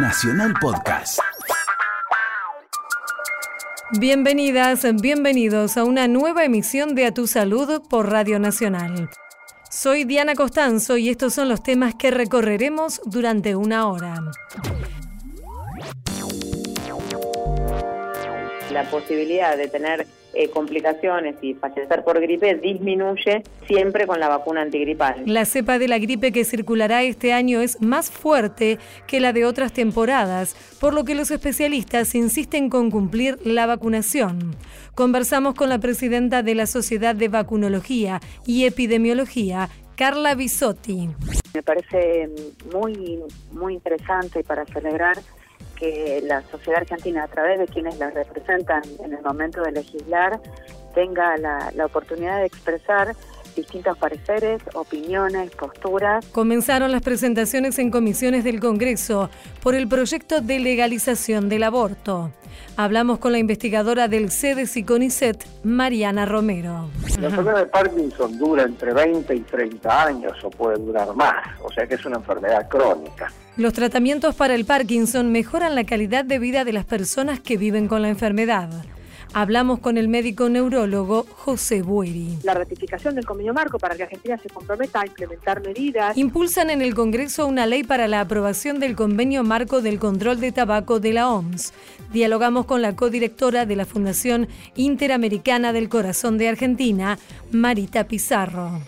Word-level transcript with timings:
Nacional 0.00 0.54
Podcast. 0.60 1.18
Bienvenidas, 3.98 4.86
bienvenidos 5.00 5.76
a 5.76 5.82
una 5.82 6.06
nueva 6.06 6.44
emisión 6.44 6.94
de 6.94 7.06
A 7.06 7.12
Tu 7.12 7.26
Salud 7.26 7.82
por 7.90 8.08
Radio 8.08 8.38
Nacional. 8.38 9.10
Soy 9.70 10.04
Diana 10.04 10.36
Costanzo 10.36 10.98
y 10.98 11.08
estos 11.08 11.34
son 11.34 11.48
los 11.48 11.64
temas 11.64 11.96
que 11.96 12.12
recorreremos 12.12 13.00
durante 13.06 13.56
una 13.56 13.88
hora. 13.88 14.14
La 18.70 18.88
posibilidad 18.90 19.56
de 19.56 19.66
tener 19.66 20.06
eh, 20.38 20.50
complicaciones 20.50 21.34
y 21.42 21.54
fallecer 21.54 22.04
por 22.04 22.20
gripe 22.20 22.54
disminuye 22.54 23.42
siempre 23.66 24.06
con 24.06 24.20
la 24.20 24.28
vacuna 24.28 24.62
antigripal. 24.62 25.24
La 25.26 25.44
cepa 25.44 25.80
de 25.80 25.88
la 25.88 25.98
gripe 25.98 26.30
que 26.30 26.44
circulará 26.44 27.02
este 27.02 27.32
año 27.32 27.60
es 27.60 27.82
más 27.82 28.08
fuerte 28.08 28.78
que 29.08 29.18
la 29.18 29.32
de 29.32 29.44
otras 29.44 29.72
temporadas, 29.72 30.54
por 30.80 30.94
lo 30.94 31.02
que 31.02 31.16
los 31.16 31.32
especialistas 31.32 32.14
insisten 32.14 32.70
con 32.70 32.92
cumplir 32.92 33.38
la 33.44 33.66
vacunación. 33.66 34.54
Conversamos 34.94 35.54
con 35.54 35.70
la 35.70 35.80
presidenta 35.80 36.44
de 36.44 36.54
la 36.54 36.66
Sociedad 36.66 37.16
de 37.16 37.26
Vacunología 37.26 38.20
y 38.46 38.64
Epidemiología, 38.64 39.68
Carla 39.96 40.36
Bisotti. 40.36 41.08
Me 41.52 41.62
parece 41.64 42.30
muy, 42.72 43.18
muy 43.50 43.74
interesante 43.74 44.44
para 44.44 44.64
celebrar 44.66 45.16
que 45.78 46.20
la 46.24 46.42
sociedad 46.42 46.80
argentina, 46.80 47.24
a 47.24 47.28
través 47.28 47.58
de 47.58 47.66
quienes 47.66 47.98
la 47.98 48.10
representan 48.10 48.82
en 49.02 49.12
el 49.12 49.22
momento 49.22 49.62
de 49.62 49.72
legislar, 49.72 50.40
tenga 50.94 51.36
la, 51.36 51.70
la 51.74 51.86
oportunidad 51.86 52.38
de 52.38 52.46
expresar 52.46 53.14
distintos 53.54 53.98
pareceres, 53.98 54.62
opiniones, 54.74 55.50
posturas. 55.50 56.24
Comenzaron 56.26 56.92
las 56.92 57.02
presentaciones 57.02 57.78
en 57.78 57.90
comisiones 57.90 58.44
del 58.44 58.60
Congreso 58.60 59.30
por 59.62 59.74
el 59.74 59.88
proyecto 59.88 60.40
de 60.40 60.58
legalización 60.60 61.48
del 61.48 61.64
aborto. 61.64 62.30
Hablamos 62.76 63.18
con 63.18 63.32
la 63.32 63.38
investigadora 63.38 64.06
del 64.06 64.30
CEDES 64.30 64.76
y 64.76 64.84
CONICET, 64.84 65.44
Mariana 65.64 66.26
Romero. 66.26 66.88
La 67.20 67.28
enfermedad 67.28 67.58
de 67.58 67.66
Parkinson 67.66 68.38
dura 68.38 68.62
entre 68.62 68.94
20 68.94 69.34
y 69.34 69.40
30 69.40 70.04
años 70.04 70.32
o 70.44 70.50
puede 70.50 70.78
durar 70.78 71.14
más, 71.14 71.44
o 71.60 71.72
sea 71.72 71.86
que 71.86 71.94
es 71.94 72.04
una 72.06 72.16
enfermedad 72.16 72.68
crónica. 72.68 73.32
Los 73.58 73.72
tratamientos 73.72 74.36
para 74.36 74.54
el 74.54 74.64
Parkinson 74.64 75.32
mejoran 75.32 75.74
la 75.74 75.82
calidad 75.82 76.24
de 76.24 76.38
vida 76.38 76.64
de 76.64 76.72
las 76.72 76.84
personas 76.84 77.40
que 77.40 77.56
viven 77.56 77.88
con 77.88 78.02
la 78.02 78.08
enfermedad. 78.08 78.70
Hablamos 79.34 79.80
con 79.80 79.98
el 79.98 80.06
médico 80.06 80.48
neurólogo 80.48 81.26
José 81.28 81.82
Bueri. 81.82 82.38
La 82.44 82.54
ratificación 82.54 83.16
del 83.16 83.26
convenio 83.26 83.52
marco 83.52 83.80
para 83.80 83.96
que 83.96 84.04
Argentina 84.04 84.38
se 84.38 84.48
comprometa 84.48 85.00
a 85.00 85.06
implementar 85.06 85.60
medidas. 85.60 86.16
Impulsan 86.16 86.70
en 86.70 86.82
el 86.82 86.94
Congreso 86.94 87.48
una 87.48 87.66
ley 87.66 87.82
para 87.82 88.06
la 88.06 88.20
aprobación 88.20 88.78
del 88.78 88.94
convenio 88.94 89.42
marco 89.42 89.82
del 89.82 89.98
control 89.98 90.38
de 90.38 90.52
tabaco 90.52 91.00
de 91.00 91.14
la 91.14 91.28
OMS. 91.28 91.72
Dialogamos 92.12 92.64
con 92.64 92.80
la 92.80 92.94
codirectora 92.94 93.66
de 93.66 93.74
la 93.74 93.86
Fundación 93.86 94.46
Interamericana 94.76 95.72
del 95.72 95.88
Corazón 95.88 96.38
de 96.38 96.48
Argentina, 96.48 97.18
Marita 97.50 98.04
Pizarro. 98.04 98.80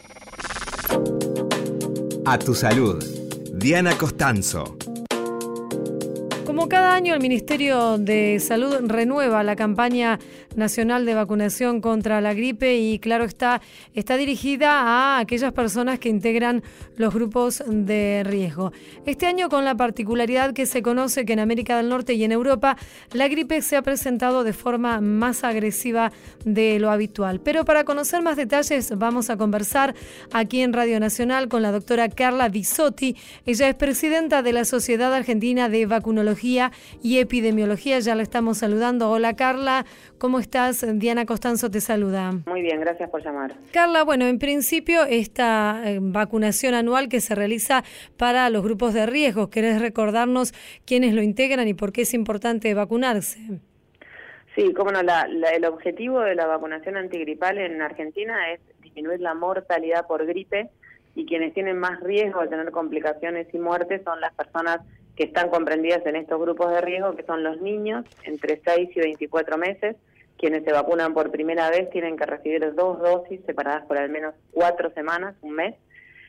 A 2.25 2.39
tu 2.39 2.55
salud. 2.55 3.20
Diana 3.61 3.93
Costanzo. 3.99 4.79
Como 6.47 6.67
cada 6.71 6.95
año, 6.95 7.13
el 7.13 7.21
Ministerio 7.21 7.99
de 7.99 8.41
Salud 8.41 8.75
renueva 8.87 9.43
la 9.43 9.55
campaña 9.55 10.19
nacional 10.57 11.07
de 11.07 11.15
vacunación 11.15 11.81
contra 11.81 12.21
la 12.21 12.35
gripe 12.35 12.77
y, 12.79 12.99
claro 12.99 13.25
está, 13.25 13.61
está 13.95 14.17
dirigida 14.17 14.71
a 14.83 15.19
aquellas 15.19 15.53
personas 15.53 15.99
que 15.99 16.09
integran 16.09 16.63
los 16.97 17.15
grupos 17.15 17.63
de 17.67 18.23
riesgo. 18.25 18.73
Este 19.07 19.27
año, 19.27 19.49
con 19.49 19.65
la 19.65 19.75
particularidad 19.77 20.53
que 20.53 20.67
se 20.67 20.83
conoce 20.83 21.25
que 21.25 21.33
en 21.33 21.41
América 21.41 21.77
del 21.77 21.89
Norte 21.89 22.15
y 22.15 22.25
en 22.25 22.33
Europa, 22.33 22.77
la 23.13 23.29
gripe 23.29 23.63
se 23.63 23.77
ha 23.77 23.83
presentado 23.83 24.45
de 24.45 24.53
forma 24.53 25.01
más 25.01 25.45
agresiva 25.45 26.13
de 26.45 26.79
lo 26.79 26.91
habitual. 26.91 27.41
Pero 27.41 27.65
para 27.65 27.85
conocer 27.85 28.23
más 28.23 28.37
detalles, 28.37 28.93
vamos 28.97 29.31
a 29.31 29.37
conversar 29.37 29.95
aquí 30.33 30.63
en 30.63 30.73
Radio 30.73 30.99
Nacional 31.01 31.49
con 31.49 31.63
la 31.63 31.73
doctora 31.73 32.09
Carla 32.09 32.49
Bisotti. 32.49 33.17
Ella 33.47 33.69
es 33.69 33.75
presidenta 33.75 34.43
de 34.43 34.53
la 34.53 34.65
Sociedad 34.65 35.15
Argentina 35.15 35.69
de 35.69 35.87
Vacunología 35.87 36.73
y 37.03 37.19
Epidemiología. 37.19 38.01
Ya 38.01 38.15
la 38.15 38.23
estamos 38.23 38.59
saludando. 38.59 39.11
Hola 39.11 39.35
Carla, 39.35 39.87
¿cómo 40.19 40.40
estás? 40.41 40.85
Diana 40.99 41.27
Costanzo 41.27 41.71
te 41.71 41.81
saluda. 41.81 42.33
Muy 42.47 42.63
bien, 42.63 42.81
gracias 42.81 43.09
por 43.11 43.23
llamar. 43.23 43.55
Carla, 43.73 44.03
bueno, 44.03 44.27
en 44.27 44.39
principio 44.39 45.05
esta 45.05 45.83
eh, 45.85 45.99
vacunación 46.01 46.75
anual 46.75 47.09
que 47.09 47.21
se 47.21 47.35
realiza 47.35 47.85
para 48.17 48.51
los 48.51 48.63
grupos 48.65 48.95
de 48.95 49.07
riesgo, 49.07 49.51
¿querés 49.51 49.81
recordarnos 49.81 50.53
quiénes 50.85 51.15
lo 51.15 51.23
integran 51.23 51.69
y 51.69 51.75
por 51.75 51.93
qué 51.93 52.03
es 52.03 52.15
importante 52.15 52.75
vacunarse? 52.75 53.39
Sí, 54.57 54.75
cómo 54.75 54.91
no, 54.91 55.01
el 55.01 55.65
objetivo 55.65 56.21
de 56.21 56.35
la 56.35 56.47
vacunación 56.47 56.97
antigripal 56.97 57.59
en 57.59 57.81
Argentina 57.81 58.53
es 58.53 58.61
disminuir 58.83 59.21
la 59.21 59.35
mortalidad 59.35 60.07
por 60.07 60.27
gripe 60.27 60.71
y 61.15 61.27
quienes 61.27 61.55
tienen 61.55 61.79
más 61.79 62.01
riesgo 62.01 62.41
de 62.41 62.49
tener 62.49 62.71
complicaciones 62.71 63.47
y 63.53 63.59
muertes 63.59 64.03
son 64.05 64.21
las 64.21 64.35
personas 64.35 64.81
que 65.17 65.25
están 65.25 65.51
comprendidas 65.51 66.05
en 66.07 66.17
estos 66.17 66.41
grupos 66.41 66.71
de 66.73 66.81
riesgo, 66.81 67.15
que 67.15 67.25
son 67.25 67.43
los 67.43 67.61
niños 67.61 68.07
entre 68.25 68.61
6 68.65 68.91
y 68.95 69.01
24 69.01 69.59
meses, 69.59 69.97
quienes 70.41 70.65
se 70.65 70.73
vacunan 70.73 71.13
por 71.13 71.31
primera 71.31 71.69
vez 71.69 71.91
tienen 71.91 72.17
que 72.17 72.25
recibir 72.25 72.75
dos 72.75 72.99
dosis 72.99 73.41
separadas 73.45 73.85
por 73.85 73.99
al 73.99 74.09
menos 74.09 74.35
cuatro 74.53 74.91
semanas, 74.93 75.37
un 75.43 75.53
mes. 75.53 75.75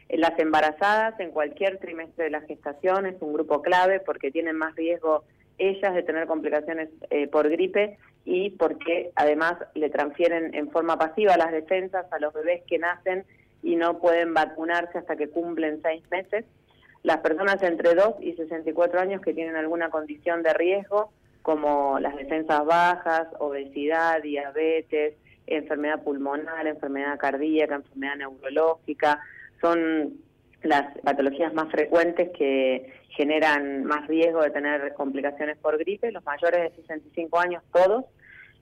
Las 0.10 0.38
embarazadas 0.38 1.18
en 1.22 1.32
cualquier 1.32 1.78
trimestre 1.78 2.26
de 2.26 2.30
la 2.30 2.42
gestación 2.42 3.06
es 3.06 3.16
un 3.22 3.32
grupo 3.32 3.62
clave 3.62 4.02
porque 4.02 4.30
tienen 4.30 4.58
más 4.58 4.76
riesgo 4.76 5.24
ellas 5.58 5.94
de 5.94 6.04
tener 6.04 6.28
complicaciones 6.28 6.90
eh, 7.10 7.30
por 7.30 7.50
gripe 7.50 7.98
y 8.26 8.50
porque 8.50 9.12
además 9.16 9.56
le 9.76 9.90
transfieren 9.90 10.54
en 10.56 10.70
forma 10.72 10.98
pasiva 10.98 11.38
las 11.38 11.54
defensas 11.54 12.06
a 12.12 12.20
los 12.20 12.34
bebés 12.34 12.64
que 12.68 12.80
nacen 12.80 13.24
y 13.64 13.78
no 13.78 14.00
pueden 14.00 14.34
vacunarse 14.34 14.98
hasta 14.98 15.16
que 15.16 15.30
cumplen 15.30 15.82
seis 15.82 16.04
meses 16.12 16.44
las 17.04 17.18
personas 17.18 17.62
entre 17.64 17.96
2 17.96 18.16
y 18.22 18.34
64 18.34 19.00
años 19.00 19.22
que 19.22 19.34
tienen 19.34 19.56
alguna 19.56 19.90
condición 19.90 20.44
de 20.44 20.54
riesgo, 20.54 21.12
como 21.41 22.00
las 22.00 22.16
defensas 22.16 22.66
bajas, 22.66 23.28
obesidad, 23.40 24.22
diabetes, 24.22 25.16
enfermedad 25.47 26.03
pulmonar, 26.03 26.68
enfermedad 26.68 27.18
cardíaca, 27.18 27.75
enfermedad 27.75 28.16
neurológica, 28.18 29.19
son 29.59 30.13
las 30.63 30.97
patologías 31.00 31.53
más 31.53 31.72
frecuentes 31.72 32.29
que 32.38 32.94
generan 33.09 33.84
más 33.84 34.07
riesgo 34.07 34.41
de 34.41 34.52
tener 34.52 34.94
complicaciones 34.94 35.57
por 35.57 35.78
gripe, 35.78 36.12
los 36.12 36.24
mayores 36.24 36.62
de 36.62 36.81
65 36.81 37.40
años 37.40 37.63
todos, 37.73 38.06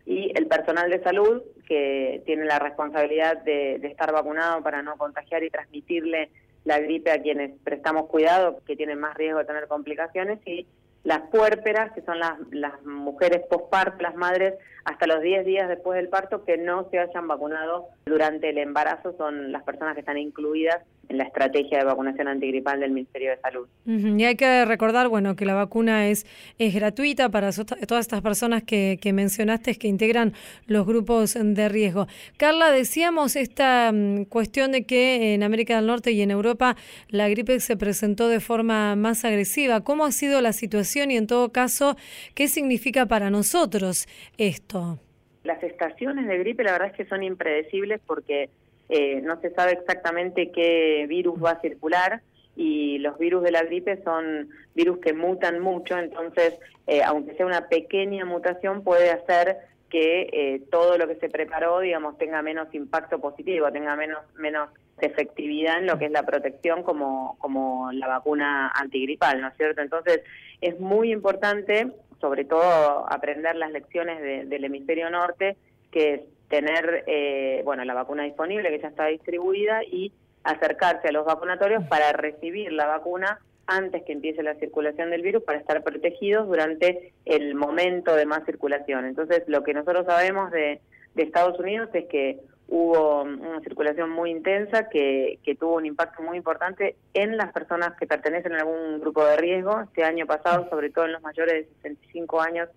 y 0.06 0.32
el 0.36 0.48
personal 0.48 0.90
de 0.90 1.04
salud 1.04 1.44
que 1.68 2.24
tiene 2.26 2.46
la 2.46 2.58
responsabilidad 2.58 3.38
de, 3.44 3.78
de 3.80 3.88
estar 3.88 4.12
vacunado 4.12 4.64
para 4.64 4.82
no 4.82 4.98
contagiar 4.98 5.44
y 5.44 5.50
transmitirle 5.50 6.30
la 6.64 6.80
gripe 6.80 7.12
a 7.12 7.22
quienes 7.22 7.52
prestamos 7.64 8.08
cuidado, 8.08 8.62
que 8.66 8.76
tienen 8.76 9.00
más 9.00 9.16
riesgo 9.16 9.40
de 9.40 9.46
tener 9.46 9.68
complicaciones, 9.68 10.40
y 10.48 10.66
las 11.04 11.22
puérperas, 11.30 11.92
que 11.94 12.02
son 12.02 12.20
las, 12.20 12.38
las 12.52 12.84
mujeres 12.84 13.46
postparto, 13.50 14.04
las 14.04 14.16
madres, 14.16 14.56
hasta 14.84 15.08
los 15.08 15.22
10 15.22 15.46
días 15.46 15.70
después 15.70 15.96
del 15.96 16.10
parto, 16.10 16.44
que 16.44 16.58
no 16.58 16.90
se 16.90 17.00
hayan 17.00 17.28
vacunado 17.28 17.88
durante 18.06 18.50
el 18.50 18.58
embarazo, 18.58 19.16
son 19.18 19.52
las 19.52 19.64
personas 19.64 19.94
que 19.94 20.02
están 20.02 20.18
incluidas 20.18 20.84
la 21.10 21.24
estrategia 21.24 21.80
de 21.80 21.86
vacunación 21.86 22.28
antigripal 22.28 22.80
del 22.80 22.92
Ministerio 22.92 23.32
de 23.32 23.38
Salud. 23.38 23.68
Y 23.86 24.24
hay 24.24 24.36
que 24.36 24.64
recordar, 24.66 25.08
bueno, 25.08 25.36
que 25.36 25.46
la 25.46 25.56
vacuna 25.56 26.08
es, 26.08 26.26
es 26.60 26.74
gratuita 26.74 27.30
para 27.30 27.52
todas 27.52 28.02
estas 28.06 28.22
personas 28.22 28.64
que, 28.64 29.00
que 29.02 29.12
mencionaste 29.12 29.76
que 29.76 29.88
integran 29.88 30.34
los 30.68 30.86
grupos 30.86 31.36
de 31.40 31.70
riesgo. 31.70 32.08
Carla, 32.38 32.72
decíamos 32.72 33.36
esta 33.36 33.92
mm, 33.92 34.26
cuestión 34.26 34.72
de 34.72 34.86
que 34.86 35.34
en 35.34 35.44
América 35.44 35.78
del 35.78 35.88
Norte 35.88 36.12
y 36.12 36.22
en 36.22 36.32
Europa 36.32 36.76
la 37.10 37.28
gripe 37.28 37.60
se 37.60 37.76
presentó 37.76 38.28
de 38.28 38.40
forma 38.40 38.96
más 38.96 39.26
agresiva. 39.26 39.84
¿Cómo 39.84 40.06
ha 40.06 40.12
sido 40.12 40.42
la 40.42 40.54
situación 40.54 41.12
y 41.12 41.18
en 41.18 41.28
todo 41.28 41.52
caso, 41.52 41.96
qué 42.36 42.48
significa 42.48 43.08
para 43.08 43.30
nosotros 43.30 44.08
esto? 44.38 45.00
Las 45.44 45.64
estaciones 45.64 46.28
de 46.28 46.38
gripe 46.38 46.64
la 46.64 46.74
verdad 46.74 46.90
es 46.90 46.94
que 46.96 47.06
son 47.06 47.24
impredecibles 47.24 48.00
porque 48.06 48.50
eh, 48.90 49.22
no 49.22 49.40
se 49.40 49.52
sabe 49.52 49.74
exactamente 49.74 50.52
qué 50.52 51.06
virus 51.08 51.42
va 51.44 51.52
a 51.52 51.62
circular 51.62 52.22
y 52.56 52.98
los 52.98 53.18
virus 53.18 53.44
de 53.44 53.52
la 53.52 53.64
gripe 53.64 54.04
son 54.04 54.50
virus 54.76 54.98
que 55.00 55.14
mutan 55.14 55.60
mucho, 55.60 55.98
entonces, 55.98 56.56
eh, 56.88 57.02
aunque 57.04 57.36
sea 57.36 57.46
una 57.46 57.70
pequeña 57.70 58.26
mutación, 58.26 58.84
puede 58.84 59.12
hacer 59.12 59.58
que 59.90 60.30
eh, 60.32 60.62
todo 60.72 60.98
lo 60.98 61.08
que 61.08 61.16
se 61.16 61.30
preparó, 61.30 61.80
digamos, 61.80 62.18
tenga 62.18 62.42
menos 62.42 62.74
impacto 62.74 63.20
positivo, 63.20 63.72
tenga 63.72 63.96
menos, 63.96 64.20
menos 64.36 64.70
efectividad 65.00 65.78
en 65.80 65.88
lo 65.88 65.98
que 65.98 66.06
es 66.06 66.12
la 66.12 66.24
protección 66.24 66.84
como, 66.84 67.38
como 67.40 67.92
la 67.92 68.08
vacuna 68.08 68.72
antigripal, 68.76 69.40
¿no 69.42 69.48
es 69.48 69.58
cierto? 69.58 69.82
Entonces, 69.82 70.22
es 70.62 70.80
muy 70.80 71.12
importante, 71.12 71.92
sobre 72.20 72.44
todo, 72.46 73.06
aprender 73.12 73.56
las 73.56 73.72
lecciones 73.72 74.50
del 74.50 74.64
hemisferio 74.64 75.10
norte, 75.10 75.58
que 75.92 76.26
tener 76.50 77.04
eh, 77.08 77.62
bueno 77.64 77.86
la 77.86 77.94
vacuna 77.94 78.24
disponible 78.24 78.70
que 78.70 78.80
ya 78.80 78.88
está 78.88 79.06
distribuida 79.06 79.84
y 79.84 80.12
acercarse 80.44 81.10
a 81.10 81.12
los 81.12 81.26
vacunatorios 81.26 81.84
para 81.88 82.12
recibir 82.12 82.72
la 82.72 82.88
vacuna 82.88 83.40
antes 83.68 84.04
que 84.04 84.14
empiece 84.14 84.42
la 84.42 84.56
circulación 84.56 85.12
del 85.12 85.22
virus 85.22 85.44
para 85.44 85.60
estar 85.60 85.84
protegidos 85.84 86.48
durante 86.48 87.14
el 87.26 87.54
momento 87.54 88.16
de 88.16 88.26
más 88.26 88.44
circulación. 88.46 89.06
Entonces, 89.06 89.44
lo 89.48 89.64
que 89.64 89.76
nosotros 89.76 90.08
sabemos 90.08 90.50
de, 90.52 90.82
de 91.14 91.24
Estados 91.24 91.60
Unidos 91.60 91.90
es 91.94 92.06
que 92.08 92.40
hubo 92.68 93.24
una 93.24 93.62
circulación 93.62 94.10
muy 94.10 94.32
intensa 94.32 94.90
que, 94.90 95.40
que 95.44 95.56
tuvo 95.56 95.76
un 95.76 95.86
impacto 95.86 96.22
muy 96.22 96.38
importante 96.38 96.96
en 97.14 97.38
las 97.38 97.52
personas 97.52 97.96
que 98.00 98.08
pertenecen 98.08 98.54
a 98.54 98.60
algún 98.60 99.00
grupo 99.00 99.26
de 99.26 99.38
riesgo. 99.38 99.82
Este 99.82 100.04
año 100.04 100.26
pasado, 100.26 100.68
sobre 100.70 100.90
todo 100.90 101.06
en 101.06 101.14
los 101.14 101.22
mayores 101.22 101.68
de 101.68 101.76
65 101.76 102.42
años, 102.42 102.70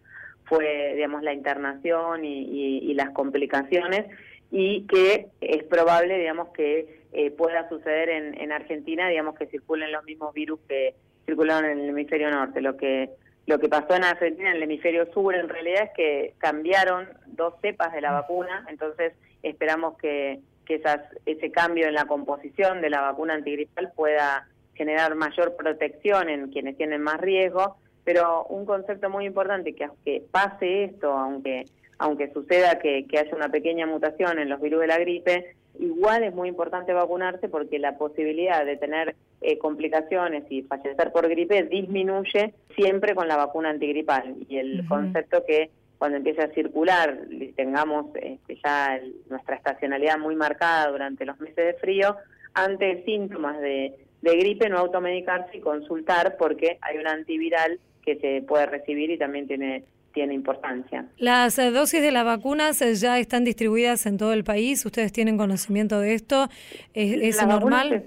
fue, 0.53 0.93
digamos, 0.97 1.23
la 1.23 1.33
internación 1.33 2.27
y, 2.27 2.93
las 2.93 3.11
complicaciones 3.11 4.05
y 4.51 4.87
que 4.87 5.29
es 5.41 5.65
probable, 5.65 6.19
digamos, 6.19 6.51
que 6.51 7.01
eh, 7.13 7.31
pueda 7.31 7.67
suceder 7.71 8.11
en, 8.11 8.39
en 8.39 8.53
Argentina, 8.53 9.09
digamos, 9.09 9.35
que 9.35 9.47
circulen 9.47 9.91
los 9.91 10.05
mismos 10.05 10.35
virus 10.35 10.61
que 10.69 10.95
circularon 11.25 11.71
en 11.71 11.79
el 11.79 11.89
hemisferio 11.89 12.31
norte. 12.31 12.61
Lo 12.61 12.77
que 12.77 13.09
lo 13.47 13.59
que 13.59 13.71
pasó 13.71 13.95
en 13.95 14.05
Argentina, 14.05 14.51
en 14.51 14.57
el 14.57 14.63
hemisferio 14.65 15.11
sur, 15.13 15.35
en 15.35 15.49
realidad 15.49 15.85
es 15.85 15.91
que 15.97 16.35
cambiaron 16.37 17.09
dos 17.27 17.55
cepas 17.63 17.93
de 17.95 18.03
la 18.03 18.13
vacuna, 18.13 18.67
entonces 18.69 19.15
esperamos 19.43 19.97
que, 19.97 20.41
que 20.67 20.75
esas, 20.75 21.01
ese 21.25 21.51
cambio 21.51 21.89
en 21.89 21.95
la 21.95 22.05
composición 22.05 22.83
de 22.83 22.91
la 22.91 23.01
vacuna 23.01 23.35
antigripal 23.35 23.91
pueda 23.97 24.47
generar 24.75 25.15
mayor 25.15 25.57
protección 25.57 26.29
en 26.29 26.53
quienes 26.53 26.77
tienen 26.77 27.01
más 27.01 27.21
riesgo, 27.21 27.79
pero 28.05 28.45
un 28.47 28.67
concepto 28.67 29.09
muy 29.11 29.27
importante 29.27 29.75
que 29.75 29.85
aunque 29.85 30.23
pase 30.31 30.85
esto, 30.85 31.13
aunque 31.13 31.67
aunque 31.99 32.33
suceda 32.33 32.81
que, 32.81 33.07
que 33.07 33.19
haya 33.19 33.37
una 33.37 33.49
pequeña 33.49 33.87
mutación 33.87 34.41
en 34.41 34.49
los 34.49 34.61
virus 34.61 34.81
de 34.81 34.87
la 34.89 34.99
gripe, 34.99 35.55
igual 35.79 36.25
es 36.25 36.35
muy 36.35 36.49
importante 36.49 36.93
vacunarse 36.93 37.49
porque 37.49 37.79
la 37.79 37.97
posibilidad 37.97 38.65
de 38.67 38.77
tener 38.77 39.15
eh, 39.41 39.59
complicaciones 39.59 40.45
y 40.51 40.63
fallecer 40.63 41.13
por 41.13 41.29
gripe 41.29 41.63
disminuye 41.65 42.55
siempre 42.75 43.15
con 43.15 43.29
la 43.29 43.37
vacuna 43.37 43.71
antigripal. 43.71 44.35
Y 44.49 44.59
el 44.59 44.87
concepto 44.89 45.45
que 45.47 45.71
cuando 45.99 46.17
empiece 46.17 46.43
a 46.43 46.53
circular 46.53 47.17
tengamos 47.55 48.07
este, 48.17 48.59
ya 48.65 49.01
nuestra 49.31 49.57
estacionalidad 49.57 50.19
muy 50.19 50.35
marcada 50.35 50.91
durante 50.91 51.25
los 51.25 51.39
meses 51.39 51.57
de 51.57 51.75
frío, 51.75 52.17
ante 52.55 53.05
síntomas 53.05 53.61
de, 53.61 53.95
de 54.21 54.37
gripe 54.37 54.69
no 54.69 54.79
automedicarse 54.79 55.57
y 55.57 55.61
consultar 55.61 56.37
porque 56.37 56.79
hay 56.81 56.99
un 56.99 57.07
antiviral 57.07 57.79
que 58.05 58.17
se 58.17 58.43
puede 58.43 58.67
recibir 58.67 59.11
y 59.11 59.19
también 59.19 59.47
tiene 59.47 59.85
tiene 60.13 60.35
importancia. 60.35 61.07
Las 61.17 61.59
eh, 61.59 61.71
dosis 61.71 62.03
de 62.03 62.13
las 62.13 62.25
vacunas 62.25 62.83
eh, 62.83 62.95
ya 62.95 63.19
están 63.19 63.45
distribuidas 63.45 64.05
en 64.05 64.19
todo 64.19 64.35
el 64.35 64.45
país. 64.45 64.85
¿Ustedes 64.85 65.11
tienen 65.11 65.39
conocimiento 65.39 66.01
de 66.01 66.13
esto? 66.13 66.49
¿Es, 66.93 67.43
normal? 67.47 68.05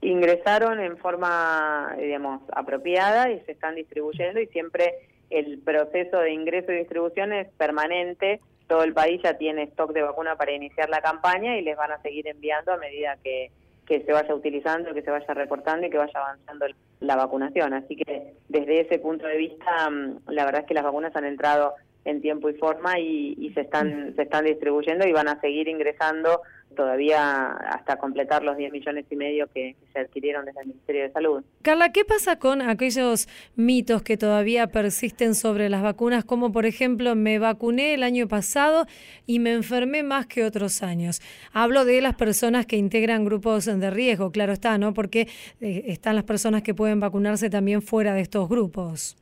Ingresaron 0.00 0.80
en 0.80 0.96
forma, 0.98 1.94
digamos, 1.98 2.42
apropiada 2.52 3.30
y 3.30 3.38
se 3.40 3.52
están 3.52 3.76
distribuyendo 3.76 4.40
y 4.40 4.46
siempre 4.48 4.94
el 5.30 5.58
proceso 5.60 6.18
de 6.18 6.32
ingreso 6.32 6.72
y 6.72 6.78
distribución 6.78 7.32
es 7.32 7.48
permanente. 7.56 8.40
Todo 8.66 8.82
el 8.82 8.92
país 8.92 9.20
ya 9.22 9.38
tiene 9.38 9.62
stock 9.64 9.92
de 9.92 10.02
vacuna 10.02 10.36
para 10.36 10.52
iniciar 10.52 10.90
la 10.90 11.00
campaña 11.00 11.56
y 11.56 11.62
les 11.62 11.76
van 11.76 11.92
a 11.92 12.02
seguir 12.02 12.26
enviando 12.26 12.72
a 12.72 12.76
medida 12.76 13.16
que 13.22 13.50
que 13.86 14.02
se 14.02 14.12
vaya 14.12 14.34
utilizando, 14.34 14.92
que 14.92 15.02
se 15.02 15.10
vaya 15.10 15.32
reportando 15.32 15.86
y 15.86 15.90
que 15.90 15.98
vaya 15.98 16.12
avanzando 16.14 16.66
la 17.00 17.16
vacunación. 17.16 17.74
Así 17.74 17.96
que 17.96 18.34
desde 18.48 18.80
ese 18.80 18.98
punto 18.98 19.26
de 19.26 19.36
vista, 19.36 19.90
mm, 19.90 20.30
la 20.30 20.44
verdad 20.44 20.62
es 20.62 20.66
que 20.66 20.74
las 20.74 20.84
vacunas 20.84 21.14
han 21.16 21.24
entrado 21.24 21.74
en 22.04 22.20
tiempo 22.20 22.48
y 22.48 22.54
forma 22.54 22.98
y, 22.98 23.50
se 23.54 23.62
están 23.62 24.14
se 24.14 24.22
están 24.22 24.44
distribuyendo 24.44 25.06
y 25.06 25.12
van 25.12 25.28
a 25.28 25.40
seguir 25.40 25.68
ingresando 25.68 26.42
todavía 26.76 27.50
hasta 27.52 27.96
completar 27.96 28.44
los 28.44 28.56
10 28.56 28.70
millones 28.70 29.04
y 29.10 29.16
medio 29.16 29.48
que, 29.52 29.74
se 29.92 29.98
adquirieron 29.98 30.44
desde 30.44 30.60
el 30.60 30.68
Ministerio 30.68 31.02
de 31.02 31.10
Salud. 31.10 31.42
Carla, 31.62 31.90
¿qué 31.90 32.04
pasa 32.04 32.38
con 32.38 32.62
aquellos 32.62 33.28
mitos 33.56 34.02
que 34.02 34.16
todavía 34.16 34.68
persisten 34.68 35.34
sobre 35.34 35.68
las 35.68 35.82
vacunas, 35.82 36.24
como 36.24 36.52
por 36.52 36.66
ejemplo 36.66 37.14
me 37.16 37.38
vacuné 37.38 37.94
el 37.94 38.02
año 38.02 38.28
pasado 38.28 38.86
y 39.26 39.38
me 39.38 39.52
enfermé 39.52 40.02
más 40.02 40.26
que 40.26 40.44
otros 40.44 40.82
años? 40.82 41.20
Hablo 41.52 41.84
de 41.84 42.00
las 42.00 42.14
personas 42.14 42.66
que 42.66 42.76
integran 42.76 43.24
grupos 43.24 43.64
de 43.64 43.90
riesgo, 43.90 44.30
claro 44.30 44.52
está, 44.52 44.78
¿no? 44.78 44.94
Porque 44.94 45.28
eh, 45.60 45.84
están 45.86 46.14
las 46.14 46.24
personas 46.24 46.62
que 46.62 46.74
pueden 46.74 47.00
vacunarse 47.00 47.50
también 47.50 47.82
fuera 47.82 48.14
de 48.14 48.20
estos 48.20 48.48
grupos. 48.48 49.16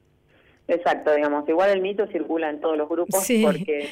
Exacto, 0.67 1.15
digamos, 1.15 1.49
igual 1.49 1.71
el 1.71 1.83
mito 1.83 2.07
circula 2.09 2.51
en 2.51 2.61
todos 2.61 2.77
los 2.77 2.89
grupos 2.89 3.27
porque 3.43 3.89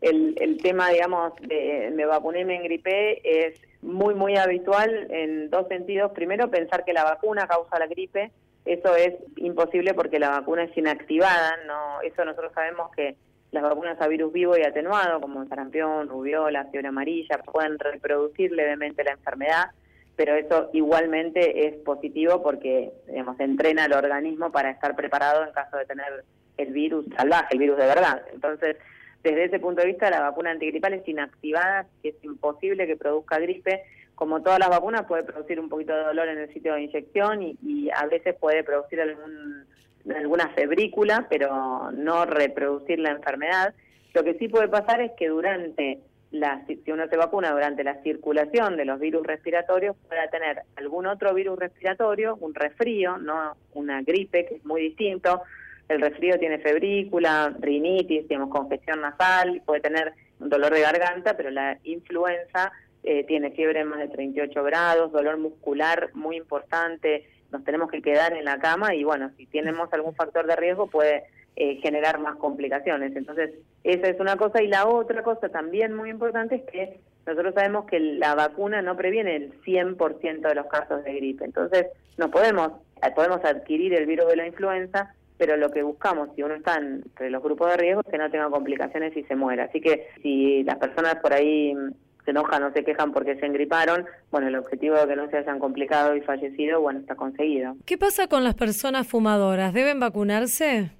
el, 0.00 0.36
el 0.40 0.58
tema, 0.58 0.90
digamos, 0.90 1.32
de 1.40 1.92
me 1.94 2.06
vacuné, 2.06 2.44
me 2.44 2.56
engripé, 2.56 3.48
es 3.48 3.60
muy, 3.82 4.14
muy 4.14 4.36
habitual 4.36 5.08
en 5.10 5.50
dos 5.50 5.68
sentidos. 5.68 6.12
Primero, 6.12 6.50
pensar 6.50 6.84
que 6.84 6.92
la 6.92 7.04
vacuna 7.04 7.46
causa 7.46 7.78
la 7.78 7.86
gripe. 7.86 8.30
Eso 8.64 8.96
es 8.96 9.14
imposible 9.36 9.92
porque 9.92 10.18
la 10.18 10.30
vacuna 10.30 10.64
es 10.64 10.76
inactivada. 10.76 11.56
no 11.66 12.00
Eso 12.02 12.24
nosotros 12.24 12.52
sabemos 12.54 12.90
que 12.94 13.16
las 13.54 13.62
vacunas 13.62 14.00
a 14.00 14.08
virus 14.08 14.32
vivo 14.32 14.58
y 14.58 14.62
atenuado, 14.62 15.20
como 15.20 15.46
sarampión, 15.46 16.08
rubiola, 16.08 16.64
fiebre 16.66 16.88
amarilla, 16.88 17.38
pueden 17.38 17.78
reproducir 17.78 18.50
levemente 18.50 19.04
la 19.04 19.12
enfermedad, 19.12 19.66
pero 20.16 20.34
eso 20.34 20.70
igualmente 20.72 21.68
es 21.68 21.76
positivo 21.76 22.42
porque, 22.42 22.92
digamos, 23.06 23.38
entrena 23.38 23.84
al 23.84 23.92
organismo 23.92 24.50
para 24.50 24.70
estar 24.70 24.96
preparado 24.96 25.44
en 25.44 25.52
caso 25.52 25.76
de 25.76 25.86
tener 25.86 26.24
el 26.56 26.72
virus 26.72 27.06
salvaje, 27.16 27.46
el 27.52 27.58
virus 27.58 27.78
de 27.78 27.86
verdad. 27.86 28.22
Entonces, 28.32 28.76
desde 29.24 29.44
ese 29.44 29.58
punto 29.58 29.80
de 29.80 29.88
vista, 29.88 30.10
la 30.10 30.20
vacuna 30.20 30.50
antigripal 30.50 30.92
es 30.92 31.08
inactivada, 31.08 31.86
es 32.02 32.14
imposible 32.22 32.86
que 32.86 32.96
produzca 32.96 33.38
gripe. 33.38 33.82
Como 34.14 34.42
todas 34.42 34.58
las 34.58 34.68
vacunas, 34.68 35.06
puede 35.06 35.24
producir 35.24 35.58
un 35.58 35.70
poquito 35.70 35.96
de 35.96 36.04
dolor 36.04 36.28
en 36.28 36.38
el 36.38 36.52
sitio 36.52 36.74
de 36.74 36.82
inyección 36.82 37.42
y, 37.42 37.88
a 37.90 38.06
veces 38.06 38.36
puede 38.38 38.62
producir 38.62 39.00
algún, 39.00 39.64
alguna 40.14 40.50
febrícula, 40.50 41.26
pero 41.30 41.90
no 41.92 42.26
reproducir 42.26 42.98
la 42.98 43.12
enfermedad. 43.12 43.74
Lo 44.12 44.22
que 44.22 44.34
sí 44.34 44.48
puede 44.48 44.68
pasar 44.68 45.00
es 45.00 45.12
que 45.12 45.28
durante 45.28 46.00
la, 46.30 46.62
si 46.66 46.92
uno 46.92 47.08
se 47.08 47.16
vacuna 47.16 47.50
durante 47.50 47.82
la 47.82 48.02
circulación 48.02 48.76
de 48.76 48.84
los 48.84 49.00
virus 49.00 49.26
respiratorios, 49.26 49.96
pueda 50.06 50.28
tener 50.28 50.62
algún 50.76 51.06
otro 51.06 51.32
virus 51.32 51.58
respiratorio, 51.58 52.36
un 52.40 52.54
resfrío, 52.54 53.16
no 53.16 53.56
una 53.72 54.02
gripe, 54.02 54.44
que 54.44 54.56
es 54.56 54.64
muy 54.66 54.82
distinto, 54.82 55.42
el 55.88 56.00
resfrío 56.00 56.38
tiene 56.38 56.58
febrícula, 56.58 57.54
rinitis, 57.60 58.28
digamos, 58.28 58.50
congestión 58.50 59.00
nasal, 59.00 59.62
puede 59.64 59.80
tener 59.80 60.12
un 60.40 60.48
dolor 60.48 60.72
de 60.72 60.80
garganta, 60.80 61.36
pero 61.36 61.50
la 61.50 61.78
influenza 61.84 62.72
eh, 63.02 63.24
tiene 63.24 63.50
fiebre 63.50 63.84
más 63.84 63.98
de 63.98 64.08
38 64.08 64.62
grados, 64.64 65.12
dolor 65.12 65.36
muscular 65.38 66.10
muy 66.14 66.36
importante, 66.36 67.28
nos 67.52 67.64
tenemos 67.64 67.90
que 67.90 68.02
quedar 68.02 68.32
en 68.32 68.44
la 68.44 68.58
cama 68.58 68.94
y 68.94 69.04
bueno, 69.04 69.30
si 69.36 69.46
tenemos 69.46 69.92
algún 69.92 70.14
factor 70.14 70.46
de 70.46 70.56
riesgo 70.56 70.88
puede 70.88 71.24
eh, 71.56 71.76
generar 71.82 72.18
más 72.18 72.36
complicaciones. 72.36 73.14
Entonces, 73.14 73.52
esa 73.84 74.08
es 74.08 74.18
una 74.18 74.36
cosa. 74.36 74.60
Y 74.60 74.66
la 74.66 74.88
otra 74.88 75.22
cosa 75.22 75.48
también 75.50 75.94
muy 75.94 76.10
importante 76.10 76.56
es 76.56 76.62
que 76.64 77.00
nosotros 77.26 77.54
sabemos 77.54 77.84
que 77.86 78.00
la 78.00 78.34
vacuna 78.34 78.82
no 78.82 78.96
previene 78.96 79.36
el 79.36 79.62
100% 79.62 80.40
de 80.40 80.54
los 80.54 80.66
casos 80.66 81.04
de 81.04 81.14
gripe. 81.14 81.44
Entonces, 81.44 81.86
no 82.18 82.30
podemos, 82.30 82.72
podemos 83.14 83.44
adquirir 83.44 83.94
el 83.94 84.06
virus 84.06 84.26
de 84.26 84.36
la 84.36 84.46
influenza, 84.46 85.14
pero 85.36 85.56
lo 85.56 85.70
que 85.70 85.82
buscamos, 85.82 86.28
si 86.34 86.42
uno 86.42 86.54
está 86.54 86.76
entre 86.76 87.30
los 87.30 87.42
grupos 87.42 87.70
de 87.70 87.76
riesgo, 87.76 88.02
es 88.02 88.10
que 88.10 88.18
no 88.18 88.30
tenga 88.30 88.48
complicaciones 88.50 89.16
y 89.16 89.24
se 89.24 89.34
muera. 89.34 89.64
Así 89.64 89.80
que 89.80 90.08
si 90.22 90.62
las 90.62 90.76
personas 90.76 91.16
por 91.16 91.32
ahí 91.32 91.74
se 92.24 92.30
enojan 92.30 92.62
o 92.62 92.72
se 92.72 92.84
quejan 92.84 93.12
porque 93.12 93.36
se 93.36 93.46
engriparon, 93.46 94.06
bueno, 94.30 94.48
el 94.48 94.56
objetivo 94.56 94.96
de 94.96 95.06
que 95.06 95.16
no 95.16 95.28
se 95.28 95.38
hayan 95.38 95.58
complicado 95.58 96.14
y 96.16 96.20
fallecido, 96.22 96.80
bueno, 96.80 97.00
está 97.00 97.16
conseguido. 97.16 97.76
¿Qué 97.84 97.98
pasa 97.98 98.28
con 98.28 98.44
las 98.44 98.54
personas 98.54 99.06
fumadoras? 99.06 99.74
¿Deben 99.74 100.00
vacunarse? 100.00 100.90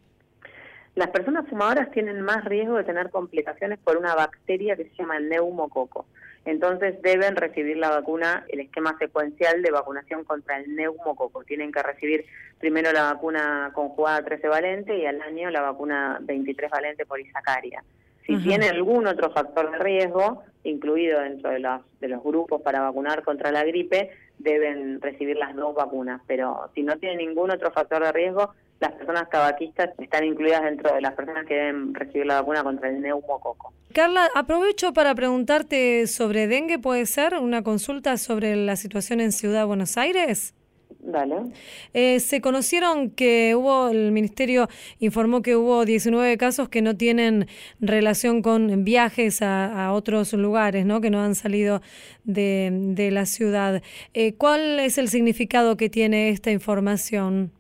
Las 0.95 1.11
personas 1.11 1.49
fumadoras 1.49 1.91
tienen 1.91 2.21
más 2.21 2.45
riesgo 2.45 2.77
de 2.77 2.85
tener 2.85 3.11
complicaciones 3.11 3.79
por 3.79 3.97
una 3.97 4.15
bacteria 4.15 4.77
que 4.77 4.85
se 4.85 4.95
llama 4.97 5.17
el 5.17 5.29
neumococo. 5.29 6.07
Entonces 6.45 7.01
deben 7.01 7.37
recibir 7.37 7.79
la 7.79 7.91
vacuna, 7.91 8.45
el 8.49 8.61
esquema 8.61 8.97
secuencial 8.99 9.63
de 9.63 9.71
vacunación 9.71 10.25
contra 10.25 10.59
el 10.59 10.77
neumococo. 10.77 11.43
Tienen 11.45 11.73
que 11.73 11.83
recibir 11.83 12.27
primero 12.59 12.93
la 12.93 13.15
vacuna 13.15 13.71
conjugada 13.75 14.25
13 14.25 14.49
valente 14.49 14.99
y 14.99 15.07
al 15.07 15.23
año 15.23 15.51
la 15.51 15.63
vacuna 15.63 16.19
23 16.21 16.71
valente 16.71 17.07
por 17.07 17.19
isacaria. 17.21 17.83
Si 18.27 18.37
tienen 18.39 18.71
algún 18.71 19.07
otro 19.07 19.31
factor 19.33 19.71
de 19.71 19.79
riesgo, 19.79 20.43
incluido 20.65 21.21
dentro 21.21 21.51
de 21.51 21.59
los, 21.59 21.83
de 22.01 22.09
los 22.09 22.23
grupos 22.23 22.63
para 22.63 22.81
vacunar 22.81 23.23
contra 23.23 23.53
la 23.53 23.65
gripe, 23.65 24.11
deben 24.39 25.01
recibir 25.01 25.37
las 25.37 25.55
dos 25.55 25.75
vacunas. 25.75 26.23
Pero 26.27 26.71
si 26.75 26.83
no 26.83 26.97
tienen 26.97 27.19
ningún 27.19 27.51
otro 27.51 27.71
factor 27.71 28.03
de 28.03 28.13
riesgo, 28.13 28.55
las 28.81 28.93
personas 28.93 29.29
tabaquistas 29.31 29.91
están 29.99 30.25
incluidas 30.25 30.63
dentro 30.63 30.95
de 30.95 31.01
las 31.01 31.15
personas 31.15 31.47
que 31.47 31.55
deben 31.55 31.95
recibir 31.95 32.27
la 32.27 32.41
vacuna 32.41 32.63
contra 32.63 32.89
el 32.89 33.01
neumococo. 33.01 33.73
Carla, 33.93 34.29
aprovecho 34.35 34.93
para 34.93 35.15
preguntarte 35.15 36.07
sobre 36.07 36.49
dengue, 36.49 36.79
¿puede 36.79 37.07
ser 37.07 37.35
una 37.35 37.63
consulta 37.63 38.17
sobre 38.17 38.57
la 38.57 38.77
situación 38.77 39.21
en 39.21 39.33
Ciudad 39.33 39.61
de 39.61 39.65
Buenos 39.67 39.97
Aires? 39.97 40.55
Dale. 41.01 41.53
Eh, 41.93 42.19
se 42.19 42.41
conocieron 42.41 43.11
que 43.11 43.55
hubo, 43.55 43.91
el 43.91 44.11
ministerio 44.11 44.69
informó 45.01 45.43
que 45.43 45.55
hubo 45.55 45.85
19 45.85 46.39
casos 46.39 46.71
que 46.71 46.81
no 46.81 46.97
tienen 46.97 47.47
relación 47.79 48.41
con 48.41 48.85
viajes 48.85 49.43
a, 49.43 49.93
otros 49.93 50.33
lugares, 50.33 50.87
¿no? 50.87 51.01
que 51.03 51.11
no 51.11 51.21
han 51.21 51.35
salido 51.35 51.83
de, 52.25 52.71
de 52.73 53.11
la 53.11 53.27
ciudad. 53.27 53.83
Eh, 54.15 54.35
¿Cuál 54.35 54.81
es 54.81 54.97
el 54.97 55.09
significado 55.09 55.77
que 55.77 55.91
tiene 55.91 56.31
esta 56.31 56.51
información? 56.51 57.53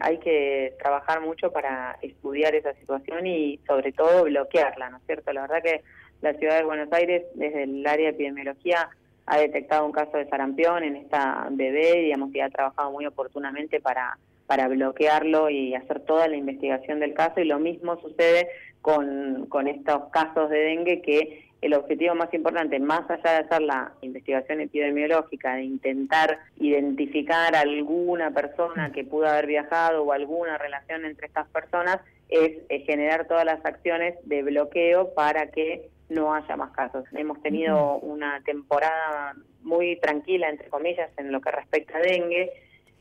Hay 0.00 0.18
que 0.18 0.74
trabajar 0.78 1.20
mucho 1.20 1.52
para 1.52 1.98
estudiar 2.02 2.54
esa 2.54 2.74
situación 2.74 3.26
y 3.26 3.58
sobre 3.66 3.92
todo 3.92 4.24
bloquearla, 4.24 4.90
¿no 4.90 4.96
es 4.96 5.02
cierto? 5.06 5.32
La 5.32 5.42
verdad 5.42 5.62
que 5.62 5.82
la 6.22 6.34
ciudad 6.34 6.58
de 6.58 6.64
Buenos 6.64 6.92
Aires, 6.92 7.22
desde 7.34 7.64
el 7.64 7.86
área 7.86 8.06
de 8.06 8.14
epidemiología, 8.14 8.88
ha 9.26 9.38
detectado 9.38 9.86
un 9.86 9.92
caso 9.92 10.16
de 10.16 10.28
sarampión 10.28 10.82
en 10.82 10.96
esta 10.96 11.46
bebé, 11.50 12.00
digamos 12.00 12.32
que 12.32 12.42
ha 12.42 12.50
trabajado 12.50 12.90
muy 12.90 13.06
oportunamente 13.06 13.80
para, 13.80 14.18
para 14.46 14.66
bloquearlo 14.68 15.48
y 15.50 15.74
hacer 15.74 16.00
toda 16.00 16.26
la 16.26 16.36
investigación 16.36 16.98
del 16.98 17.14
caso 17.14 17.40
y 17.40 17.44
lo 17.44 17.58
mismo 17.58 18.00
sucede 18.00 18.48
con, 18.82 19.46
con 19.48 19.68
estos 19.68 20.08
casos 20.10 20.50
de 20.50 20.58
dengue 20.58 21.02
que 21.02 21.49
el 21.60 21.74
objetivo 21.74 22.14
más 22.14 22.32
importante, 22.32 22.78
más 22.78 23.08
allá 23.10 23.32
de 23.32 23.38
hacer 23.46 23.62
la 23.62 23.92
investigación 24.00 24.60
epidemiológica, 24.60 25.56
de 25.56 25.64
intentar 25.64 26.38
identificar 26.58 27.54
alguna 27.54 28.30
persona 28.30 28.90
que 28.92 29.04
pudo 29.04 29.26
haber 29.26 29.46
viajado 29.46 30.02
o 30.02 30.12
alguna 30.12 30.56
relación 30.56 31.04
entre 31.04 31.26
estas 31.26 31.48
personas, 31.48 32.00
es, 32.30 32.58
generar 32.86 33.26
todas 33.26 33.44
las 33.44 33.64
acciones 33.64 34.14
de 34.24 34.42
bloqueo 34.42 35.12
para 35.14 35.50
que 35.50 35.88
no 36.08 36.34
haya 36.34 36.56
más 36.56 36.70
casos. 36.72 37.04
Hemos 37.12 37.42
tenido 37.42 37.98
una 37.98 38.40
temporada 38.44 39.34
muy 39.62 39.96
tranquila, 39.96 40.48
entre 40.48 40.68
comillas, 40.68 41.10
en 41.18 41.30
lo 41.30 41.40
que 41.40 41.50
respecta 41.50 41.98
a 41.98 42.00
dengue, 42.00 42.50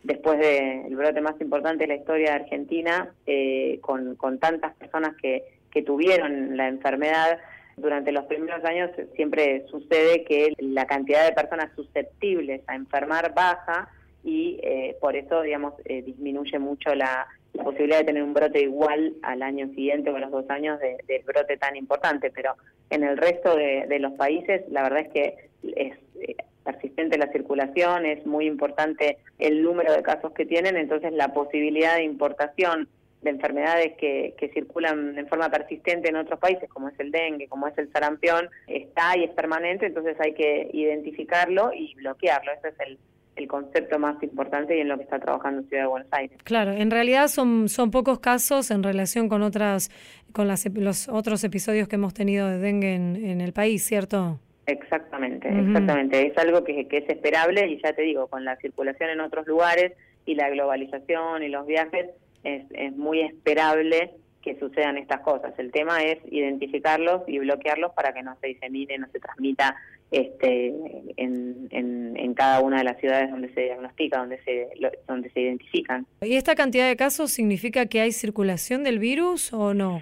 después 0.04 0.38
del 0.40 0.96
brote 0.96 1.22
más 1.22 1.40
importante 1.40 1.86
de 1.86 1.88
la 1.88 1.96
historia 1.96 2.32
de 2.32 2.36
Argentina, 2.44 3.14
eh, 3.26 3.80
con, 3.82 4.16
con 4.16 4.40
tantas 4.40 4.76
personas 4.76 5.16
que, 5.22 5.44
que 5.72 5.82
tuvieron 5.82 6.58
la 6.58 6.68
enfermedad. 6.68 7.40
Durante 7.80 8.12
los 8.12 8.26
primeros 8.26 8.64
años 8.66 8.92
siempre 9.16 9.66
sucede 9.70 10.24
que 10.24 10.54
la 10.60 10.86
cantidad 10.86 11.26
de 11.26 11.34
personas 11.34 11.72
susceptibles 11.76 12.62
a 12.68 12.76
enfermar 12.76 13.34
baja 13.34 13.90
y 14.24 14.60
eh, 14.64 14.98
por 15.00 15.16
eso, 15.16 15.42
digamos, 15.42 15.74
eh, 15.86 16.02
disminuye 16.02 16.60
mucho 16.60 16.94
la, 16.94 17.28
posibilidad 17.64 18.00
de 18.00 18.06
tener 18.06 18.24
un 18.24 18.34
brote 18.34 18.62
igual 18.62 19.16
al 19.22 19.42
año 19.42 19.68
siguiente 19.70 20.10
o 20.10 20.16
a 20.16 20.20
los 20.20 20.32
dos 20.32 20.50
años 20.50 20.80
del 20.80 20.98
de 21.08 21.24
brote 21.26 21.58
tan 21.58 21.76
importante. 21.76 22.32
Pero 22.32 22.56
en 22.90 23.04
el 23.04 23.18
resto 23.18 23.56
de, 23.56 24.00
los 24.00 24.14
países, 24.14 24.62
la 24.70 24.84
verdad 24.84 25.00
es 25.00 25.10
que 25.10 25.50
es 25.64 25.94
eh, 26.22 26.36
persistente 26.64 27.18
la 27.18 27.32
circulación, 27.32 28.06
es 28.06 28.26
muy 28.26 28.46
importante 28.46 29.18
el 29.40 29.64
número 29.64 29.92
de 29.94 30.04
casos 30.04 30.32
que 30.34 30.46
tienen, 30.46 30.78
entonces 30.78 31.12
la 31.12 31.34
posibilidad 31.34 31.96
de 31.96 32.04
importación 32.04 32.88
de 33.22 33.30
enfermedades 33.30 33.98
que, 33.98 34.34
que 34.38 34.50
circulan 34.50 35.18
en 35.18 35.28
forma 35.28 35.50
persistente 35.50 36.10
en 36.10 36.16
otros 36.16 36.40
países, 36.40 36.70
como 36.70 36.90
es 36.90 37.00
el 37.00 37.12
dengue, 37.12 37.48
como 37.48 37.68
es 37.68 37.78
el 37.78 37.92
sarampión, 37.92 38.50
está 38.68 39.18
y 39.18 39.26
es 39.26 39.32
permanente, 39.32 39.88
entonces 39.88 40.16
hay 40.20 40.34
que 40.34 40.70
identificarlo 40.72 41.72
y 41.74 41.94
bloquearlo. 41.96 42.52
Ese 42.54 42.70
es 42.70 42.80
el, 42.80 42.98
el 43.36 43.48
concepto 43.48 44.00
más 44.00 44.22
importante 44.24 44.78
y 44.78 44.82
en 44.82 44.88
lo 44.88 44.98
que 44.98 45.04
está 45.04 45.20
trabajando 45.20 45.64
Ciudad 45.64 45.84
de 45.84 45.90
Buenos 45.90 46.08
Aires. 46.12 46.38
Claro, 46.44 46.72
en 46.72 46.92
realidad 46.92 47.28
son, 47.28 47.68
son 47.68 47.92
pocos 47.92 48.20
casos 48.20 48.72
en 48.72 48.84
relación 48.84 49.28
con 49.28 49.42
otras 49.42 49.90
con 50.32 50.48
las, 50.48 50.66
los 50.76 51.10
otros 51.10 51.44
episodios 51.44 51.88
que 51.88 51.96
hemos 51.96 52.14
tenido 52.14 52.48
de 52.48 52.60
dengue 52.60 52.94
en, 52.94 53.42
el 53.42 53.52
país, 53.52 53.84
¿cierto? 53.84 54.40
Exactamente, 54.68 55.50
exactamente. 55.50 56.28
Es 56.28 56.38
algo 56.38 56.64
que, 56.64 56.88
que 56.88 56.98
es 56.98 57.10
esperable 57.10 57.68
y 57.68 57.82
ya 57.82 57.94
te 57.94 58.04
digo, 58.04 58.28
con 58.28 58.46
la 58.46 58.56
circulación 58.58 59.10
en 59.10 59.22
otros 59.22 59.48
lugares 59.48 59.94
y 60.28 60.36
la 60.36 60.50
globalización 60.52 61.42
y 61.42 61.50
los 61.50 61.66
viajes, 61.66 62.12
es, 62.44 62.66
es 62.72 62.96
muy 62.96 63.22
esperable 63.22 64.12
que 64.42 64.58
sucedan 64.58 64.98
estas 64.98 65.22
cosas. 65.22 65.54
El 65.58 65.72
tema 65.72 66.02
es 66.04 66.20
identificarlos 66.32 67.24
y 67.28 67.40
bloquearlos 67.40 67.92
para 67.94 68.14
que 68.14 68.24
no 68.24 68.38
se 68.40 68.48
disemine, 68.48 68.98
no 68.98 69.08
se 69.12 69.20
transmita 69.20 69.76
este, 70.12 70.74
en, 71.18 71.68
en, 71.72 72.34
cada 72.34 72.62
una 72.62 72.78
de 72.78 72.84
las 72.86 72.98
ciudades 73.00 73.30
donde 73.30 73.54
se 73.54 73.62
diagnostica, 73.62 74.20
donde 74.20 74.42
se, 74.44 74.70
donde 75.08 75.30
se 75.32 75.42
identifican. 75.42 76.06
¿Y 76.22 76.36
esta 76.36 76.56
cantidad 76.56 76.88
de 76.88 76.96
casos 76.96 77.32
significa 77.32 77.86
que 77.88 78.00
hay 78.00 78.14
circulación 78.14 78.84
del 78.84 78.98
virus 78.98 79.52
o 79.52 79.74
no? 79.74 80.02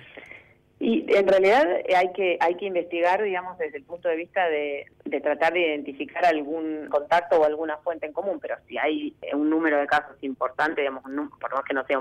Y 0.80 1.06
en 1.16 1.28
realidad 1.28 1.66
hay 1.96 2.12
que 2.14 2.38
hay 2.40 2.56
que 2.56 2.66
investigar, 2.66 3.24
digamos, 3.24 3.58
desde 3.58 3.78
el 3.78 3.84
punto 3.84 4.10
de 4.10 4.16
vista 4.16 4.48
de, 4.48 4.86
tratar 5.24 5.54
de 5.54 5.62
identificar 5.62 6.24
algún 6.26 6.88
contacto 6.90 7.38
o 7.40 7.46
alguna 7.46 7.78
fuente 7.78 8.06
en 8.06 8.14
común, 8.14 8.40
pero 8.40 8.58
si 8.68 8.78
hay 8.78 9.16
un 9.34 9.50
número 9.50 9.80
de 9.80 9.88
casos 9.88 10.16
importante, 10.22 10.82
digamos, 10.82 11.04
por 11.40 11.54
más 11.54 11.64
que 11.64 11.74
no 11.74 11.84
sea 11.86 12.00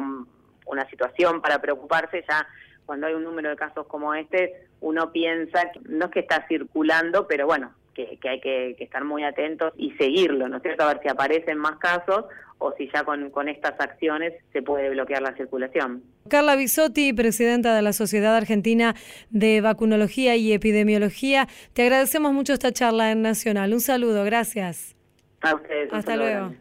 una 0.66 0.90
situación 0.90 1.40
para 1.40 1.59
preocuparse, 1.59 2.23
ya 2.28 2.47
cuando 2.85 3.06
hay 3.06 3.14
un 3.14 3.25
número 3.25 3.49
de 3.49 3.56
casos 3.56 3.87
como 3.87 4.14
este, 4.14 4.68
uno 4.80 5.11
piensa, 5.11 5.71
no 5.88 6.06
es 6.06 6.11
que 6.11 6.21
está 6.21 6.47
circulando, 6.47 7.26
pero 7.26 7.47
bueno, 7.47 7.73
que, 7.97 8.29
hay 8.29 8.41
que, 8.41 8.76
estar 8.79 9.05
muy 9.05 9.25
atentos 9.25 9.73
y 9.76 9.93
seguirlo, 9.93 10.49
¿no 10.49 10.59
es 10.59 10.62
cierto? 10.62 10.85
A 10.85 10.88
ver 10.88 11.00
si 11.03 11.09
aparecen 11.09 11.59
más 11.59 11.76
casos 11.79 12.26
o 12.59 12.73
si 12.76 12.91
ya 12.93 13.05
con, 13.05 13.31
con 13.31 13.49
estas 13.49 13.79
acciones 13.81 14.35
se 14.53 14.62
puede 14.62 14.91
bloquear 14.91 15.23
la 15.23 15.35
circulación. 15.35 16.03
Carla 16.29 16.57
Bisotti, 16.57 17.12
presidenta 17.12 17.75
de 17.75 17.83
la 17.83 17.93
Sociedad 17.93 18.37
Argentina 18.37 18.95
de 19.31 19.61
Vacunología 19.61 20.37
y 20.37 20.53
Epidemiología, 20.53 21.49
te 21.73 21.83
agradecemos 21.83 22.33
mucho 22.33 22.53
esta 22.53 22.73
charla 22.73 23.12
en 23.12 23.23
Nacional. 23.23 23.73
Un 23.73 23.81
saludo, 23.81 24.25
gracias. 24.25 24.95
A 25.43 25.55
ustedes. 25.55 25.93
Hasta 25.93 26.17
luego. 26.17 26.53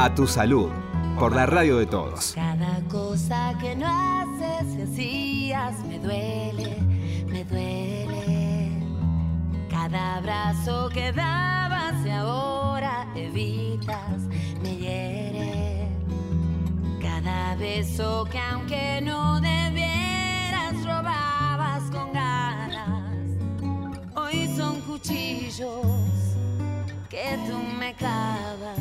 A 0.00 0.14
tu 0.14 0.28
salud 0.28 0.70
por 1.18 1.34
la 1.34 1.46
radio 1.46 1.78
de 1.78 1.86
todos. 1.86 2.32
Cada 2.34 2.80
cosa 2.88 3.54
que 3.60 3.74
no 3.74 3.86
haces 3.86 4.76
y 4.76 4.82
hacías 4.82 5.78
me 5.80 5.98
duele, 5.98 6.76
me 7.26 7.44
duele. 7.44 8.70
Cada 9.68 10.16
abrazo 10.16 10.88
que 10.90 11.12
dabas 11.12 12.06
y 12.06 12.10
ahora 12.10 13.06
evitas 13.16 14.22
me 14.62 14.76
hiere. 14.76 15.88
Cada 17.02 17.56
beso 17.56 18.24
que 18.30 18.38
aunque 18.38 19.00
no 19.02 19.40
debieras 19.40 20.84
robabas 20.84 21.82
con 21.90 22.12
ganas. 22.12 23.16
Hoy 24.14 24.48
son 24.56 24.80
cuchillos 24.82 25.82
que 27.08 27.38
tú 27.48 27.58
me 27.78 27.92
clavas 27.94 28.78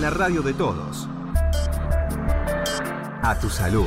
La 0.00 0.08
radio 0.08 0.40
de 0.40 0.54
todos. 0.54 1.06
A 3.22 3.38
tu 3.38 3.50
salud. 3.50 3.86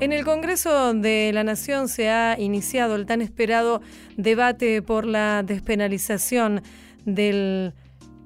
En 0.00 0.12
el 0.12 0.24
Congreso 0.24 0.94
de 0.94 1.30
la 1.34 1.44
Nación 1.44 1.88
se 1.88 2.08
ha 2.08 2.40
iniciado 2.40 2.96
el 2.96 3.04
tan 3.04 3.20
esperado 3.20 3.82
debate 4.16 4.80
por 4.80 5.04
la 5.04 5.42
despenalización 5.42 6.62
del, 7.04 7.74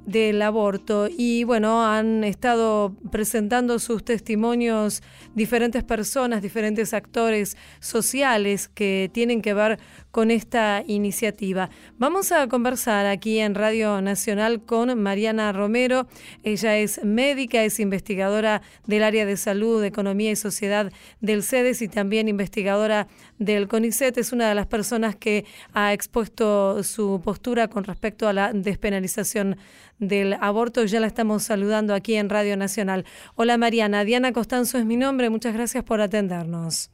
del 0.09 0.41
aborto 0.41 1.07
y 1.15 1.45
bueno, 1.45 1.85
han 1.85 2.25
estado 2.25 2.97
presentando 3.13 3.79
sus 3.79 4.03
testimonios 4.03 5.03
diferentes 5.35 5.85
personas, 5.85 6.41
diferentes 6.41 6.95
actores 6.95 7.59
sociales 7.79 8.69
que 8.69 9.11
tienen 9.13 9.43
que 9.43 9.53
ver 9.53 9.79
con 10.11 10.31
esta 10.31 10.83
iniciativa. 10.87 11.69
Vamos 11.99 12.33
a 12.33 12.49
conversar 12.49 13.05
aquí 13.05 13.39
en 13.39 13.55
Radio 13.55 14.01
Nacional 14.01 14.63
con 14.63 14.99
Mariana 14.99 15.53
Romero. 15.53 16.09
Ella 16.43 16.79
es 16.79 17.05
médica, 17.05 17.63
es 17.63 17.79
investigadora 17.79 18.63
del 18.87 19.03
área 19.03 19.27
de 19.27 19.37
salud, 19.37 19.85
economía 19.85 20.31
y 20.31 20.37
sociedad 20.37 20.91
del 21.21 21.43
CEDES 21.43 21.83
y 21.83 21.89
también 21.89 22.29
investigadora 22.29 23.09
del 23.39 23.69
CONICET. 23.69 24.17
Es 24.17 24.33
una 24.33 24.49
de 24.49 24.55
las 24.55 24.67
personas 24.67 25.17
que 25.17 25.45
ha 25.75 25.93
expuesto 25.93 26.83
su 26.83 27.21
postura 27.23 27.69
con 27.69 27.85
respecto 27.85 28.27
a 28.27 28.33
la 28.33 28.55
despenalización 28.55 29.59
del 29.99 30.35
aborto. 30.35 30.85
Ya 30.85 31.01
la 31.01 31.07
estamos 31.07 31.43
saludando 31.43 31.95
aquí 31.95 32.15
en 32.15 32.29
Radio 32.29 32.57
Nacional. 32.57 33.05
Hola 33.35 33.59
Mariana, 33.59 34.05
Diana 34.05 34.33
Costanzo 34.33 34.79
es 34.79 34.85
mi 34.85 34.97
nombre. 34.97 35.31
Muchas 35.31 35.55
gracias 35.55 35.85
por 35.85 36.01
atendernos. 36.01 36.91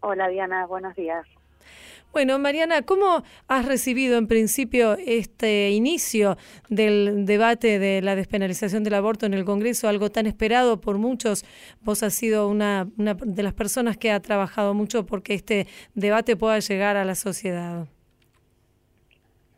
Hola 0.00 0.28
Diana, 0.28 0.66
buenos 0.66 0.94
días. 0.96 1.26
Bueno, 2.12 2.38
Mariana, 2.38 2.82
¿cómo 2.82 3.22
has 3.48 3.64
recibido 3.64 4.18
en 4.18 4.26
principio 4.26 4.98
este 4.98 5.70
inicio 5.70 6.36
del 6.68 7.24
debate 7.24 7.78
de 7.78 8.02
la 8.02 8.14
despenalización 8.14 8.84
del 8.84 8.94
aborto 8.94 9.24
en 9.24 9.32
el 9.32 9.46
Congreso, 9.46 9.88
algo 9.88 10.10
tan 10.10 10.26
esperado 10.26 10.78
por 10.78 10.98
muchos? 10.98 11.46
Vos 11.80 12.02
has 12.02 12.12
sido 12.12 12.48
una, 12.48 12.86
una 12.98 13.14
de 13.14 13.42
las 13.42 13.54
personas 13.54 13.96
que 13.96 14.10
ha 14.10 14.20
trabajado 14.20 14.74
mucho 14.74 15.06
porque 15.06 15.32
este 15.32 15.66
debate 15.94 16.36
pueda 16.36 16.58
llegar 16.58 16.98
a 16.98 17.06
la 17.06 17.14
sociedad. 17.14 17.86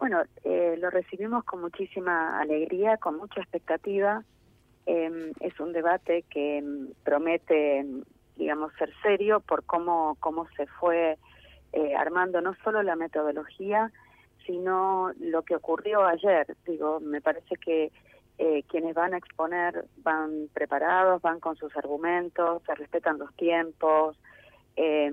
Bueno, 0.05 0.23
eh, 0.43 0.77
lo 0.79 0.91
recibimos 0.91 1.45
con 1.45 1.63
muchísima 1.63 2.39
alegría, 2.39 2.99
con 2.99 3.17
mucha 3.17 3.41
expectativa. 3.41 4.23
Eh, 4.85 5.33
es 5.41 5.59
un 5.59 5.73
debate 5.73 6.27
que 6.29 6.61
mm, 6.61 7.03
promete, 7.03 7.83
mm, 7.83 8.03
digamos, 8.37 8.75
ser 8.75 8.93
serio 9.03 9.41
por 9.41 9.65
cómo, 9.65 10.19
cómo 10.21 10.47
se 10.59 10.67
fue 10.67 11.17
eh, 11.73 11.95
armando 11.97 12.43
no 12.43 12.55
solo 12.63 12.83
la 12.83 12.97
metodología, 12.97 13.91
sino 14.45 15.11
lo 15.21 15.41
que 15.41 15.57
ocurrió 15.57 16.05
ayer. 16.05 16.55
Digo, 16.67 17.01
me 17.01 17.23
parece 17.23 17.57
que 17.57 17.91
eh, 18.37 18.63
quienes 18.69 18.95
van 18.95 19.15
a 19.15 19.17
exponer 19.17 19.87
van 20.03 20.51
preparados, 20.53 21.23
van 21.23 21.41
con 21.41 21.57
sus 21.57 21.75
argumentos, 21.79 22.63
se 22.67 22.75
respetan 22.75 23.17
los 23.17 23.35
tiempos, 23.37 24.19
eh, 24.77 25.11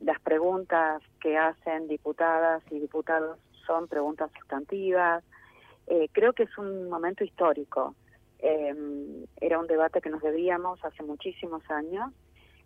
las 0.00 0.20
preguntas 0.20 1.02
que 1.18 1.38
hacen 1.38 1.88
diputadas 1.88 2.62
y 2.70 2.78
diputados 2.78 3.38
son 3.68 3.86
preguntas 3.86 4.30
sustantivas. 4.36 5.22
Eh, 5.86 6.08
creo 6.10 6.32
que 6.32 6.44
es 6.44 6.58
un 6.58 6.88
momento 6.88 7.22
histórico. 7.22 7.94
Eh, 8.40 8.74
era 9.40 9.58
un 9.60 9.66
debate 9.66 10.00
que 10.00 10.10
nos 10.10 10.22
debíamos 10.22 10.84
hace 10.84 11.02
muchísimos 11.02 11.62
años 11.70 12.12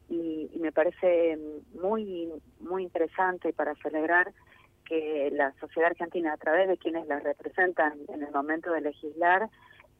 y, 0.09 0.51
y, 0.53 0.59
me 0.59 0.71
parece 0.71 1.39
muy 1.81 2.31
muy 2.61 2.83
interesante 2.83 3.53
para 3.55 3.75
celebrar 3.77 4.33
que 4.85 5.31
la 5.33 5.53
sociedad 5.61 5.91
argentina 5.91 6.35
a 6.35 6.37
través 6.37 6.69
de 6.69 6.77
quienes 6.77 7.07
la 7.07 7.21
representan 7.21 7.95
en 8.09 8.23
el 8.23 8.31
momento 8.33 8.71
de 8.73 8.83
legislar 8.83 9.49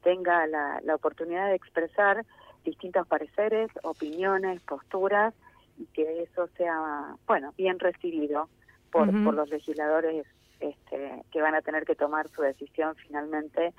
tenga 0.03 0.47
la, 0.47 0.81
la 0.83 0.95
oportunidad 0.95 1.49
de 1.49 1.55
expresar 1.55 2.27
distintos 2.65 3.07
pareceres, 3.07 3.71
opiniones, 3.83 4.61
posturas 4.63 5.33
y 5.79 5.87
que 5.87 6.23
eso 6.23 6.49
sea 6.59 7.17
bueno 7.27 7.55
bien 7.57 7.79
recibido 7.79 8.49
por, 8.91 9.09
uh 9.09 9.13
-huh. 9.13 9.25
por 9.25 9.35
los 9.35 9.49
legisladores 9.49 10.27
este, 10.63 11.23
que 11.31 11.43
van 11.43 11.55
a 11.55 11.63
tener 11.63 11.85
que 11.85 11.95
tomar 11.95 12.29
su 12.29 12.43
decisión 12.43 12.95
finalmente 12.97 13.75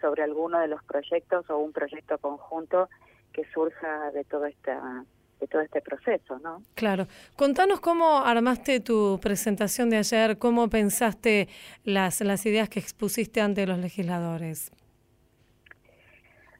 sobre 0.00 0.22
alguno 0.22 0.58
de 0.60 0.68
los 0.68 0.82
proyectos 0.84 1.48
o 1.50 1.58
un 1.58 1.72
proyecto 1.72 2.18
conjunto 2.18 2.88
que 3.32 3.44
surja 3.52 4.10
de 4.12 4.24
todo 4.24 4.46
esta 4.46 5.04
de 5.40 5.46
todo 5.46 5.62
este 5.62 5.80
proceso, 5.80 6.40
¿no? 6.40 6.62
Claro. 6.74 7.06
Contanos 7.36 7.78
cómo 7.78 8.24
armaste 8.24 8.80
tu 8.80 9.20
presentación 9.22 9.88
de 9.88 9.98
ayer, 9.98 10.36
cómo 10.36 10.68
pensaste 10.68 11.48
las 11.84 12.20
las 12.22 12.44
ideas 12.46 12.68
que 12.68 12.80
expusiste 12.80 13.40
ante 13.40 13.66
los 13.66 13.78
legisladores. 13.78 14.72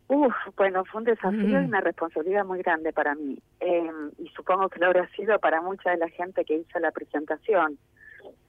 Uf, 0.09 0.35
bueno, 0.57 0.85
fue 0.87 1.01
un 1.01 1.05
desafío 1.05 1.61
mm. 1.61 1.63
y 1.65 1.67
una 1.67 1.81
responsabilidad 1.83 2.45
muy 2.45 2.63
grande 2.63 2.93
para 2.93 3.15
mí. 3.15 3.39
Eh, 3.61 3.91
y 4.19 4.29
supongo 4.29 4.69
que 4.71 4.79
lo 4.79 4.87
habrá 4.87 5.07
sido 5.11 5.39
para 5.39 5.61
mucha 5.61 5.91
de 5.91 5.99
la 5.99 6.09
gente 6.09 6.45
que 6.45 6.57
hizo 6.57 6.79
la 6.79 6.91
presentación. 6.93 7.79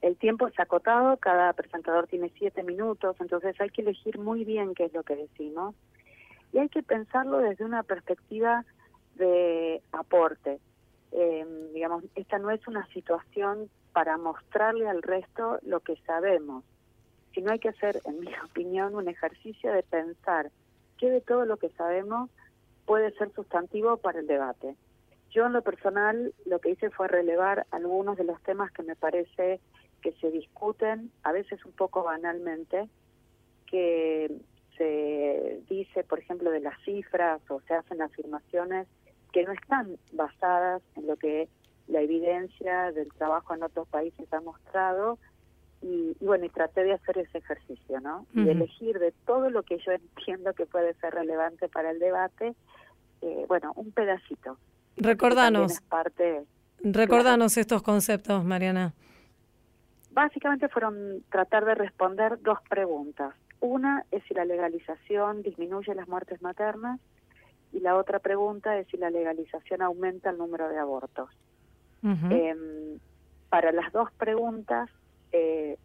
El 0.02 0.16
tiempo 0.16 0.48
es 0.48 0.58
acotado, 0.58 1.16
cada 1.18 1.52
presentador 1.52 2.06
tiene 2.06 2.32
siete 2.38 2.62
minutos, 2.62 3.16
entonces 3.20 3.60
hay 3.60 3.68
que 3.70 3.82
elegir 3.82 4.18
muy 4.18 4.44
bien 4.44 4.74
qué 4.74 4.84
es 4.84 4.94
lo 4.94 5.02
que 5.02 5.16
decimos. 5.16 5.74
Y 6.52 6.58
hay 6.58 6.68
que 6.68 6.82
pensarlo 6.82 7.38
desde 7.38 7.64
una 7.64 7.82
perspectiva 7.82 8.64
de 9.16 9.82
aporte. 9.92 10.58
Eh, 11.12 11.70
digamos, 11.74 12.04
esta 12.14 12.38
no 12.38 12.50
es 12.50 12.66
una 12.66 12.86
situación 12.88 13.68
para 13.92 14.16
mostrarle 14.16 14.88
al 14.88 15.02
resto 15.02 15.58
lo 15.62 15.80
que 15.80 15.96
sabemos, 16.06 16.64
sino 17.34 17.52
hay 17.52 17.58
que 17.58 17.68
hacer, 17.68 18.00
en 18.04 18.20
mi 18.20 18.28
opinión, 18.50 18.94
un 18.94 19.08
ejercicio 19.08 19.72
de 19.72 19.82
pensar 19.82 20.50
qué 20.98 21.10
de 21.10 21.20
todo 21.20 21.44
lo 21.44 21.56
que 21.56 21.70
sabemos 21.70 22.30
puede 22.86 23.12
ser 23.12 23.32
sustantivo 23.32 23.98
para 23.98 24.20
el 24.20 24.26
debate. 24.26 24.76
Yo 25.30 25.46
en 25.46 25.52
lo 25.52 25.62
personal 25.62 26.34
lo 26.44 26.58
que 26.58 26.70
hice 26.70 26.90
fue 26.90 27.06
relevar 27.06 27.66
algunos 27.70 28.16
de 28.16 28.24
los 28.24 28.42
temas 28.42 28.72
que 28.72 28.82
me 28.82 28.96
parece 28.96 29.60
que 30.00 30.12
se 30.12 30.30
discuten, 30.30 31.10
a 31.22 31.32
veces 31.32 31.64
un 31.64 31.72
poco 31.72 32.02
banalmente, 32.02 32.88
que 33.66 34.30
se 34.76 35.62
dice, 35.68 36.04
por 36.04 36.18
ejemplo, 36.18 36.50
de 36.50 36.60
las 36.60 36.80
cifras 36.84 37.40
o 37.50 37.60
se 37.62 37.74
hacen 37.74 38.02
afirmaciones 38.02 38.88
que 39.32 39.44
no 39.44 39.52
están 39.52 39.96
basadas 40.12 40.82
en 40.96 41.06
lo 41.06 41.16
que 41.16 41.48
la 41.86 42.00
evidencia 42.00 42.92
del 42.92 43.12
trabajo 43.12 43.54
en 43.54 43.62
otros 43.62 43.88
países 43.88 44.32
ha 44.32 44.40
mostrado 44.40 45.18
y, 45.82 46.16
y 46.20 46.24
bueno, 46.24 46.44
y 46.44 46.50
traté 46.50 46.84
de 46.84 46.92
hacer 46.92 47.18
ese 47.18 47.38
ejercicio, 47.38 48.00
¿no? 48.00 48.26
Y 48.34 48.40
Ujú. 48.40 48.50
elegir 48.50 48.98
de 48.98 49.12
todo 49.26 49.50
lo 49.50 49.62
que 49.62 49.78
yo 49.78 49.92
entiendo 50.16 50.52
que 50.54 50.66
puede 50.66 50.94
ser 50.94 51.14
relevante 51.14 51.68
para 51.68 51.90
el 51.90 51.98
debate, 51.98 52.54
eh, 53.22 53.44
bueno, 53.48 53.72
un 53.76 53.92
pedacito. 53.92 54.58
Recordanos, 54.96 55.72
es 55.72 55.80
parte 55.82 56.44
recordanos 56.82 57.56
estos 57.56 57.82
conceptos, 57.82 58.44
Mariana. 58.44 58.94
Básicamente 60.10 60.68
fueron 60.68 61.22
tratar 61.30 61.64
de 61.64 61.74
responder 61.74 62.40
dos 62.42 62.58
preguntas. 62.68 63.34
Una 63.60 64.04
es 64.10 64.24
si 64.24 64.34
la 64.34 64.44
legalización 64.44 65.42
disminuye 65.42 65.94
las 65.94 66.08
muertes 66.08 66.42
maternas 66.42 66.98
y 67.72 67.80
la 67.80 67.96
otra 67.96 68.18
pregunta 68.18 68.76
es 68.78 68.88
si 68.88 68.96
la 68.96 69.10
legalización 69.10 69.82
aumenta 69.82 70.30
el 70.30 70.38
número 70.38 70.68
de 70.68 70.78
abortos. 70.78 71.30
Em, 72.02 72.98
para 73.50 73.72
las 73.72 73.92
dos 73.92 74.10
preguntas 74.12 74.88
eh, 75.32 75.76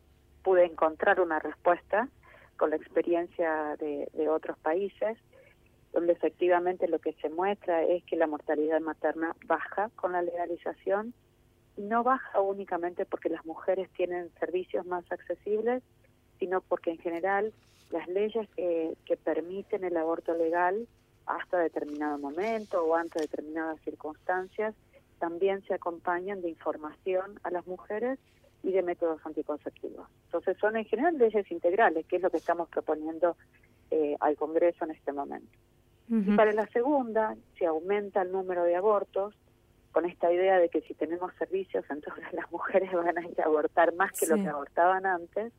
pude 0.44 0.66
encontrar 0.66 1.20
una 1.20 1.40
respuesta 1.40 2.08
con 2.56 2.70
la 2.70 2.78
experiencia 2.78 3.76
de, 3.78 4.08
de 4.14 4.30
otros 4.30 4.58
países, 4.60 5.18
donde 5.92 6.14
efectivamente 6.14 6.88
lo 6.88 7.00
que 7.00 7.14
se 7.14 7.30
muestra 7.30 7.84
es 7.84 8.04
que 8.06 8.16
la 8.16 8.28
mortalidad 8.28 8.80
materna 8.80 9.36
baja 9.46 9.90
con 9.98 10.14
la 10.14 10.22
legalización 10.22 11.14
no 11.78 12.04
baja 12.04 12.42
únicamente 12.42 13.06
porque 13.06 13.30
las 13.30 13.46
mujeres 13.46 13.90
tienen 13.92 14.30
servicios 14.40 14.86
más 14.86 15.04
accesibles, 15.12 15.84
sino 16.40 16.62
porque 16.62 16.92
en 16.92 16.98
general 16.98 17.54
las 17.92 18.08
leyes 18.08 18.48
que, 18.56 18.96
que 19.06 19.18
permiten 19.18 19.84
el 19.84 19.98
aborto 19.98 20.34
legal 20.34 20.88
hasta 21.26 21.60
determinado 21.60 22.18
momento 22.18 22.84
o 22.84 22.96
ante 22.96 23.20
determinadas 23.20 23.80
circunstancias 23.82 24.76
también 25.20 25.64
se 25.66 25.74
acompañan 25.74 26.42
de 26.42 26.50
información 26.50 27.40
a 27.44 27.52
las 27.52 27.66
mujeres 27.68 28.20
y 28.64 28.72
de 28.72 28.82
métodos 28.82 29.26
anticonceptivos. 29.26 30.08
Entonces 30.26 30.58
son 30.58 30.76
en 30.76 30.86
general 30.86 31.18
leyes 31.18 31.50
integrales, 31.52 32.06
que 32.06 32.18
es 32.18 32.22
lo 32.22 32.30
que 32.30 32.38
estamos 32.38 32.68
proponiendo 32.70 33.38
eh, 33.92 34.16
al 34.20 34.36
Congreso 34.36 34.86
en 34.86 34.92
este 34.92 35.14
momento. 35.14 35.52
Y 36.08 36.36
para 36.36 36.54
la 36.54 36.68
segunda, 36.68 37.36
si 37.58 37.66
aumenta 37.66 38.22
el 38.22 38.32
número 38.32 38.64
de 38.64 38.76
abortos, 38.76 39.34
con 39.96 40.04
esta 40.04 40.30
idea 40.30 40.60
de 40.60 40.68
que 40.68 40.82
si 40.82 40.94
tenemos 40.94 41.34
servicios, 41.36 41.86
entonces 41.90 42.26
las 42.34 42.52
mujeres 42.52 42.92
van 42.92 43.18
a 43.18 43.26
ir 43.26 43.40
a 43.40 43.46
abortar 43.46 43.96
más 43.96 44.12
que 44.12 44.28
lo 44.28 44.36
que 44.36 44.50
abortaban 44.50 45.06
antes. 45.06 45.54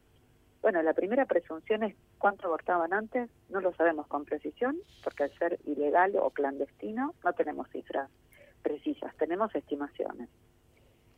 Bueno, 0.61 0.83
la 0.83 0.93
primera 0.93 1.25
presunción 1.25 1.83
es 1.85 1.97
cuánto 2.19 2.47
abortaban 2.47 2.93
antes, 2.93 3.31
no 3.49 3.63
lo 3.63 3.73
sabemos 3.73 4.07
con 4.09 4.27
precisión, 4.27 4.77
porque 5.03 5.23
al 5.23 5.39
ser 5.39 5.59
ilegal 5.65 6.17
o 6.17 6.29
clandestino 6.29 7.15
no 7.25 7.33
tenemos 7.33 7.71
cifras 7.71 8.11
precisas, 8.63 9.17
tenemos 9.17 9.55
estimaciones. 9.55 10.29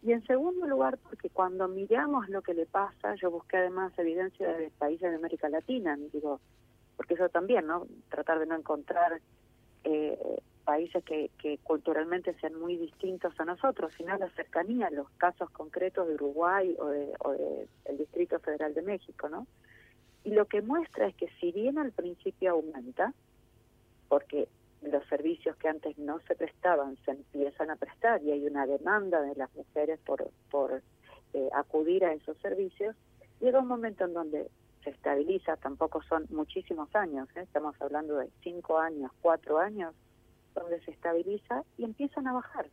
Y 0.00 0.12
en 0.12 0.24
segundo 0.24 0.68
lugar, 0.68 0.96
porque 0.98 1.28
cuando 1.28 1.66
miramos 1.66 2.28
lo 2.28 2.42
que 2.42 2.54
le 2.54 2.66
pasa, 2.66 3.16
yo 3.16 3.32
busqué 3.32 3.56
además 3.56 3.92
evidencia 3.98 4.46
de 4.46 4.70
países 4.78 5.10
de 5.10 5.16
América 5.16 5.48
Latina, 5.48 5.98
digo, 6.12 6.40
porque 6.96 7.14
eso 7.14 7.28
también, 7.30 7.66
¿no? 7.66 7.88
Tratar 8.10 8.38
de 8.38 8.46
no 8.46 8.54
encontrar 8.54 9.20
eh, 9.82 10.40
países 10.68 11.02
que, 11.02 11.58
culturalmente 11.62 12.34
sean 12.40 12.54
muy 12.60 12.76
distintos 12.76 13.32
a 13.40 13.46
nosotros, 13.46 13.90
sino 13.96 14.14
la 14.18 14.28
cercanía, 14.32 14.90
los 14.90 15.08
casos 15.12 15.48
concretos 15.48 16.06
de 16.06 16.12
Uruguay 16.12 16.76
o 16.78 16.88
de, 16.88 17.10
o 17.20 17.32
de 17.32 17.66
el 17.86 17.96
Distrito 17.96 18.38
Federal 18.38 18.74
de 18.74 18.82
México, 18.82 19.30
¿no? 19.30 19.46
Y 20.24 20.30
lo 20.32 20.44
que 20.44 20.60
muestra 20.60 21.06
es 21.06 21.14
que 21.14 21.30
si 21.40 21.52
bien 21.52 21.78
al 21.78 21.92
principio 21.92 22.50
aumenta, 22.50 23.14
porque 24.10 24.46
los 24.82 25.02
servicios 25.06 25.56
que 25.56 25.68
antes 25.68 25.96
no 25.96 26.20
se 26.28 26.34
prestaban 26.34 26.98
se 27.06 27.12
empiezan 27.12 27.70
a 27.70 27.76
prestar 27.76 28.22
y 28.22 28.32
hay 28.32 28.46
una 28.46 28.66
demanda 28.66 29.22
de 29.22 29.36
las 29.36 29.48
mujeres 29.54 29.98
por, 30.04 30.30
por 30.50 30.82
eh, 31.32 31.48
acudir 31.54 32.04
a 32.04 32.12
esos 32.12 32.36
servicios, 32.42 32.94
llega 33.40 33.60
un 33.60 33.68
momento 33.68 34.04
en 34.04 34.12
donde 34.12 34.50
se 34.84 34.90
estabiliza, 34.90 35.56
tampoco 35.56 36.02
son 36.02 36.26
muchísimos 36.28 36.94
años, 36.94 37.26
¿eh? 37.36 37.40
estamos 37.40 37.74
hablando 37.80 38.18
de 38.18 38.28
cinco 38.42 38.78
años, 38.78 39.10
cuatro 39.22 39.58
años, 39.58 39.94
donde 40.58 40.80
se 40.82 40.90
estabiliza 40.90 41.62
y 41.76 41.84
empiezan 41.84 42.26
a 42.26 42.32
bajar, 42.32 42.66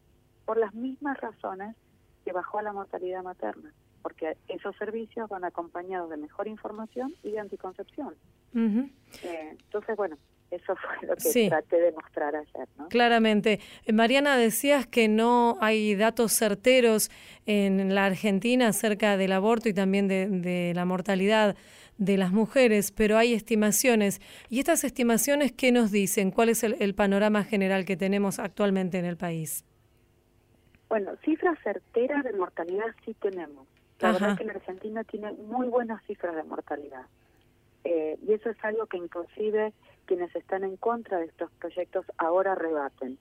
por 0.46 0.58
las 0.58 0.74
mismas 0.74 1.20
razones 1.20 1.76
que 2.24 2.32
bajó 2.32 2.62
la 2.62 2.74
mortalidad 2.74 3.24
materna, 3.24 3.74
porque 4.02 4.38
esos 4.48 4.76
servicios 4.78 5.30
van 5.30 5.44
acompañados 5.44 6.10
de 6.10 6.18
mejor 6.18 6.48
información 6.48 7.14
y 7.24 7.32
de 7.32 7.40
anticoncepción. 7.40 8.14
Eh, 8.56 9.50
entonces, 9.52 9.96
bueno, 9.98 10.18
eso 10.52 10.76
fue 11.00 11.08
lo 11.08 11.16
que 11.16 11.22
Sí. 11.22 11.50
traté 11.50 11.80
de 11.82 11.92
mostrar 11.92 12.36
ayer, 12.36 12.68
¿no? 12.78 12.88
Claramente. 12.90 13.60
Eh, 13.86 13.94
Mariana, 13.94 14.38
decías 14.38 14.86
que 14.88 15.08
no 15.08 15.58
hay 15.62 15.96
datos 15.96 16.32
certeros 16.34 17.10
en 17.46 17.94
la 17.94 18.06
Argentina 18.06 18.68
acerca 18.70 19.18
del 19.18 19.32
aborto 19.34 19.70
y 19.70 19.74
también 19.74 20.08
de, 20.08 20.28
de 20.30 20.74
la 20.76 20.86
mortalidad 20.86 21.56
de 21.98 22.18
las 22.18 22.32
mujeres, 22.32 22.92
pero 22.92 23.18
hay 23.18 23.34
estimaciones. 23.34 24.22
¿Y 24.50 24.60
estas 24.60 24.84
estimaciones 24.84 25.52
qué 25.52 25.72
nos 25.72 25.92
dicen? 25.92 26.32
¿Cuál 26.32 26.50
es 26.50 26.64
el, 26.64 26.76
el 26.80 26.94
panorama 26.94 27.44
general 27.44 27.86
que 27.86 27.96
tenemos 27.98 28.40
actualmente 28.40 29.00
en 29.00 29.06
el 29.06 29.18
país? 29.18 29.64
Bueno, 30.90 31.12
cifras 31.24 31.58
certeras 31.64 32.24
de 32.24 32.34
mortalidad 32.34 32.88
sí 33.06 33.16
tenemos. 33.22 33.68
La 34.00 34.10
Ajá. 34.10 34.14
verdad 34.20 34.32
es 34.34 34.38
que 34.40 34.46
la 34.46 34.54
Argentina 34.54 35.04
tiene 35.04 35.32
muy 35.34 35.68
buenas 35.68 36.04
cifras 36.06 36.36
de 36.36 36.44
mortalidad. 36.44 37.06
Eh, 37.86 38.18
y 38.28 38.34
eso 38.34 38.50
es 38.50 38.58
algo 38.64 38.86
que 38.88 38.98
inclusive 38.98 39.74
quienes 40.06 40.36
están 40.36 40.64
en 40.64 40.76
contra 40.78 41.20
de 41.20 41.26
estos 41.26 41.52
proyectos 41.60 42.06
ahora 42.18 42.56
rebaten. 42.56 43.18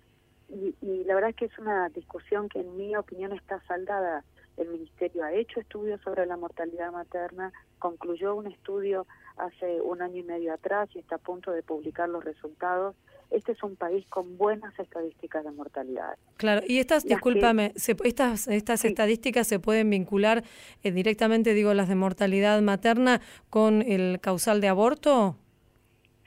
Y, 0.48 0.74
y 0.82 1.04
la 1.04 1.14
verdad 1.14 1.30
es 1.30 1.36
que 1.36 1.44
es 1.46 1.58
una 1.58 1.88
discusión 1.90 2.48
que 2.48 2.60
en 2.60 2.76
mi 2.76 2.94
opinión 2.96 3.32
está 3.32 3.60
saldada. 3.66 4.24
El 4.56 4.68
Ministerio 4.68 5.24
ha 5.24 5.32
hecho 5.32 5.60
estudios 5.60 6.00
sobre 6.02 6.26
la 6.26 6.36
mortalidad 6.36 6.92
materna, 6.92 7.52
concluyó 7.78 8.34
un 8.34 8.46
estudio 8.46 9.06
hace 9.36 9.80
un 9.80 10.00
año 10.00 10.18
y 10.18 10.22
medio 10.22 10.54
atrás 10.54 10.88
y 10.94 11.00
está 11.00 11.16
a 11.16 11.18
punto 11.18 11.50
de 11.50 11.62
publicar 11.62 12.08
los 12.08 12.22
resultados. 12.24 12.94
Este 13.30 13.52
es 13.52 13.62
un 13.64 13.74
país 13.74 14.06
con 14.08 14.38
buenas 14.38 14.78
estadísticas 14.78 15.42
de 15.44 15.50
mortalidad. 15.50 16.16
Claro, 16.36 16.60
y 16.68 16.78
estas, 16.78 16.98
Las 17.04 17.04
que- 17.04 17.14
discúlpame, 17.14 17.72
se- 17.74 17.96
estas, 18.04 18.46
estas 18.46 18.80
Sí. 18.80 18.88
estadísticas 18.88 19.48
se 19.48 19.58
pueden 19.58 19.90
vincular 19.90 20.44
eh, 20.84 20.92
directamente, 20.92 21.52
digo, 21.52 21.74
las 21.74 21.88
de 21.88 21.96
mortalidad 21.96 22.62
materna 22.62 23.20
con 23.50 23.82
el 23.82 24.20
causal 24.20 24.60
de 24.60 24.68
aborto. 24.68 25.36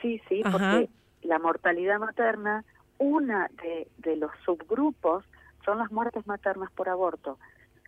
Sí, 0.02 0.22
sí, 0.28 0.42
Ajá. 0.44 0.74
porque 0.80 0.90
la 1.22 1.40
mortalidad 1.40 2.00
materna, 2.00 2.66
una 2.98 3.50
de, 3.64 3.88
de 4.00 4.16
los 4.18 4.32
subgrupos 4.44 5.24
son 5.64 5.78
las 5.78 5.92
muertes 5.92 6.28
maternas 6.28 6.72
por 6.72 6.90
aborto. 6.90 7.38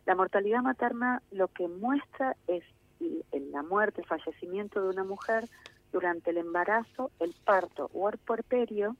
La 0.09 0.15
mortalidad 0.15 0.63
materna 0.63 1.21
lo 1.29 1.49
que 1.49 1.67
muestra 1.67 2.35
es 2.47 2.63
la 3.51 3.61
muerte, 3.61 4.01
el 4.01 4.07
fallecimiento 4.07 4.81
de 4.81 4.89
una 4.89 5.03
mujer 5.03 5.47
durante 5.91 6.31
el 6.31 6.37
embarazo, 6.37 7.11
el 7.19 7.35
parto 7.45 7.91
o 7.93 8.09
el 8.09 8.17
puerperio 8.17 8.95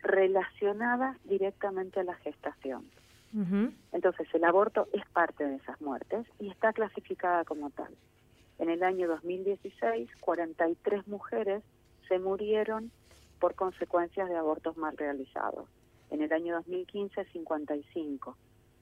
relacionadas 0.00 1.16
directamente 1.22 2.00
a 2.00 2.02
la 2.02 2.16
gestación. 2.16 2.90
Entonces, 3.92 4.26
el 4.34 4.42
aborto 4.42 4.88
es 4.92 5.06
parte 5.12 5.46
de 5.46 5.54
esas 5.54 5.80
muertes 5.80 6.26
y 6.40 6.50
está 6.50 6.72
clasificada 6.72 7.44
como 7.44 7.70
tal. 7.70 7.94
En 8.58 8.68
el 8.68 8.82
año 8.82 9.06
2016, 9.06 10.10
43 10.18 11.06
mujeres 11.06 11.62
se 12.08 12.18
murieron 12.18 12.90
por 13.38 13.54
consecuencias 13.54 14.28
de 14.28 14.36
abortos 14.36 14.76
mal 14.76 14.96
realizados. 14.96 15.68
En 16.10 16.20
el 16.20 16.32
año 16.32 16.56
2015, 16.56 17.26
55. 17.26 18.36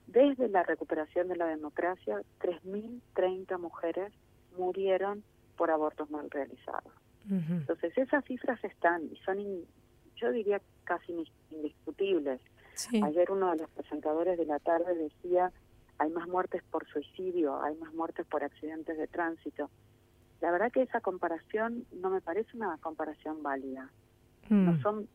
Desde 0.06 0.48
la 0.48 0.62
recuperación 0.62 1.28
de 1.28 1.36
la 1.36 1.46
democracia, 1.46 2.20
3.030 2.40 3.58
mujeres 3.58 4.12
murieron 4.56 5.22
por 5.56 5.70
abortos 5.70 6.10
mal 6.10 6.30
realizados. 6.30 6.92
Entonces, 7.28 7.92
esas 7.98 8.24
cifras 8.24 8.62
están 8.62 9.02
y 9.12 9.16
son, 9.24 9.40
in- 9.40 9.64
yo 10.14 10.30
diría, 10.30 10.60
casi 10.84 11.12
indis- 11.12 11.32
indiscutibles. 11.50 12.40
Sí. 12.74 13.00
Ayer 13.02 13.30
uno 13.32 13.50
de 13.50 13.56
los 13.56 13.70
presentadores 13.70 14.38
de 14.38 14.44
la 14.46 14.60
tarde 14.60 14.94
decía, 14.94 15.50
hay 15.98 16.10
más 16.10 16.28
muertes 16.28 16.62
por 16.70 16.86
suicidio, 16.86 17.60
hay 17.62 17.74
más 17.76 17.92
muertes 17.94 18.26
por 18.26 18.44
accidentes 18.44 18.96
de 18.96 19.08
tránsito. 19.08 19.70
La 20.40 20.50
verdad 20.52 20.70
que 20.70 20.82
esa 20.82 21.00
comparación 21.00 21.84
no 21.92 22.10
me 22.10 22.20
parece 22.20 22.56
una 22.56 22.76
comparación 22.78 23.42
válida. 23.42 23.90
Mm. 24.48 24.64
No 24.66 24.80
son 24.82 25.08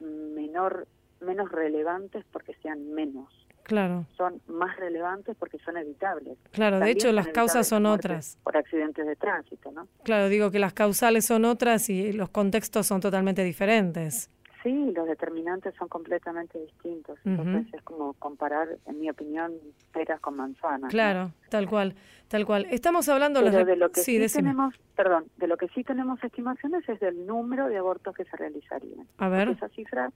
menor 0.00 0.86
menos 1.20 1.50
relevantes 1.50 2.24
porque 2.32 2.54
sean 2.62 2.92
menos, 2.92 3.28
Claro, 3.68 4.06
son 4.16 4.40
más 4.48 4.74
relevantes 4.78 5.36
porque 5.38 5.58
son 5.58 5.76
evitables. 5.76 6.38
claro. 6.52 6.80
De 6.80 6.90
hecho, 6.90 7.12
las 7.12 7.28
causas 7.28 7.68
son 7.68 7.84
otras. 7.84 8.38
Por 8.42 8.56
accidentes 8.56 9.06
de 9.06 9.14
tránsito, 9.14 9.70
¿no? 9.70 9.86
Claro, 10.04 10.30
digo 10.30 10.50
que 10.50 10.58
las 10.58 10.72
causales 10.72 11.26
son 11.26 11.44
otras 11.44 11.90
y 11.90 12.14
los 12.14 12.30
contextos 12.30 12.86
son 12.86 13.02
totalmente 13.02 13.44
diferentes. 13.44 14.30
Sí, 14.62 14.90
los 14.94 15.06
determinantes 15.06 15.74
son 15.76 15.88
completamente 15.88 16.58
distintos. 16.58 17.18
Entonces 17.26 17.72
es 17.74 17.82
como 17.82 18.14
comparar, 18.14 18.68
en 18.86 19.00
mi 19.00 19.10
opinión, 19.10 19.52
peras 19.92 20.18
con 20.20 20.36
manzanas. 20.36 20.80
¿no? 20.80 20.88
Claro, 20.88 21.32
tal 21.50 21.68
cual, 21.68 21.94
tal 22.28 22.46
cual. 22.46 22.66
Estamos 22.70 23.06
hablando 23.10 23.40
Pero 23.42 23.66
de 23.66 23.76
lo 23.76 23.90
que 23.90 24.00
sí, 24.00 24.18
tenemos, 24.32 24.74
perdón, 24.96 25.26
de 25.36 25.46
lo 25.46 25.58
que 25.58 25.68
sí 25.68 25.84
tenemos 25.84 26.24
estimaciones 26.24 26.88
es 26.88 26.98
del 27.00 27.26
número 27.26 27.68
de 27.68 27.76
abortos 27.76 28.16
que 28.16 28.24
se 28.24 28.36
realizarían. 28.36 29.06
A 29.18 29.28
ver. 29.28 29.50
Esa 29.50 29.68
cifra 29.68 30.10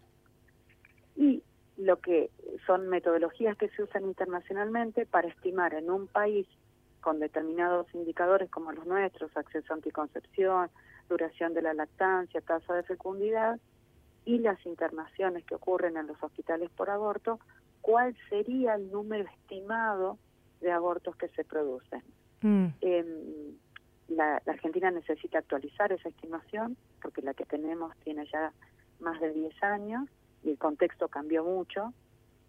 y 1.17 1.43
lo 1.83 1.99
que 2.01 2.31
son 2.67 2.89
metodologías 2.89 3.57
que 3.57 3.69
se 3.71 3.83
usan 3.83 4.05
internacionalmente 4.05 5.05
para 5.05 5.29
estimar 5.29 5.75
en 5.75 5.91
un 5.91 6.07
país 6.07 6.47
con 7.01 7.19
determinados 7.19 7.93
indicadores 7.95 8.49
como 8.51 8.73
los 8.73 8.87
nuestros, 8.87 9.37
acceso 9.37 9.73
a 9.73 9.77
anticoncepción, 9.77 10.71
duración 11.09 11.53
de 11.55 11.63
la 11.63 11.75
lactancia, 11.75 12.41
tasa 12.41 12.75
de 12.75 12.85
fecundidad 12.85 13.59
y 14.25 14.39
las 14.39 14.65
internaciones 14.65 15.45
que 15.45 15.57
ocurren 15.57 15.97
en 15.97 16.07
los 16.07 16.23
hospitales 16.23 16.71
por 16.71 16.89
aborto, 16.91 17.41
cuál 17.81 18.17
sería 18.29 18.75
el 18.75 18.91
número 18.93 19.25
estimado 19.25 20.19
de 20.61 20.71
abortos 20.71 21.17
que 21.17 21.29
se 21.31 21.45
producen. 21.45 22.03
Mm. 22.43 22.67
Em, 22.81 23.07
la, 24.07 24.41
la 24.47 24.53
Argentina 24.53 24.93
necesita 24.93 25.39
actualizar 25.39 25.91
esa 25.91 26.09
estimación 26.09 26.77
porque 27.01 27.23
la 27.23 27.35
que 27.35 27.45
tenemos 27.45 27.97
tiene 28.05 28.25
ya 28.27 28.53
más 29.01 29.21
de 29.21 29.33
10 29.33 29.63
años 29.65 30.09
y 30.45 30.51
el 30.51 30.59
contexto 30.59 31.09
cambió 31.09 31.45
mucho, 31.45 31.93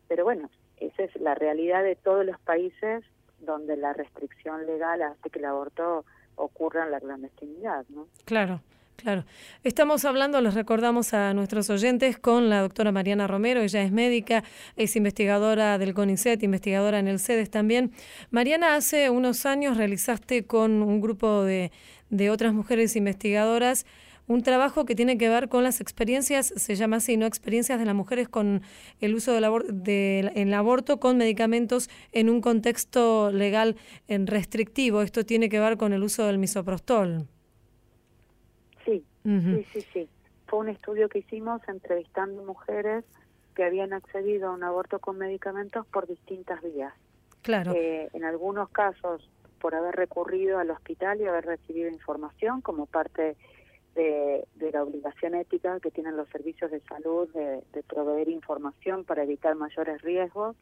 pero 0.07 0.23
bueno, 0.23 0.49
esa 0.77 1.03
es 1.03 1.15
la 1.15 1.35
realidad 1.35 1.83
de 1.83 1.95
todos 1.95 2.25
los 2.25 2.39
países 2.39 3.03
donde 3.39 3.77
la 3.77 3.93
restricción 3.93 4.65
legal 4.65 5.01
hace 5.01 5.29
que 5.29 5.39
el 5.39 5.45
aborto 5.45 6.05
ocurra 6.35 6.85
en 6.85 6.91
la 6.91 6.99
clandestinidad, 6.99 7.85
¿no? 7.89 8.07
Claro. 8.25 8.61
Claro. 8.95 9.25
Estamos 9.63 10.05
hablando, 10.05 10.39
les 10.39 10.53
recordamos 10.53 11.13
a 11.13 11.33
nuestros 11.33 11.69
oyentes, 11.69 12.17
con 12.19 12.49
la 12.49 12.61
doctora 12.61 12.91
Mariana 12.91 13.27
Romero, 13.27 13.61
ella 13.61 13.81
es 13.81 13.91
médica, 13.91 14.43
es 14.77 14.95
investigadora 14.95 15.77
del 15.77 15.93
CONICET, 15.93 16.41
investigadora 16.43 16.99
en 16.99 17.07
el 17.07 17.19
CEDES 17.19 17.49
también. 17.49 17.91
Mariana, 18.29 18.75
hace 18.75 19.09
unos 19.09 19.45
años 19.45 19.77
realizaste 19.77 20.45
con 20.45 20.83
un 20.83 21.01
grupo 21.01 21.43
de, 21.43 21.71
de 22.11 22.29
otras 22.29 22.53
mujeres 22.53 22.95
investigadoras 22.95 23.85
un 24.27 24.41
trabajo 24.41 24.85
que 24.85 24.95
tiene 24.95 25.17
que 25.17 25.29
ver 25.29 25.49
con 25.49 25.63
las 25.63 25.81
experiencias, 25.81 26.47
se 26.47 26.75
llama 26.75 26.97
así, 26.97 27.17
¿no? 27.17 27.25
Experiencias 27.25 27.79
de 27.79 27.85
las 27.85 27.95
mujeres 27.95 28.29
con 28.29 28.61
el 29.01 29.15
uso 29.15 29.33
del 29.33 29.43
abor 29.43 29.65
de, 29.73 30.31
el 30.35 30.53
aborto 30.53 30.99
con 30.99 31.17
medicamentos 31.17 31.89
en 32.11 32.29
un 32.29 32.41
contexto 32.41 33.31
legal 33.31 33.75
en 34.07 34.27
restrictivo. 34.27 35.01
Esto 35.01 35.25
tiene 35.25 35.49
que 35.49 35.59
ver 35.59 35.77
con 35.77 35.93
el 35.93 36.03
uso 36.03 36.25
del 36.25 36.37
misoprostol. 36.37 37.27
Sí, 38.85 39.03
sí, 39.23 39.65
sí, 39.73 39.81
sí. 39.93 40.09
Fue 40.47 40.59
un 40.59 40.69
estudio 40.69 41.09
que 41.09 41.19
hicimos 41.19 41.61
entrevistando 41.67 42.43
mujeres 42.43 43.03
que 43.55 43.63
habían 43.63 43.93
accedido 43.93 44.49
a 44.49 44.51
un 44.51 44.63
aborto 44.63 44.99
con 44.99 45.17
medicamentos 45.17 45.85
por 45.87 46.07
distintas 46.07 46.61
vías. 46.61 46.93
Claro. 47.41 47.73
Eh, 47.73 48.09
en 48.13 48.23
algunos 48.23 48.69
casos 48.69 49.29
por 49.59 49.75
haber 49.75 49.95
recurrido 49.95 50.59
al 50.59 50.71
hospital 50.71 51.21
y 51.21 51.25
haber 51.25 51.45
recibido 51.45 51.89
información 51.89 52.61
como 52.61 52.85
parte 52.85 53.37
de, 53.95 54.45
la 54.71 54.83
obligación 54.83 55.35
ética 55.35 55.79
que 55.79 55.91
tienen 55.91 56.17
los 56.17 56.27
servicios 56.29 56.71
de 56.71 56.79
salud 56.81 57.29
de, 57.33 57.61
de 57.73 57.83
proveer 57.83 58.29
información 58.29 59.03
para 59.03 59.23
evitar 59.23 59.55
mayores 59.55 60.01
riesgos. 60.01 60.55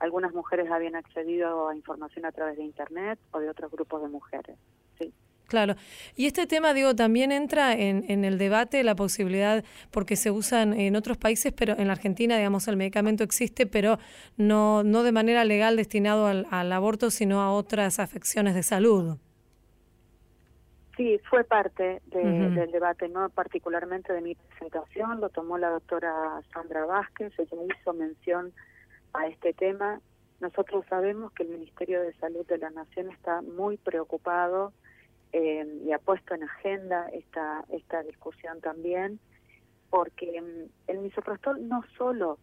Algunas 0.00 0.34
mujeres 0.34 0.70
habían 0.70 0.96
accedido 0.96 1.68
a 1.68 1.76
información 1.76 2.24
a 2.24 2.32
través 2.32 2.56
de 2.56 2.64
Internet 2.64 3.18
o 3.30 3.38
de 3.38 3.48
otros 3.48 3.70
grupos 3.70 4.02
de 4.02 4.08
mujeres. 4.08 4.56
Sí. 4.98 5.12
Claro. 5.46 5.76
Y 6.16 6.26
este 6.26 6.46
tema, 6.46 6.72
digo, 6.72 6.96
también 6.96 7.30
entra 7.30 7.74
en, 7.74 8.06
en 8.08 8.24
el 8.24 8.38
debate 8.38 8.82
la 8.82 8.96
posibilidad, 8.96 9.62
porque 9.90 10.16
se 10.16 10.30
usan 10.30 10.72
en 10.72 10.96
otros 10.96 11.18
países, 11.18 11.52
pero 11.52 11.78
en 11.78 11.88
la 11.88 11.92
Argentina, 11.92 12.36
digamos, 12.36 12.66
el 12.68 12.76
medicamento 12.76 13.22
existe, 13.22 13.66
pero 13.66 13.98
no, 14.36 14.82
no 14.82 15.02
de 15.02 15.12
manera 15.12 15.44
legal 15.44 15.76
destinado 15.76 16.26
al, 16.26 16.46
al 16.50 16.72
aborto, 16.72 17.10
sino 17.10 17.42
a 17.42 17.52
otras 17.52 17.98
afecciones 17.98 18.54
de 18.54 18.62
salud. 18.62 19.18
Sí, 20.96 21.18
fue 21.30 21.42
parte 21.44 22.02
de- 22.06 22.50
del 22.50 22.70
debate, 22.70 23.08
no 23.08 23.28
particularmente 23.30 24.12
de 24.12 24.20
mi 24.20 24.34
presentación, 24.34 25.20
lo 25.20 25.30
tomó 25.30 25.56
la 25.56 25.70
doctora 25.70 26.42
Sandra 26.52 26.84
Vázquez, 26.84 27.32
ella 27.38 27.56
hizo 27.80 27.92
mención 27.94 28.52
a 29.14 29.26
este 29.26 29.54
tema. 29.54 30.00
Nosotros 30.40 30.84
sabemos 30.90 31.32
que 31.32 31.44
el 31.44 31.50
Ministerio 31.50 32.02
de 32.02 32.12
Salud 32.14 32.44
de 32.46 32.58
la 32.58 32.70
Nación 32.70 33.08
está 33.10 33.40
muy 33.42 33.78
preocupado 33.78 34.72
eh, 35.32 35.66
y 35.86 35.92
ha 35.92 35.98
puesto 35.98 36.34
en 36.34 36.42
agenda 36.42 37.08
esta, 37.08 37.64
esta 37.70 38.02
discusión 38.02 38.60
también, 38.60 39.18
porque 39.88 40.42
mm, 40.42 40.90
el 40.90 40.98
misoprostol 40.98 41.66
no 41.68 41.82
solo 41.96 42.38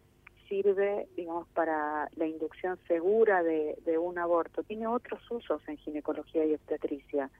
sirve, 0.48 1.06
digamos, 1.14 1.46
para 1.50 2.08
la 2.16 2.26
inducción 2.26 2.78
segura 2.88 3.44
de, 3.44 3.76
de 3.84 3.96
un 3.96 4.18
aborto, 4.18 4.64
tiene 4.64 4.88
otros 4.88 5.20
usos 5.30 5.62
en 5.68 5.76
ginecología 5.76 6.44
y 6.44 6.54
obstetricia 6.54 7.30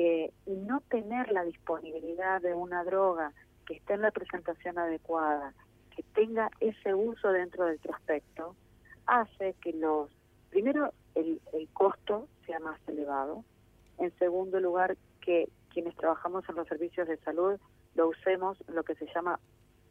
eh, 0.00 0.30
y 0.46 0.52
no 0.52 0.80
tener 0.88 1.32
la 1.32 1.42
disponibilidad 1.42 2.40
de 2.40 2.54
una 2.54 2.84
droga 2.84 3.32
que 3.66 3.74
esté 3.74 3.94
en 3.94 4.02
la 4.02 4.12
presentación 4.12 4.78
adecuada, 4.78 5.54
que 5.96 6.04
tenga 6.14 6.48
ese 6.60 6.94
uso 6.94 7.32
dentro 7.32 7.64
del 7.64 7.80
prospecto, 7.80 8.54
hace 9.06 9.54
que 9.60 9.72
los, 9.72 10.08
primero, 10.50 10.92
el, 11.16 11.40
el 11.52 11.68
costo 11.70 12.28
sea 12.46 12.60
más 12.60 12.78
elevado, 12.86 13.44
en 13.98 14.16
segundo 14.18 14.60
lugar, 14.60 14.96
que 15.20 15.48
quienes 15.70 15.96
trabajamos 15.96 16.48
en 16.48 16.54
los 16.54 16.68
servicios 16.68 17.08
de 17.08 17.16
salud 17.16 17.58
lo 17.96 18.08
usemos 18.10 18.56
lo 18.68 18.84
que 18.84 18.94
se 18.94 19.06
llama 19.12 19.40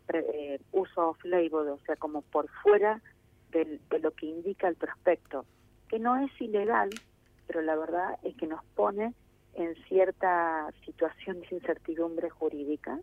pre- 0.06 0.26
eh, 0.34 0.62
uso 0.72 1.10
off-label, 1.10 1.68
o 1.68 1.80
sea, 1.86 1.98
como 1.98 2.22
por 2.22 2.48
fuera 2.64 3.02
del- 3.50 3.82
de 3.90 4.00
lo 4.00 4.12
que 4.12 4.28
indica 4.28 4.70
el 4.70 4.78
prospecto, 4.78 5.46
que 5.90 6.00
no 6.00 6.16
es 6.16 6.32
ilegal, 6.40 7.02
pero 7.46 7.62
la 7.62 7.76
verdad 7.76 8.18
es 8.24 8.38
que 8.38 8.48
nos 8.48 8.64
pone 8.74 9.14
en 9.58 9.76
cierta 9.88 10.70
situación 10.86 11.42
de 11.42 11.48
incertidumbre 11.52 12.30
jurídica 12.30 13.00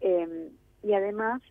eh, 0.00 0.50
y 0.82 0.92
además 0.92 1.42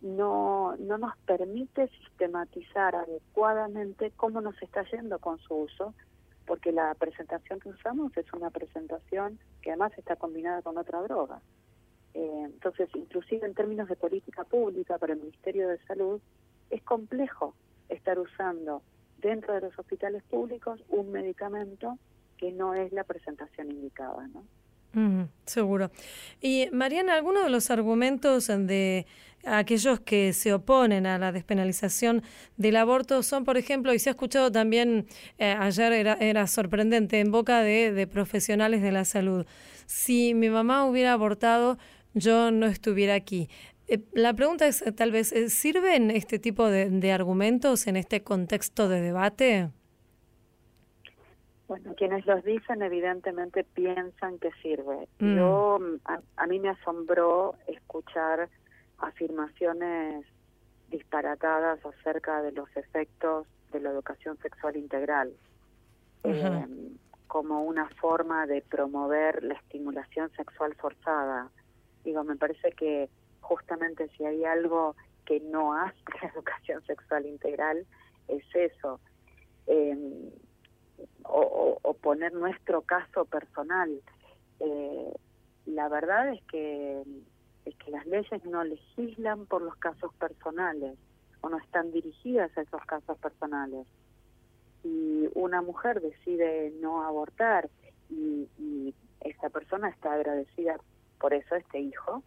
no, 0.00 0.74
no 0.78 0.98
nos 0.98 1.16
permite 1.18 1.88
sistematizar 1.88 2.96
adecuadamente 2.96 4.10
cómo 4.16 4.40
nos 4.40 4.60
está 4.60 4.82
yendo 4.90 5.20
con 5.20 5.38
su 5.38 5.54
uso, 5.54 5.94
porque 6.44 6.72
la 6.72 6.92
presentación 6.94 7.60
que 7.60 7.68
usamos 7.68 8.16
es 8.16 8.30
una 8.32 8.50
presentación 8.50 9.38
que 9.62 9.70
además 9.70 9.92
está 9.96 10.16
combinada 10.16 10.60
con 10.62 10.76
otra 10.76 11.00
droga. 11.02 11.40
Eh, 12.14 12.42
entonces, 12.46 12.88
inclusive 12.94 13.46
en 13.46 13.54
términos 13.54 13.88
de 13.88 13.94
política 13.94 14.42
pública 14.42 14.98
para 14.98 15.12
el 15.12 15.20
Ministerio 15.20 15.68
de 15.68 15.78
Salud, 15.84 16.20
es 16.70 16.82
complejo 16.82 17.54
estar 17.88 18.18
usando 18.18 18.82
dentro 19.18 19.54
de 19.54 19.60
los 19.60 19.78
hospitales 19.78 20.24
públicos 20.24 20.82
un 20.88 21.12
medicamento 21.12 21.96
que 22.42 22.50
no 22.50 22.74
es 22.74 22.92
la 22.92 23.04
presentación 23.04 23.70
indicada, 23.70 24.26
¿no? 24.34 24.44
Ujú, 24.94 25.28
seguro. 25.46 25.92
Y 26.40 26.68
Mariana, 26.72 27.14
algunos 27.14 27.44
de 27.44 27.50
los 27.50 27.70
argumentos 27.70 28.48
de 28.48 29.06
aquellos 29.44 30.00
que 30.00 30.32
se 30.32 30.52
oponen 30.52 31.06
a 31.06 31.18
la 31.18 31.30
despenalización 31.30 32.24
del 32.56 32.74
aborto 32.74 33.22
son, 33.22 33.44
por 33.44 33.58
ejemplo, 33.58 33.94
y 33.94 34.00
se 34.00 34.10
ha 34.10 34.14
escuchado 34.14 34.50
también 34.50 35.06
eh, 35.38 35.54
ayer, 35.56 35.92
era, 35.92 36.14
era 36.14 36.48
sorprendente, 36.48 37.20
en 37.20 37.30
boca 37.30 37.60
de, 37.60 38.08
profesionales 38.08 38.82
de 38.82 38.90
la 38.90 39.04
salud, 39.04 39.46
si 39.86 40.34
mi 40.34 40.50
mamá 40.50 40.84
hubiera 40.84 41.12
abortado, 41.12 41.78
yo 42.12 42.50
no 42.50 42.66
estuviera 42.66 43.14
aquí. 43.14 43.48
Eh, 43.86 44.00
la 44.14 44.34
pregunta 44.34 44.66
es, 44.66 44.82
eh, 44.82 44.90
tal 44.90 45.12
vez, 45.12 45.32
¿sirven 45.46 46.10
este 46.10 46.40
tipo 46.40 46.68
de 46.68 47.12
argumentos 47.12 47.86
en 47.86 47.96
este 47.96 48.24
contexto 48.24 48.88
de 48.88 49.00
debate? 49.00 49.70
Bueno, 51.68 51.94
quienes 51.96 52.26
los 52.26 52.44
dicen 52.44 52.82
evidentemente 52.82 53.64
piensan 53.64 54.38
que 54.38 54.50
sirve. 54.62 55.08
Mm. 55.20 55.36
Yo, 55.36 55.78
a, 56.04 56.20
a 56.36 56.46
mí 56.46 56.58
me 56.58 56.70
asombró 56.70 57.54
escuchar 57.66 58.48
afirmaciones 58.98 60.26
disparatadas 60.90 61.84
acerca 61.84 62.42
de 62.42 62.52
los 62.52 62.68
efectos 62.76 63.46
de 63.72 63.80
la 63.80 63.90
educación 63.90 64.36
sexual 64.38 64.76
integral 64.76 65.32
eh, 66.24 66.66
como 67.26 67.62
una 67.62 67.88
forma 68.00 68.46
de 68.46 68.62
promover 68.62 69.42
la 69.42 69.54
estimulación 69.54 70.30
sexual 70.32 70.74
forzada. 70.76 71.50
Digo, 72.04 72.22
me 72.24 72.36
parece 72.36 72.72
que 72.72 73.08
justamente 73.40 74.08
si 74.16 74.24
hay 74.24 74.44
algo 74.44 74.94
que 75.24 75.40
no 75.40 75.74
hace 75.74 75.96
la 76.22 76.28
educación 76.28 76.84
sexual 76.84 77.26
integral 77.26 77.86
es 78.28 78.44
eso. 78.54 79.00
Eh, 79.66 79.96
o, 81.24 81.78
o- 81.82 81.94
poner 81.94 82.32
nuestro 82.32 82.82
caso 82.82 83.24
personal. 83.26 84.00
Eh, 84.60 85.12
la 85.66 85.88
verdad 85.88 86.30
es 86.32 86.42
que, 86.44 87.02
es 87.64 87.76
que 87.76 87.90
las 87.90 88.04
leyes 88.06 88.44
no 88.44 88.64
legislan 88.64 89.46
por 89.46 89.62
los 89.62 89.76
casos 89.76 90.12
personales 90.14 90.98
o 91.40 91.48
no 91.48 91.58
están 91.58 91.92
dirigidas 91.92 92.50
a 92.56 92.62
esos 92.62 92.82
casos 92.86 93.16
personales. 93.18 93.86
Y 94.84 95.28
una 95.34 95.62
mujer 95.62 96.00
decide 96.00 96.72
no 96.80 97.04
abortar 97.04 97.70
y, 98.10 98.48
y 98.58 98.94
esa 99.20 99.48
persona 99.50 99.88
está 99.88 100.12
agradecida 100.14 100.76
por 101.20 101.32
eso, 101.34 101.54
este 101.54 101.78
hijo, 101.78 102.24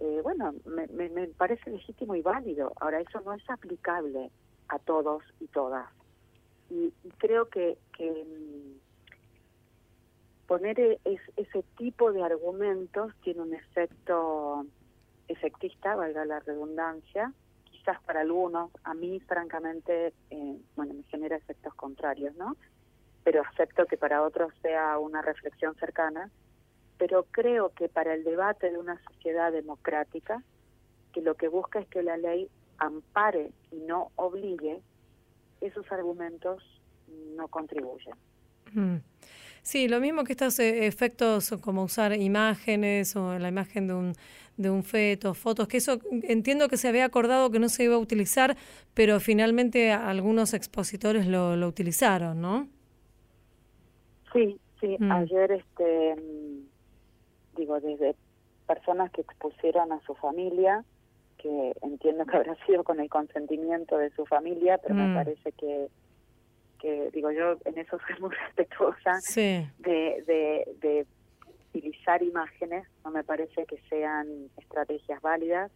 eh, 0.00 0.20
bueno, 0.24 0.52
me, 0.64 0.88
me, 0.88 1.08
me 1.10 1.28
parece 1.28 1.70
legítimo 1.70 2.16
y 2.16 2.22
válido. 2.22 2.72
Ahora, 2.80 3.00
eso 3.00 3.20
no 3.20 3.32
es 3.34 3.48
aplicable 3.48 4.32
a 4.68 4.80
todos 4.80 5.22
y 5.38 5.46
todas 5.46 5.86
y, 6.72 6.92
creo 7.18 7.48
que, 7.48 7.76
que 7.96 8.10
mm, 8.10 8.78
poner 10.46 10.80
e- 10.80 11.00
es- 11.04 11.32
ese 11.36 11.62
tipo 11.76 12.12
de 12.12 12.22
argumentos 12.22 13.12
tiene 13.22 13.40
un 13.42 13.54
efecto 13.54 14.66
efectista, 15.28 15.94
valga 15.96 16.24
la 16.24 16.40
redundancia, 16.40 17.32
quizás 17.64 18.00
para 18.02 18.20
algunos, 18.20 18.70
a 18.84 18.94
mí 18.94 19.20
francamente, 19.20 20.12
eh, 20.30 20.56
bueno, 20.76 20.94
me 20.94 21.02
genera 21.04 21.36
efectos 21.36 21.74
contrarios, 21.74 22.34
¿no? 22.36 22.56
Pero 23.24 23.42
acepto 23.42 23.86
que 23.86 23.96
para 23.96 24.22
otros 24.22 24.52
sea 24.62 24.98
una 24.98 25.22
reflexión 25.22 25.74
cercana, 25.76 26.30
pero 26.98 27.24
creo 27.30 27.70
que 27.70 27.88
para 27.88 28.14
el 28.14 28.24
debate 28.24 28.70
de 28.70 28.78
una 28.78 29.00
sociedad 29.04 29.52
democrática, 29.52 30.42
que 31.12 31.20
lo 31.22 31.34
que 31.34 31.48
busca 31.48 31.80
es 31.80 31.88
que 31.88 32.02
la 32.02 32.16
ley 32.16 32.48
ampare 32.78 33.52
y 33.70 33.76
no 33.76 34.10
obligue, 34.16 34.80
esos 35.62 35.90
argumentos 35.90 36.62
no 37.36 37.48
contribuyen. 37.48 38.14
Mm. 38.72 38.96
Sí, 39.62 39.86
lo 39.86 40.00
mismo 40.00 40.24
que 40.24 40.32
estos 40.32 40.58
eh, 40.58 40.86
efectos 40.86 41.54
como 41.60 41.84
usar 41.84 42.12
imágenes 42.14 43.14
o 43.14 43.38
la 43.38 43.48
imagen 43.48 43.86
de 43.86 43.94
un, 43.94 44.12
de 44.56 44.70
un 44.70 44.82
feto, 44.82 45.34
fotos, 45.34 45.68
que 45.68 45.76
eso 45.76 46.00
entiendo 46.10 46.68
que 46.68 46.76
se 46.76 46.88
había 46.88 47.04
acordado 47.04 47.50
que 47.50 47.60
no 47.60 47.68
se 47.68 47.84
iba 47.84 47.94
a 47.94 47.98
utilizar, 47.98 48.56
pero 48.92 49.20
finalmente 49.20 49.92
algunos 49.92 50.52
expositores 50.52 51.26
lo, 51.26 51.54
lo 51.54 51.68
utilizaron, 51.68 52.40
¿no? 52.40 52.68
Sí, 54.32 54.58
sí, 54.80 54.96
mm. 54.98 55.12
ayer 55.12 55.52
este 55.52 56.16
digo 57.56 57.78
desde 57.80 58.16
personas 58.66 59.10
que 59.12 59.20
expusieron 59.20 59.92
a 59.92 60.00
su 60.00 60.14
familia, 60.14 60.84
que 61.42 61.72
entiendo 61.82 62.24
que 62.24 62.36
habrá 62.36 62.54
sido 62.66 62.84
con 62.84 63.00
el 63.00 63.08
consentimiento 63.08 63.98
de 63.98 64.10
su 64.10 64.24
familia, 64.26 64.78
pero 64.78 64.94
me 64.94 65.08
mm. 65.08 65.14
parece 65.14 65.52
que 65.52 65.88
que 66.78 67.10
digo 67.12 67.30
yo 67.30 67.58
en 67.64 67.78
eso 67.78 67.96
soy 68.06 68.20
muy 68.20 68.30
respetuosa 68.30 69.20
de, 69.36 70.66
de, 70.80 71.06
utilizar 71.68 72.22
imágenes, 72.22 72.86
no 73.04 73.12
me 73.12 73.22
parece 73.22 73.64
que 73.66 73.78
sean 73.88 74.26
estrategias 74.58 75.22
válidas, 75.22 75.70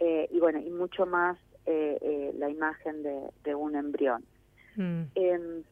eh, 0.00 0.28
y 0.30 0.40
bueno, 0.40 0.58
y 0.58 0.68
mucho 0.68 1.06
más 1.06 1.38
eh, 1.64 1.96
eh, 2.02 2.32
la 2.36 2.50
imagen 2.50 3.04
de, 3.04 3.30
de 3.44 3.54
un 3.54 3.76
embrión. 3.76 4.24
Mm. 4.74 5.02
Em, 5.14 5.62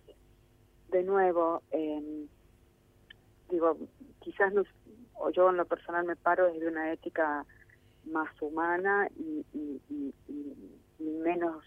de 0.92 1.02
nuevo, 1.02 1.62
em, 1.72 2.28
digo, 3.50 3.76
quizás 4.20 4.52
o 5.16 5.30
yo 5.30 5.50
en 5.50 5.56
lo 5.56 5.64
personal 5.66 6.04
me 6.04 6.16
paro 6.16 6.46
desde 6.46 6.68
una 6.68 6.92
ética 6.92 7.44
más 8.06 8.30
humana 8.40 9.08
y, 9.16 9.44
y, 9.52 9.80
y, 9.88 10.14
y 10.98 11.04
menos 11.22 11.64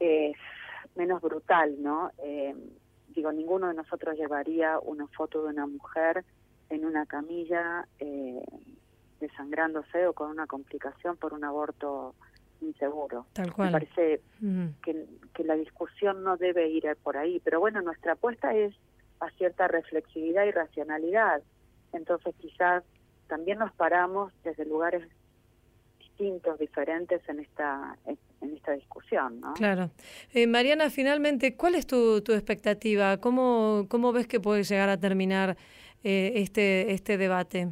eh, 0.00 0.32
menos 0.96 1.20
brutal, 1.22 1.82
¿no? 1.82 2.10
Eh, 2.18 2.54
digo, 3.08 3.32
ninguno 3.32 3.68
de 3.68 3.74
nosotros 3.74 4.16
llevaría 4.16 4.78
una 4.78 5.06
foto 5.08 5.42
de 5.42 5.48
una 5.50 5.66
mujer 5.66 6.24
en 6.70 6.84
una 6.84 7.06
camilla 7.06 7.86
eh, 7.98 8.42
desangrándose 9.20 10.06
o 10.06 10.12
con 10.12 10.30
una 10.30 10.46
complicación 10.46 11.16
por 11.16 11.32
un 11.32 11.44
aborto 11.44 12.14
inseguro. 12.60 13.26
Tal 13.32 13.52
cual. 13.52 13.68
Me 13.68 13.72
parece 13.72 14.20
que, 14.82 15.06
que 15.34 15.44
la 15.44 15.54
discusión 15.54 16.22
no 16.22 16.36
debe 16.36 16.68
ir 16.68 16.84
por 17.02 17.16
ahí, 17.16 17.40
pero 17.40 17.60
bueno, 17.60 17.82
nuestra 17.82 18.12
apuesta 18.12 18.54
es 18.54 18.74
a 19.20 19.30
cierta 19.30 19.68
reflexividad 19.68 20.44
y 20.44 20.50
racionalidad. 20.50 21.42
Entonces 21.92 22.34
quizás 22.36 22.84
también 23.34 23.58
nos 23.58 23.72
paramos 23.72 24.32
desde 24.44 24.64
lugares 24.64 25.02
distintos, 25.98 26.56
diferentes 26.56 27.20
en 27.28 27.40
esta 27.40 27.96
en 28.06 28.54
esta 28.54 28.72
discusión. 28.72 29.40
¿no? 29.40 29.54
Claro. 29.54 29.90
Eh, 30.32 30.46
Mariana, 30.46 30.88
finalmente, 30.88 31.56
¿cuál 31.56 31.74
es 31.74 31.84
tu, 31.84 32.20
tu 32.20 32.32
expectativa? 32.32 33.16
¿Cómo, 33.16 33.86
¿Cómo 33.88 34.12
ves 34.12 34.28
que 34.28 34.38
puede 34.38 34.62
llegar 34.62 34.88
a 34.88 34.98
terminar 35.00 35.56
eh, 36.04 36.34
este, 36.36 36.92
este 36.92 37.18
debate? 37.18 37.70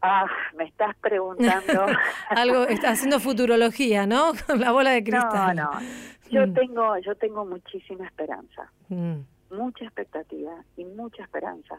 Ah, 0.00 0.24
me 0.56 0.64
estás 0.64 0.96
preguntando. 0.96 1.84
Algo, 2.30 2.62
estás 2.64 2.92
haciendo 2.92 3.20
futurología, 3.20 4.06
¿no? 4.06 4.32
Con 4.46 4.58
la 4.58 4.72
bola 4.72 4.92
de 4.92 5.04
cristal. 5.04 5.54
No, 5.54 5.70
no. 5.70 5.80
Yo 6.30 6.46
mm. 6.46 6.54
tengo, 6.54 6.98
yo 6.98 7.14
tengo 7.16 7.44
muchísima 7.44 8.06
esperanza, 8.06 8.72
mm. 8.88 9.18
mucha 9.50 9.84
expectativa 9.84 10.54
y 10.78 10.84
mucha 10.86 11.22
esperanza 11.22 11.78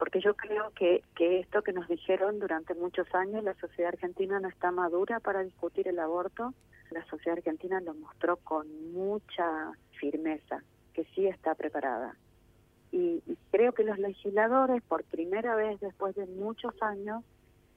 porque 0.00 0.22
yo 0.22 0.34
creo 0.34 0.70
que, 0.70 1.04
que 1.14 1.40
esto 1.40 1.60
que 1.60 1.74
nos 1.74 1.86
dijeron 1.86 2.38
durante 2.38 2.74
muchos 2.74 3.06
años, 3.14 3.44
la 3.44 3.52
sociedad 3.56 3.92
argentina 3.92 4.40
no 4.40 4.48
está 4.48 4.72
madura 4.72 5.20
para 5.20 5.42
discutir 5.42 5.86
el 5.88 5.98
aborto, 5.98 6.54
la 6.90 7.04
sociedad 7.04 7.36
argentina 7.36 7.82
lo 7.82 7.92
mostró 7.92 8.38
con 8.38 8.66
mucha 8.94 9.72
firmeza, 10.00 10.64
que 10.94 11.04
sí 11.14 11.26
está 11.26 11.54
preparada. 11.54 12.16
Y, 12.90 13.22
creo 13.50 13.74
que 13.74 13.84
los 13.84 13.98
legisladores, 13.98 14.82
por 14.84 15.04
primera 15.04 15.54
vez 15.54 15.78
después 15.80 16.14
de 16.14 16.24
muchos 16.24 16.72
años, 16.80 17.22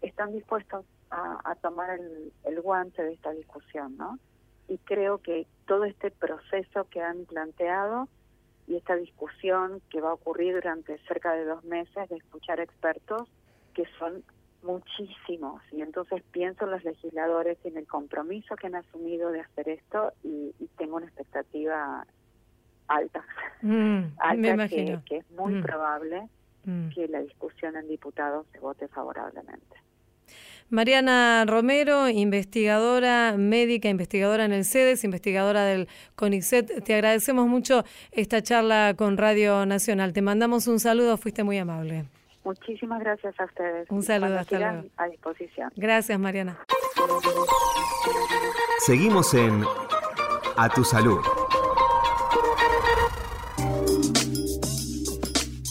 están 0.02 0.32
dispuestos 0.32 0.86
a, 1.12 1.56
tomar 1.62 2.00
el, 2.00 2.32
el 2.46 2.62
guante 2.62 3.04
de 3.04 3.12
esta 3.12 3.32
discusión, 3.32 3.98
¿no? 3.98 4.18
Y 4.70 4.78
creo 4.78 5.18
que 5.18 5.46
todo 5.68 5.84
este 5.84 6.10
proceso 6.10 6.88
que 6.90 7.02
han 7.02 7.26
planteado 7.26 8.08
y 8.68 8.76
esta 8.76 8.96
discusión 8.96 9.82
que 9.90 10.02
va 10.02 10.10
a 10.10 10.14
ocurrir 10.14 10.54
durante 10.56 10.98
cerca 11.08 11.34
de 11.34 11.46
dos 11.46 11.64
meses 11.64 12.10
de 12.10 12.16
escuchar 12.16 12.60
expertos, 12.60 13.30
que 13.74 13.84
son 14.00 14.24
muchísimos. 14.64 15.62
Y 15.72 15.82
entonces 15.82 16.24
pienso 16.32 16.66
en 16.66 16.72
los 16.72 16.84
legisladores 16.84 17.58
y 17.64 17.68
en 17.68 17.78
el 17.78 17.88
compromiso 17.88 18.56
que 18.56 18.68
han 18.68 18.76
asumido 18.76 19.32
de 19.32 19.42
hacer 19.42 19.70
esto 19.70 20.14
y, 20.24 20.54
tengo 20.78 20.98
una 20.98 21.06
expectativa 21.06 22.06
alta, 22.88 23.24
mm, 23.62 24.04
alta 24.18 24.68
que, 24.68 25.00
es 25.10 25.32
muy 25.32 25.56
mm. 25.56 25.62
probable 25.62 26.30
mm. 26.66 26.90
que 26.90 27.08
la 27.08 27.22
discusión 27.22 27.76
en 27.76 27.88
diputados 27.88 28.48
se 28.52 28.60
vote 28.60 28.88
favorablemente. 28.88 29.78
Mariana 30.74 31.46
Romero, 31.46 32.10
investigadora 32.10 33.36
médica, 33.38 33.90
investigadora 33.90 34.46
en 34.46 34.54
el 34.54 34.66
CEDES, 34.66 35.04
investigadora 35.04 35.66
del 35.66 35.88
CONICET, 36.16 36.84
te 36.84 36.96
agradecemos 36.96 37.48
mucho 37.48 37.84
esta 38.12 38.42
charla 38.42 38.96
con 38.98 39.18
Radio 39.18 39.68
Nacional. 39.68 40.14
Te 40.14 40.24
mandamos 40.24 40.66
un 40.66 40.80
saludo, 40.80 41.18
fuiste 41.18 41.44
muy 41.44 41.60
amable. 41.60 42.06
Muchísimas 42.44 43.02
gracias 43.02 43.40
a 43.40 43.46
ustedes. 43.46 43.86
Un 43.92 44.02
saludo, 44.02 44.40
hasta 44.40 44.58
luego. 44.58 44.88
A 44.98 45.06
disposición. 45.10 45.72
Gracias, 45.76 46.20
Mariana. 46.20 46.58
Seguimos 48.80 49.32
en 49.36 49.64
A 50.58 50.70
Tu 50.70 50.84
Salud. 50.84 51.20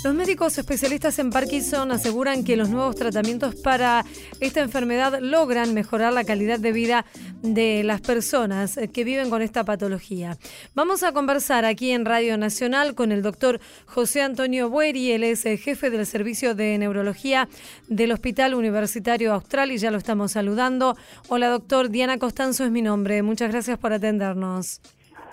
Los 0.04 0.14
médicos 0.14 0.58
especialistas 0.58 1.20
en 1.20 1.30
Parkinson 1.30 1.92
aseguran 1.92 2.42
que 2.42 2.56
los 2.56 2.68
nuevos 2.68 2.96
tratamientos 2.96 3.54
para 3.54 4.04
esta 4.40 4.60
enfermedad 4.60 5.20
logran 5.20 5.74
mejorar 5.74 6.12
la 6.12 6.24
calidad 6.24 6.58
de 6.58 6.72
vida 6.72 7.06
de 7.42 7.84
las 7.84 8.00
personas 8.00 8.80
que 8.92 9.04
viven 9.04 9.30
con 9.30 9.42
esta 9.42 9.62
patología. 9.62 10.38
Vamos 10.74 11.04
a 11.04 11.12
conversar 11.12 11.64
aquí 11.64 11.92
en 11.92 12.04
Radio 12.04 12.36
Nacional 12.36 12.96
con 12.96 13.12
el 13.12 13.22
doctor 13.22 13.60
José 13.86 14.22
Antonio 14.22 14.68
Bueri, 14.68 15.12
él 15.12 15.22
es 15.22 15.44
jefe 15.44 15.88
del 15.88 16.04
Servicio 16.04 16.56
de 16.56 16.76
Neurología 16.78 17.48
del 17.86 18.10
Hospital 18.10 18.54
Universitario 18.54 19.32
Austral 19.32 19.70
y 19.70 19.78
ya 19.78 19.92
lo 19.92 19.98
estamos 19.98 20.32
saludando. 20.32 20.96
Hola 21.28 21.48
doctor, 21.48 21.90
Diana 21.90 22.18
Costanzo 22.18 22.64
es 22.64 22.72
mi 22.72 22.82
nombre. 22.82 23.22
Muchas 23.22 23.52
gracias 23.52 23.78
por 23.78 23.92
atendernos. 23.92 24.80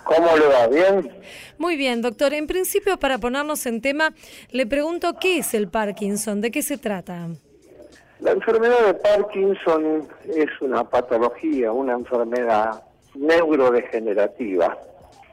¿Cómo 0.04 0.36
le 0.36 0.46
va? 0.46 0.66
¿Bien? 0.66 1.10
Muy 1.58 1.76
bien, 1.76 2.02
doctor. 2.02 2.32
En 2.34 2.46
principio, 2.46 2.98
para 2.98 3.18
ponernos 3.18 3.66
en 3.66 3.80
tema, 3.80 4.14
le 4.50 4.66
pregunto 4.66 5.14
qué 5.20 5.38
es 5.38 5.54
el 5.54 5.68
Parkinson, 5.68 6.40
de 6.40 6.50
qué 6.50 6.62
se 6.62 6.78
trata. 6.78 7.28
La 8.20 8.32
enfermedad 8.32 8.86
de 8.86 8.94
Parkinson 8.94 10.08
es 10.28 10.48
una 10.60 10.84
patología, 10.84 11.72
una 11.72 11.94
enfermedad 11.94 12.82
neurodegenerativa, 13.14 14.76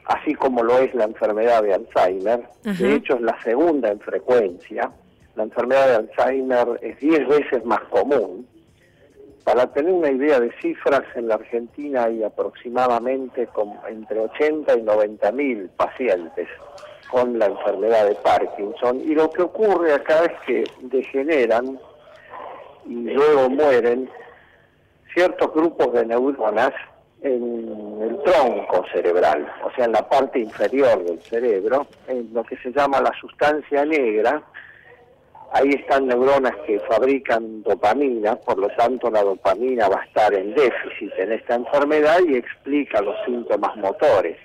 así 0.06 0.34
como 0.34 0.62
lo 0.62 0.78
es 0.78 0.94
la 0.94 1.04
enfermedad 1.04 1.62
de 1.62 1.74
Alzheimer. 1.74 2.48
De 2.62 2.94
hecho, 2.94 3.14
es 3.16 3.20
la 3.20 3.40
segunda 3.42 3.90
en 3.90 4.00
frecuencia. 4.00 4.90
La 5.36 5.42
enfermedad 5.42 5.86
de 5.88 5.94
Alzheimer 5.96 6.78
es 6.82 6.98
10 6.98 7.28
veces 7.28 7.64
más 7.64 7.80
común 7.90 8.46
para 9.48 9.66
tener 9.68 9.90
una 9.90 10.10
idea 10.10 10.38
de 10.40 10.52
cifras, 10.60 11.04
en 11.14 11.28
la 11.28 11.36
Argentina 11.36 12.04
hay 12.04 12.22
aproximadamente 12.22 13.48
entre 13.88 14.20
80 14.20 14.76
y 14.76 14.82
90 14.82 15.32
mil 15.32 15.70
pacientes 15.70 16.46
con 17.10 17.38
la 17.38 17.46
enfermedad 17.46 18.08
de 18.08 18.14
Parkinson. 18.16 19.00
Y 19.00 19.14
lo 19.14 19.30
que 19.30 19.40
ocurre 19.40 19.94
acá 19.94 20.24
es 20.24 20.32
que 20.46 20.64
degeneran 20.82 21.80
y 22.84 22.94
luego 23.10 23.48
mueren 23.48 24.10
ciertos 25.14 25.50
grupos 25.54 25.94
de 25.94 26.04
neuronas 26.04 26.74
en 27.22 28.02
el 28.02 28.22
tronco 28.24 28.84
cerebral, 28.92 29.50
o 29.64 29.70
sea, 29.70 29.86
en 29.86 29.92
la 29.92 30.06
parte 30.06 30.40
inferior 30.40 31.02
del 31.04 31.22
cerebro, 31.22 31.86
en 32.06 32.28
lo 32.34 32.44
que 32.44 32.58
se 32.58 32.70
llama 32.70 33.00
la 33.00 33.12
sustancia 33.18 33.86
negra, 33.86 34.42
Ahí 35.52 35.70
están 35.70 36.06
neuronas 36.06 36.54
que 36.66 36.78
fabrican 36.80 37.62
dopamina, 37.62 38.36
por 38.36 38.58
lo 38.58 38.68
tanto 38.76 39.10
la 39.10 39.22
dopamina 39.22 39.88
va 39.88 40.00
a 40.00 40.04
estar 40.04 40.34
en 40.34 40.54
déficit 40.54 41.12
en 41.18 41.32
esta 41.32 41.54
enfermedad 41.54 42.20
y 42.26 42.36
explica 42.36 43.00
los 43.00 43.16
síntomas 43.24 43.74
motores. 43.76 44.36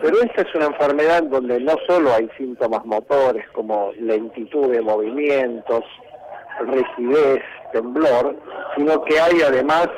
Pero 0.00 0.22
esta 0.22 0.42
es 0.42 0.54
una 0.54 0.66
enfermedad 0.66 1.22
donde 1.24 1.60
no 1.60 1.74
solo 1.86 2.14
hay 2.14 2.28
síntomas 2.36 2.84
motores 2.84 3.48
como 3.50 3.92
lentitud 3.98 4.72
de 4.72 4.80
movimientos, 4.80 5.84
rigidez, 6.60 7.42
temblor, 7.72 8.36
sino 8.76 9.04
que 9.04 9.20
hay 9.20 9.42
además 9.42 9.88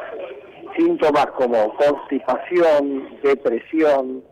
Síntomas 0.77 1.27
como 1.37 1.73
constipación, 1.77 3.21
depresión 3.23 4.25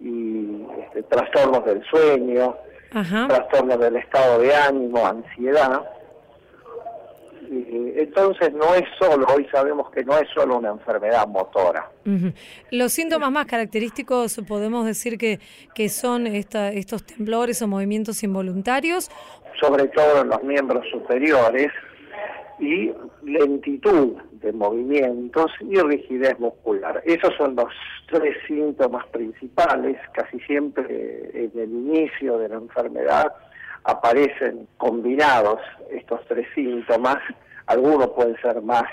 y 0.00 0.66
este, 0.80 1.04
trastornos 1.04 1.64
del 1.64 1.84
sueño, 1.84 2.56
trastornos 3.02 3.78
del 3.78 3.96
estado 3.96 4.38
de 4.40 4.54
ánimo, 4.54 5.06
ansiedad. 5.06 5.82
Y, 7.50 7.92
entonces 7.96 8.52
no 8.52 8.74
es 8.74 8.84
solo, 8.98 9.26
hoy 9.34 9.46
sabemos 9.52 9.90
que 9.90 10.04
no 10.04 10.16
es 10.16 10.28
solo 10.34 10.58
una 10.58 10.70
enfermedad 10.70 11.26
motora. 11.26 11.90
Los 12.70 12.92
síntomas 12.92 13.30
más 13.30 13.46
característicos 13.46 14.40
podemos 14.48 14.86
decir 14.86 15.18
que, 15.18 15.40
que 15.74 15.88
son 15.88 16.26
esta, 16.26 16.70
estos 16.70 17.04
temblores 17.04 17.60
o 17.62 17.68
movimientos 17.68 18.22
involuntarios. 18.22 19.10
Sobre 19.60 19.88
todo 19.88 20.22
en 20.22 20.28
los 20.28 20.42
miembros 20.42 20.84
superiores, 20.90 21.70
y 22.58 22.92
lentitud 23.22 24.12
de 24.44 24.52
movimientos 24.52 25.50
y 25.60 25.80
rigidez 25.80 26.38
muscular. 26.38 27.02
Esos 27.04 27.34
son 27.36 27.56
los 27.56 27.72
tres 28.06 28.36
síntomas 28.46 29.06
principales, 29.06 29.96
casi 30.12 30.38
siempre 30.40 31.30
en 31.34 31.50
el 31.58 31.70
inicio 31.70 32.38
de 32.38 32.50
la 32.50 32.56
enfermedad 32.56 33.32
aparecen 33.84 34.66
combinados 34.76 35.60
estos 35.90 36.20
tres 36.26 36.46
síntomas, 36.54 37.18
algunos 37.66 38.08
pueden 38.10 38.36
ser 38.40 38.60
más 38.62 38.84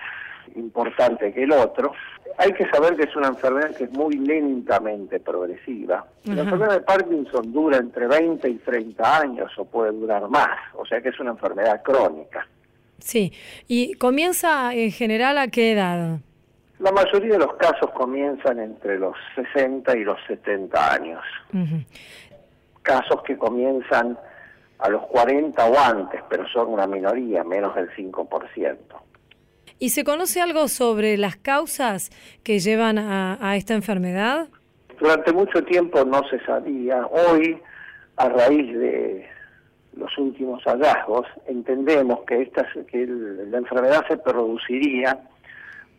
importantes 0.55 1.33
que 1.33 1.43
el 1.43 1.51
otro. 1.51 1.93
Hay 2.37 2.53
que 2.53 2.69
saber 2.69 2.95
que 2.95 3.03
es 3.03 3.15
una 3.15 3.27
enfermedad 3.27 3.75
que 3.75 3.85
es 3.85 3.91
muy 3.91 4.15
lentamente 4.15 5.19
progresiva. 5.19 6.05
La 6.23 6.41
enfermedad 6.41 6.75
de 6.75 6.81
Parkinson 6.81 7.51
dura 7.51 7.77
entre 7.77 8.07
20 8.07 8.49
y 8.49 8.55
30 8.55 9.19
años 9.19 9.51
o 9.57 9.65
puede 9.65 9.91
durar 9.91 10.27
más, 10.29 10.57
o 10.75 10.85
sea 10.85 11.01
que 11.01 11.09
es 11.09 11.19
una 11.19 11.31
enfermedad 11.31 11.81
crónica. 11.83 12.47
Sí, 13.01 13.33
¿y 13.67 13.93
comienza 13.95 14.73
en 14.73 14.91
general 14.91 15.37
a 15.37 15.47
qué 15.47 15.73
edad? 15.73 16.19
La 16.79 16.91
mayoría 16.91 17.33
de 17.33 17.39
los 17.39 17.55
casos 17.55 17.91
comienzan 17.91 18.59
entre 18.59 18.97
los 18.97 19.15
60 19.35 19.97
y 19.97 20.03
los 20.03 20.17
70 20.27 20.93
años. 20.93 21.21
Casos 22.81 23.21
que 23.23 23.37
comienzan 23.37 24.17
a 24.79 24.89
los 24.89 25.03
40 25.07 25.63
o 25.65 25.79
antes, 25.79 26.21
pero 26.29 26.47
son 26.47 26.69
una 26.69 26.87
minoría, 26.87 27.43
menos 27.43 27.75
del 27.75 27.89
5%. 27.91 28.77
¿Y 29.77 29.89
se 29.89 30.03
conoce 30.03 30.41
algo 30.41 30.67
sobre 30.67 31.17
las 31.17 31.35
causas 31.35 32.11
que 32.43 32.59
llevan 32.59 32.97
a, 32.97 33.37
a 33.41 33.55
esta 33.55 33.73
enfermedad? 33.73 34.47
Durante 34.99 35.33
mucho 35.33 35.63
tiempo 35.63 36.03
no 36.05 36.21
se 36.29 36.39
sabía. 36.45 37.05
Hoy, 37.07 37.59
a 38.17 38.29
raíz 38.29 38.77
de 38.77 39.30
los 39.93 40.17
últimos 40.17 40.63
hallazgos, 40.63 41.27
entendemos 41.47 42.21
que, 42.21 42.41
esta, 42.43 42.67
que 42.87 43.05
la 43.05 43.57
enfermedad 43.57 44.05
se 44.07 44.17
produciría 44.17 45.19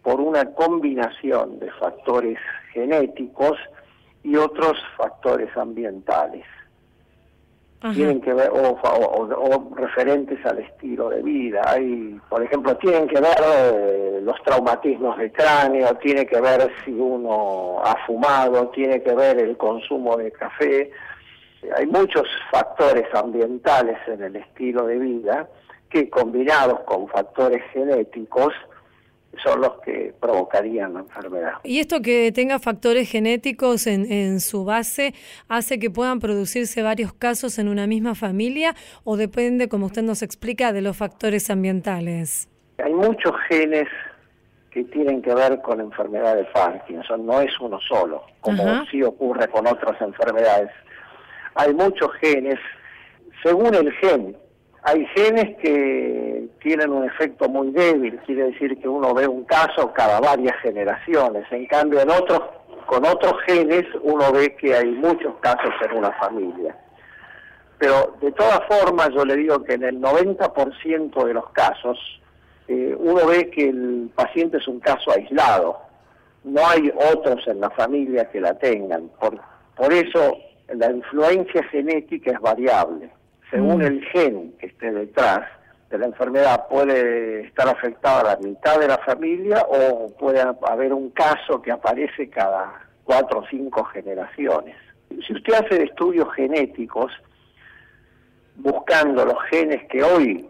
por 0.03 0.21
una 0.21 0.45
combinación 0.55 1.59
de 1.59 1.71
factores 1.73 2.39
genéticos 2.73 3.59
y 4.23 4.37
otros 4.37 4.79
factores 4.97 5.55
ambientales. 5.57 6.45
Tienen 7.95 8.21
que 8.21 8.33
ver, 8.33 8.49
o, 8.53 9.75
referentes 9.75 10.45
al 10.47 10.61
estilo 10.61 11.09
de 11.09 11.21
vida. 11.21 11.63
Hay, 11.67 12.17
por 12.29 12.41
ejemplo, 12.41 12.77
tienen 12.77 13.09
que 13.09 13.21
ver 13.21 13.35
eh, 13.45 14.21
los 14.23 14.41
traumatismos 14.45 15.19
de 15.19 15.33
cráneo, 15.33 15.93
tiene 15.97 16.25
que 16.25 16.41
ver 16.41 16.71
si 16.85 16.93
uno 16.93 17.83
ha 17.85 17.97
fumado, 18.07 18.69
tiene 18.69 19.03
que 19.03 19.13
ver 19.13 19.37
el 19.41 19.57
consumo 19.57 20.17
de 20.17 20.31
café 20.31 20.93
hay 21.77 21.87
muchos 21.87 22.25
factores 22.51 23.07
ambientales 23.15 23.99
en 24.07 24.23
el 24.23 24.37
estilo 24.37 24.87
de 24.87 24.99
vida 24.99 25.49
que 25.89 26.09
combinados 26.09 26.81
con 26.81 27.09
factores 27.09 27.63
genéticos 27.73 28.53
son 29.43 29.63
los 29.63 29.81
que 29.81 30.15
provocarían 30.21 30.95
la 30.95 31.01
enfermedad. 31.01 31.53
¿Y 31.65 31.81
esto 31.81 32.03
que 32.03 32.33
tenga 32.33 32.59
factores 32.59 33.11
genéticos 33.11 33.87
en, 33.87 34.11
en, 34.13 34.41
su 34.41 34.65
base 34.65 35.15
hace 35.49 35.79
que 35.79 35.91
puedan 35.91 36.21
producirse 36.21 36.83
varios 36.83 37.15
casos 37.15 37.59
en 37.59 37.69
una 37.69 37.87
misma 37.87 38.15
familia 38.15 38.75
o 39.05 39.17
depende, 39.17 39.69
como 39.69 39.87
usted 39.87 40.03
nos 40.03 40.23
explica, 40.23 40.73
de 40.73 40.83
los 40.83 40.97
factores 40.97 41.49
ambientales? 41.49 42.49
Hay 42.79 42.93
muchos 42.93 43.33
genes 43.49 43.89
que 44.71 44.85
tienen 44.85 45.23
que 45.23 45.35
ver 45.35 45.61
con 45.61 45.79
la 45.79 45.85
enfermedad 45.85 46.37
de 46.37 46.45
Parkinson, 46.45 47.27
no 47.27 47.41
es 47.41 47.59
uno 47.61 47.79
solo, 47.81 48.25
como 48.41 48.85
sí 48.87 49.03
ocurre 49.03 49.49
con 49.49 49.67
otras 49.67 50.01
enfermedades 50.01 50.71
hay 51.55 51.75
muchos 51.75 52.11
genes. 52.21 52.59
Según 53.43 53.75
el 53.75 53.93
gen, 53.95 54.37
hay 54.85 55.07
genes 55.15 55.57
que 55.59 56.49
tienen 56.61 56.91
un 56.91 57.05
efecto 57.05 57.49
muy 57.49 57.71
débil, 57.71 58.19
quiere 58.27 58.51
decir 58.51 58.81
que 58.81 58.89
uno 58.89 59.15
ve 59.15 59.27
un 59.29 59.45
caso 59.45 59.93
cada 59.93 60.21
varias 60.21 60.57
generaciones. 60.61 61.45
En 61.51 61.67
cambio, 61.67 62.01
en 62.01 62.11
otros, 62.11 62.41
con 62.87 63.05
otros 63.07 63.35
genes 63.47 63.85
uno 64.03 64.33
ve 64.33 64.57
que 64.57 64.75
hay 64.75 64.91
muchos 64.91 65.35
casos 65.41 65.73
en 65.89 65.99
una 65.99 66.11
familia. 66.13 66.77
Pero 67.79 68.17
de 68.21 68.33
todas 68.33 68.61
formas, 68.69 69.11
yo 69.11 69.25
le 69.25 69.37
digo 69.37 69.63
que 69.65 69.75
en 69.75 69.85
el 69.85 70.01
90% 70.01 71.25
de 71.25 71.35
los 71.35 71.51
casos, 71.51 71.99
eh, 72.69 72.97
uno 72.99 73.27
ve 73.27 73.51
que 73.51 73.69
el 73.69 74.11
paciente 74.15 74.59
es 74.59 74.69
un 74.69 74.81
caso 74.81 75.11
aislado. 75.11 75.79
No 76.45 76.67
hay 76.67 76.93
otros 77.13 77.47
en 77.47 77.61
la 77.61 77.71
familia 77.71 78.31
que 78.31 78.41
la 78.41 78.59
tengan. 78.59 79.09
Por, 79.21 79.39
por 79.77 79.93
eso 79.93 80.39
la 80.75 80.91
influencia 80.91 81.63
genética 81.65 82.33
es 82.33 82.41
variable. 82.41 83.11
Según 83.51 83.79
mm. 83.79 83.83
el 83.83 84.05
gen 84.07 84.53
que 84.59 84.67
esté 84.67 84.93
detrás 84.93 85.49
de 85.91 85.99
la 85.99 86.07
enfermedad, 86.07 86.67
puede 86.69 87.43
estar 87.43 87.69
afectada 87.69 88.35
la 88.35 88.37
mitad 88.37 88.79
de 88.81 88.89
la 88.89 88.99
familia 88.99 89.67
o 89.69 90.11
puede 90.19 90.41
haber 90.41 90.93
un 90.93 91.11
caso 91.11 91.61
que 91.61 91.71
aparece 91.71 92.31
cada 92.31 92.73
cuatro 93.05 93.41
o 93.41 93.47
cinco 93.49 93.85
generaciones. 93.85 94.77
Si 95.27 95.35
usted 95.35 95.53
hace 95.53 95.83
estudios 95.83 96.33
genéticos, 96.35 97.13
buscando 98.57 99.25
los 99.25 99.41
genes 99.51 99.87
que 99.89 100.03
hoy 100.03 100.49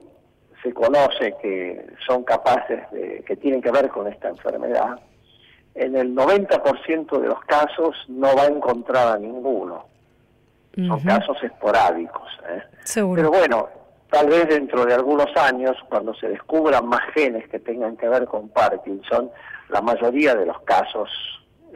se 0.63 0.73
conoce 0.73 1.35
que 1.43 1.87
son 2.07 2.23
capaces 2.23 2.89
de, 2.93 3.25
que 3.27 3.37
tienen 3.37 3.61
que 3.61 3.73
ver 3.73 3.89
con 3.89 4.07
esta 4.07 4.29
enfermedad, 4.29 5.01
en 5.75 5.97
el 5.97 6.15
90% 6.15 7.19
de 7.19 7.29
los 7.29 7.41
casos 7.47 7.97
no 8.09 8.37
va 8.37 8.43
a 8.43 8.47
encontrar 8.47 9.09
a 9.09 9.19
ninguno. 9.19 9.87
Son 10.75 11.01
casos 11.01 11.37
esporádicos. 11.43 12.29
¿eh? 12.49 12.63
Pero 12.95 13.31
bueno, 13.31 13.69
tal 14.11 14.29
vez 14.29 14.49
dentro 14.49 14.85
de 14.85 14.95
algunos 14.95 15.35
años, 15.37 15.77
cuando 15.89 16.15
se 16.15 16.29
descubran 16.29 16.87
más 16.87 17.03
genes 17.15 17.49
que 17.49 17.59
tengan 17.59 17.97
que 17.97 18.09
ver 18.09 18.27
con 18.27 18.49
Parkinson, 18.49 19.31
la 19.69 19.81
mayoría 19.81 20.35
de 20.35 20.47
los 20.47 20.61
casos 20.63 21.11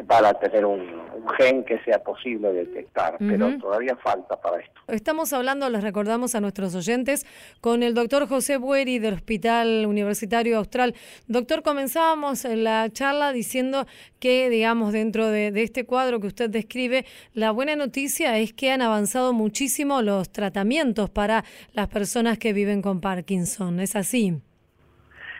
para 0.07 0.35
tener 0.35 0.65
un, 0.65 1.07
gen 1.39 1.65
que 1.65 1.83
sea 1.83 1.99
posible 2.05 2.53
detectar, 2.53 3.17
pero 3.19 3.59
todavía 3.59 3.97
falta 3.97 4.41
para 4.41 4.61
esto. 4.61 4.81
Estamos 4.87 5.33
hablando, 5.33 5.69
les 5.69 5.83
recordamos 5.83 6.35
a 6.37 6.41
nuestros 6.41 6.75
oyentes, 6.75 7.27
con 7.61 7.83
el 7.83 7.95
doctor 7.95 8.29
José 8.29 8.59
Bueri 8.59 9.01
del 9.01 9.15
Hospital 9.15 9.87
Universitario 9.87 10.59
Austral. 10.59 10.95
Doctor, 11.27 11.63
comenzábamos 11.63 12.45
la 12.45 12.89
charla 12.91 13.33
diciendo 13.33 13.87
que, 14.21 14.49
digamos, 14.51 14.93
dentro 14.93 15.27
de, 15.29 15.51
de 15.51 15.63
este 15.65 15.85
cuadro 15.85 16.21
que 16.21 16.29
usted 16.29 16.49
describe, 16.49 17.05
la 17.35 17.51
buena 17.51 17.75
noticia 17.75 18.39
es 18.39 18.53
que 18.53 18.71
han 18.71 18.83
avanzado 18.83 19.33
muchísimo 19.33 20.03
los 20.03 20.31
tratamientos 20.31 21.11
para 21.11 21.45
las 21.73 21.89
personas 21.89 22.39
que 22.39 22.53
viven 22.53 22.83
con 22.83 23.01
Parkinson. 23.01 23.81
¿Es 23.81 23.97
así? 23.97 24.41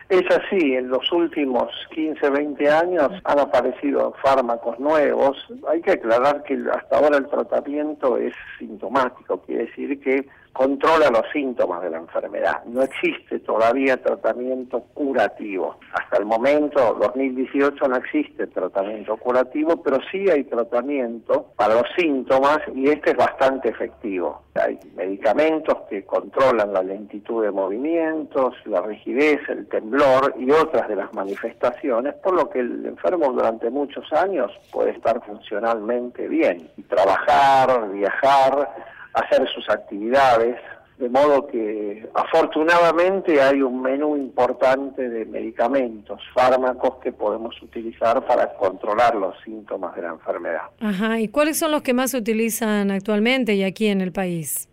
Es 0.09 0.23
así, 0.31 0.73
en 0.73 0.87
los 0.87 1.11
últimos 1.11 1.69
15, 1.93 2.29
20 2.29 2.69
años 2.69 3.11
han 3.25 3.39
aparecido 3.39 4.13
fármacos 4.23 4.79
nuevos. 4.79 5.37
Hay 5.67 5.81
que 5.81 5.91
aclarar 5.91 6.43
que 6.43 6.57
hasta 6.71 6.97
ahora 6.97 7.17
el 7.17 7.27
tratamiento 7.27 8.17
es 8.17 8.33
sintomático, 8.57 9.41
quiere 9.41 9.65
decir 9.65 9.99
que 9.99 10.25
controla 10.57 11.11
los 11.11 11.31
síntomas 11.31 11.83
de 11.83 11.91
la 11.91 11.97
enfermedad. 11.97 12.63
No 12.65 12.81
existe 12.81 13.39
todavía 13.41 14.01
tratamiento 14.01 14.81
curativo. 14.95 15.77
Hasta 15.93 16.17
el 16.17 16.25
momento, 16.25 16.97
2018, 16.99 17.87
no 17.87 17.95
existe 17.97 18.47
tratamiento 18.47 19.17
curativo, 19.17 19.83
pero 19.83 19.99
sí 20.11 20.27
hay 20.27 20.45
tratamiento 20.45 21.51
para 21.55 21.75
los 21.75 21.85
síntomas 21.95 22.57
y 22.73 22.89
este 22.89 23.11
es 23.11 23.17
bastante 23.17 23.69
efectivo. 23.69 24.41
Hay 24.55 24.79
medicamentos 24.95 25.75
que 25.91 26.03
controlan 26.03 26.73
la 26.73 26.81
lentitud 26.81 27.43
de 27.43 27.51
movimientos, 27.51 28.55
la 28.65 28.81
rigidez, 28.81 29.39
el 29.49 29.67
temblor 29.67 30.33
y 30.39 30.49
otras 30.49 30.87
de 30.87 30.95
las 30.95 31.13
manifestaciones, 31.13 32.15
por 32.15 32.33
lo 32.33 32.49
que 32.49 32.61
el 32.61 32.83
enfermo 32.83 33.31
durante 33.31 33.69
muchos 33.69 34.11
años 34.11 34.51
puede 34.71 34.89
estar 34.89 35.23
funcionalmente 35.23 36.27
bien 36.27 36.71
y 36.77 36.81
trabajar, 36.81 37.91
viajar, 37.91 38.96
hacer 39.17 39.47
sus 39.53 39.67
actividades, 39.69 40.57
de 40.97 41.09
modo 41.09 41.45
que 41.47 42.07
afortunadamente 42.13 43.41
hay 43.41 43.61
un 43.61 43.81
menú 43.81 44.15
importante 44.15 45.09
de 45.09 45.25
medicamentos, 45.25 46.19
fármacos 46.33 46.97
que 47.03 47.11
podemos 47.11 47.59
utilizar 47.61 48.25
para 48.25 48.53
controlar 48.55 49.15
los 49.15 49.35
síntomas 49.43 49.95
de 49.95 50.01
la 50.01 50.09
enfermedad. 50.09 50.63
Ajá, 50.79 51.19
¿y 51.19 51.27
cuáles 51.27 51.59
son 51.59 51.71
los 51.71 51.83
que 51.83 51.93
más 51.93 52.11
se 52.11 52.17
utilizan 52.17 52.89
actualmente 52.89 53.53
y 53.53 53.63
aquí 53.63 53.87
en 53.87 54.01
el 54.01 54.11
país? 54.11 54.67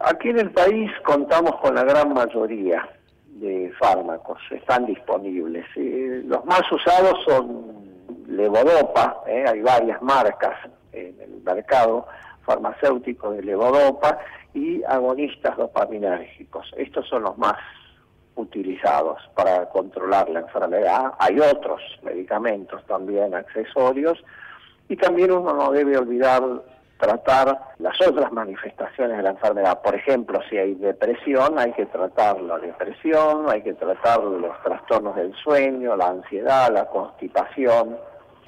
Aquí 0.00 0.30
en 0.30 0.40
el 0.40 0.50
país 0.50 0.90
contamos 1.04 1.56
con 1.60 1.74
la 1.74 1.84
gran 1.84 2.12
mayoría 2.12 2.88
de 3.26 3.72
fármacos, 3.78 4.38
están 4.50 4.86
disponibles. 4.86 5.64
Eh, 5.76 6.22
los 6.26 6.44
más 6.44 6.62
usados 6.70 7.18
son 7.26 7.74
levodopa, 8.26 9.22
eh, 9.26 9.44
hay 9.46 9.60
varias 9.60 10.02
marcas 10.02 10.54
en 10.92 11.14
el 11.20 11.42
mercado 11.44 12.06
farmacéutico 12.44 13.32
de 13.32 13.42
levodopa 13.42 14.18
y 14.52 14.82
agonistas 14.84 15.56
dopaminérgicos. 15.56 16.72
Estos 16.76 17.08
son 17.08 17.22
los 17.22 17.36
más 17.38 17.56
utilizados 18.36 19.18
para 19.34 19.68
controlar 19.70 20.28
la 20.28 20.40
enfermedad. 20.40 21.12
Hay 21.18 21.38
otros 21.40 21.80
medicamentos 22.02 22.84
también 22.86 23.34
accesorios 23.34 24.22
y 24.88 24.96
también 24.96 25.32
uno 25.32 25.52
no 25.54 25.70
debe 25.70 25.96
olvidar 25.96 26.42
tratar 26.98 27.58
las 27.78 28.00
otras 28.06 28.32
manifestaciones 28.32 29.16
de 29.16 29.22
la 29.22 29.30
enfermedad. 29.30 29.80
Por 29.82 29.94
ejemplo, 29.94 30.40
si 30.48 30.56
hay 30.56 30.74
depresión, 30.74 31.58
hay 31.58 31.72
que 31.72 31.86
tratar 31.86 32.40
la 32.40 32.58
depresión, 32.58 33.50
hay 33.50 33.62
que 33.62 33.74
tratar 33.74 34.22
los 34.22 34.62
trastornos 34.62 35.16
del 35.16 35.34
sueño, 35.34 35.96
la 35.96 36.08
ansiedad, 36.08 36.70
la 36.72 36.86
constipación. 36.86 37.96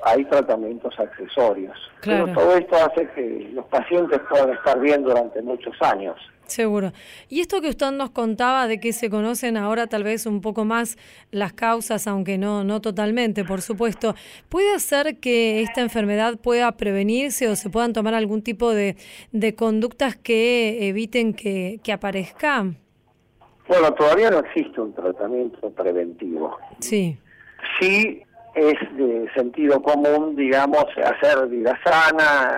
Hay 0.05 0.25
tratamientos 0.27 0.99
accesorios. 0.99 1.77
Pero 2.03 2.27
todo 2.33 2.57
esto 2.57 2.77
hace 2.77 3.09
que 3.11 3.51
los 3.53 3.65
pacientes 3.67 4.21
puedan 4.29 4.53
estar 4.53 4.79
bien 4.81 5.03
durante 5.03 5.43
muchos 5.43 5.75
años. 5.81 6.17
Seguro. 6.47 6.93
Y 7.29 7.41
esto 7.41 7.61
que 7.61 7.69
usted 7.69 7.91
nos 7.91 8.11
contaba 8.11 8.69
de 8.69 8.79
que 8.79 8.93
se 8.93 9.11
conocen 9.11 9.57
ahora 9.57 9.89
tal 9.89 10.05
vez 10.05 10.27
un 10.27 10.41
poco 10.41 10.65
más 10.65 10.97
las 11.33 11.53
causas, 11.53 12.07
aunque 12.07 12.39
no, 12.39 12.63
no 12.63 12.81
totalmente, 12.81 13.45
por 13.45 13.63
supuesto, 13.63 14.15
¿puede 14.49 14.73
hacer 14.75 15.19
que 15.19 15.63
esta 15.63 15.81
enfermedad 15.81 16.39
pueda 16.39 16.71
prevenirse 16.73 17.49
o 17.49 17.57
se 17.57 17.69
puedan 17.69 17.93
tomar 17.93 18.15
algún 18.15 18.43
tipo 18.43 18.73
de, 18.73 18.97
de 19.33 19.55
conductas 19.57 20.15
que 20.15 20.89
eviten 20.89 21.35
que, 21.35 21.81
que 21.83 21.93
aparezca? 21.93 22.65
Bueno, 23.67 23.93
todavía 23.95 24.31
no 24.31 24.39
existe 24.39 24.81
un 24.81 24.95
tratamiento 24.95 25.71
preventivo. 25.71 26.57
Sí. 26.79 27.19
Sí 27.81 28.26
es 28.57 28.97
de 28.97 29.31
sentido 29.35 29.83
común, 29.83 30.35
digamos, 30.35 30.87
hacer 31.05 31.47
vida 31.49 31.79
sana, 31.85 32.57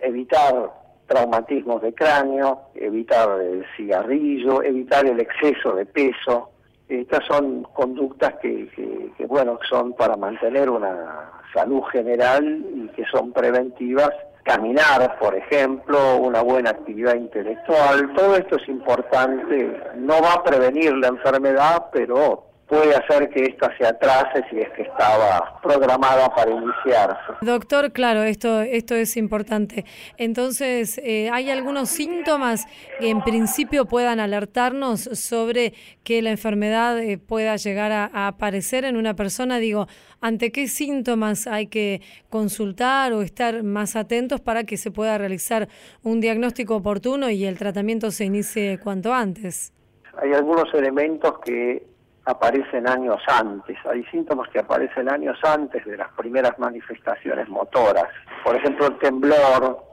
evitar 0.00 0.72
traumatismos 1.06 1.82
de 1.82 1.94
cráneo, 1.94 2.62
evitar 2.74 3.28
el 3.42 3.64
cigarrillo, 3.76 4.62
evitar 4.62 5.04
el 5.04 5.20
exceso 5.20 5.74
de 5.74 5.84
peso. 5.84 6.50
Estas 6.88 7.24
son 7.26 7.64
conductas 7.74 8.34
que, 8.40 8.68
que, 9.16 9.26
bueno, 9.26 9.58
son 9.68 9.92
para 9.92 10.16
mantener 10.16 10.70
una 10.70 11.30
salud 11.52 11.82
general 11.92 12.64
y 12.74 12.88
que 12.88 13.04
son 13.12 13.32
preventivas. 13.32 14.10
Caminar, 14.44 15.18
por 15.18 15.34
ejemplo, 15.34 16.16
una 16.16 16.42
buena 16.42 16.70
actividad 16.70 17.16
intelectual, 17.16 18.12
todo 18.14 18.36
esto 18.36 18.56
es 18.56 18.68
importante. 18.68 19.78
No 19.96 20.20
va 20.22 20.34
a 20.34 20.42
prevenir 20.42 20.94
la 20.96 21.08
enfermedad, 21.08 21.86
pero 21.92 22.53
puede 22.68 22.94
hacer 22.94 23.28
que 23.30 23.44
esta 23.44 23.76
se 23.76 23.86
atrase 23.86 24.44
si 24.50 24.58
es 24.58 24.68
que 24.70 24.82
estaba 24.82 25.60
programada 25.62 26.28
para 26.34 26.50
iniciarse. 26.50 27.32
Doctor, 27.42 27.92
claro, 27.92 28.22
esto, 28.22 28.60
esto 28.62 28.94
es 28.94 29.16
importante. 29.16 29.84
Entonces, 30.16 30.98
eh, 30.98 31.28
¿hay 31.32 31.50
algunos 31.50 31.90
síntomas 31.90 32.66
que 32.98 33.10
en 33.10 33.22
principio 33.22 33.84
puedan 33.86 34.18
alertarnos 34.20 35.02
sobre 35.02 35.74
que 36.02 36.22
la 36.22 36.30
enfermedad 36.30 36.98
eh, 36.98 37.18
pueda 37.18 37.56
llegar 37.56 37.92
a, 37.92 38.26
aparecer 38.26 38.84
en 38.84 38.96
una 38.96 39.14
persona? 39.14 39.58
Digo, 39.58 39.86
¿ante 40.20 40.50
qué 40.50 40.66
síntomas 40.66 41.46
hay 41.46 41.66
que 41.66 42.00
consultar 42.30 43.12
o 43.12 43.22
estar 43.22 43.62
más 43.62 43.94
atentos 43.96 44.40
para 44.40 44.64
que 44.64 44.76
se 44.76 44.90
pueda 44.90 45.18
realizar 45.18 45.68
un 46.02 46.20
diagnóstico 46.20 46.76
oportuno 46.76 47.28
y 47.30 47.44
el 47.44 47.58
tratamiento 47.58 48.10
se 48.10 48.24
inicie 48.24 48.78
cuanto 48.78 49.12
antes? 49.12 49.72
Hay 50.16 50.32
algunos 50.32 50.72
elementos 50.72 51.34
que 51.44 51.93
aparecen 52.26 52.88
años 52.88 53.20
antes. 53.26 53.76
Hay 53.86 54.04
síntomas 54.04 54.48
que 54.50 54.60
aparecen 54.60 55.10
años 55.10 55.38
antes 55.42 55.84
de 55.84 55.96
las 55.96 56.10
primeras 56.12 56.58
manifestaciones 56.58 57.48
motoras. 57.48 58.08
Por 58.42 58.56
ejemplo, 58.56 58.86
el 58.86 58.98
temblor 58.98 59.84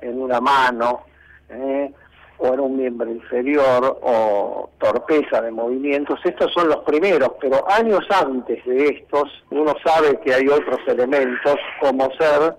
en 0.00 0.20
una 0.20 0.40
mano 0.40 1.04
¿eh? 1.48 1.92
o 2.38 2.54
en 2.54 2.60
un 2.60 2.76
miembro 2.76 3.08
inferior 3.10 4.00
o 4.02 4.70
torpeza 4.78 5.40
de 5.40 5.52
movimientos. 5.52 6.18
Estos 6.24 6.52
son 6.52 6.68
los 6.68 6.78
primeros, 6.78 7.32
pero 7.40 7.64
años 7.70 8.04
antes 8.10 8.64
de 8.64 8.86
estos 8.86 9.44
uno 9.50 9.74
sabe 9.84 10.18
que 10.20 10.34
hay 10.34 10.48
otros 10.48 10.80
elementos 10.88 11.56
como 11.80 12.10
ser 12.12 12.56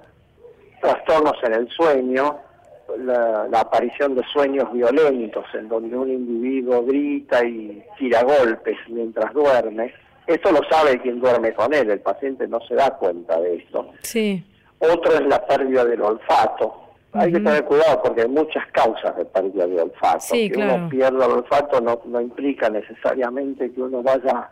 trastornos 0.82 1.36
en 1.44 1.54
el 1.54 1.70
sueño, 1.70 2.40
la, 2.98 3.60
aparición 3.60 4.16
de 4.16 4.24
sueños 4.32 4.72
violentos 4.74 5.46
en 5.54 5.68
donde 5.70 5.96
un 5.96 6.10
individuo 6.10 6.84
grita 6.86 7.44
y 7.46 7.84
tira 7.98 8.24
golpes 8.24 8.78
mientras 8.88 9.34
duerme. 9.34 9.94
Esto 10.28 10.52
lo 10.52 10.62
sabe 10.70 11.02
quien 11.02 11.20
duerme 11.20 11.54
con 11.54 11.74
él, 11.74 11.92
el 11.92 12.00
paciente 12.00 12.48
no 12.48 12.60
se 12.62 12.76
da 12.76 12.92
cuenta 12.92 13.40
de 13.40 13.58
esto. 13.58 13.90
Sí. 14.02 14.44
Otro 14.80 15.14
es 15.14 15.26
la 15.28 15.46
pérdida 15.46 15.86
del 15.86 16.02
olfato. 16.02 16.80
Hay 17.14 17.32
que 17.32 17.40
tener 17.40 17.64
cuidado 17.66 18.02
porque 18.02 18.22
hay 18.22 18.28
muchas 18.28 18.66
causas 18.72 19.16
de 19.16 19.26
pérdida 19.26 19.68
de 19.68 19.82
olfato. 19.82 20.20
Sí, 20.22 20.50
que 20.50 20.60
uno 20.60 20.90
pierda 20.90 21.26
el 21.26 21.32
olfato 21.32 21.80
no, 21.80 22.02
no 22.06 22.20
implica 22.20 22.70
necesariamente 22.70 23.72
que 23.72 23.82
uno 23.82 24.02
vaya 24.02 24.50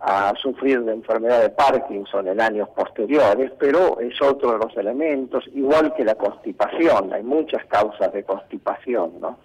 a 0.00 0.32
sufrir 0.40 0.82
de 0.82 0.92
enfermedad 0.92 1.42
de 1.42 1.50
Parkinson 1.50 2.28
en 2.28 2.40
años 2.40 2.68
posteriores, 2.70 3.50
pero 3.58 3.98
es 4.00 4.20
otro 4.22 4.52
de 4.52 4.58
los 4.58 4.76
elementos, 4.76 5.44
igual 5.54 5.92
que 5.94 6.04
la 6.04 6.14
constipación, 6.14 7.12
hay 7.12 7.22
muchas 7.22 7.64
causas 7.66 8.12
de 8.12 8.22
constipación, 8.22 9.20
¿no? 9.20 9.38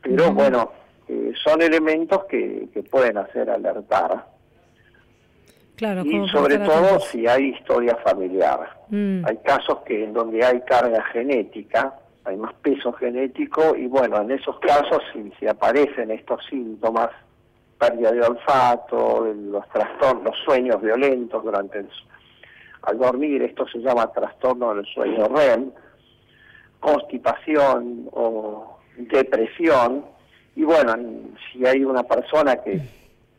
Pero 0.00 0.32
bueno, 0.32 0.70
eh, 1.08 1.32
son 1.42 1.62
elementos 1.62 2.24
que, 2.26 2.68
que 2.72 2.82
pueden 2.84 3.18
hacer 3.18 3.50
alertar. 3.50 4.26
Claro, 5.76 6.04
y 6.04 6.28
sobre 6.28 6.58
todo 6.58 7.00
si 7.00 7.26
hay 7.26 7.46
historia 7.46 7.96
familiar. 7.96 8.78
Mm. 8.90 9.24
Hay 9.26 9.38
casos 9.38 9.80
que 9.80 10.04
en 10.04 10.12
donde 10.12 10.44
hay 10.44 10.60
carga 10.60 11.02
genética, 11.06 11.94
hay 12.24 12.36
más 12.36 12.54
peso 12.62 12.92
genético 12.92 13.74
y 13.74 13.88
bueno, 13.88 14.20
en 14.20 14.30
esos 14.30 14.58
casos 14.60 15.02
si, 15.12 15.32
si 15.40 15.48
aparecen 15.48 16.12
estos 16.12 16.44
síntomas 16.46 17.10
pérdida 17.78 18.12
de 18.12 18.20
olfato, 18.22 19.26
los 19.34 19.68
trastornos, 19.68 20.24
los 20.24 20.36
sueños 20.44 20.80
violentos 20.80 21.42
durante 21.42 21.80
el, 21.80 21.88
al 22.82 22.98
dormir, 22.98 23.42
esto 23.42 23.66
se 23.68 23.78
llama 23.78 24.12
trastorno 24.12 24.74
del 24.74 24.86
sueño 24.86 25.28
REM, 25.28 25.70
constipación 26.80 28.08
o 28.12 28.78
depresión, 28.96 30.04
y 30.56 30.62
bueno, 30.62 30.94
si 31.52 31.66
hay 31.66 31.84
una 31.84 32.02
persona 32.02 32.56
que 32.56 32.80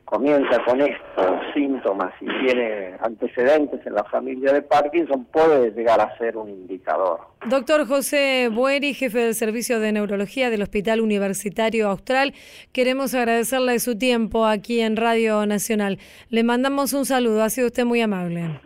comienza 0.06 0.64
con 0.64 0.80
estos 0.82 1.42
síntomas 1.54 2.14
y 2.22 2.28
tiene 2.46 2.96
antecedentes 3.02 3.86
en 3.86 3.96
la 3.96 4.04
familia 4.06 4.54
de 4.54 4.62
Parkinson, 4.62 5.26
puede 5.26 5.72
llegar 5.72 6.00
a 6.00 6.16
ser 6.18 6.38
un 6.38 6.50
indicador. 6.50 7.20
Doctor 7.48 7.88
José 7.88 8.50
Bueri, 8.52 8.94
jefe 8.94 9.20
del 9.20 9.36
Servicio 9.36 9.80
de 9.80 9.92
Neurología 9.92 10.50
del 10.50 10.62
Hospital 10.62 11.02
Universitario 11.02 11.90
Austral, 11.90 12.34
queremos 12.72 13.14
agradecerle 13.16 13.80
su 13.80 13.98
tiempo 13.98 14.46
aquí 14.46 14.82
en 14.82 14.96
Radio 14.96 15.46
Nacional. 15.46 15.98
Le 16.30 16.44
mandamos 16.44 16.94
un 16.94 17.06
saludo, 17.06 17.44
ha 17.44 17.50
sido 17.50 17.68
usted 17.68 17.86
muy 17.86 18.02
amable. 18.02 18.60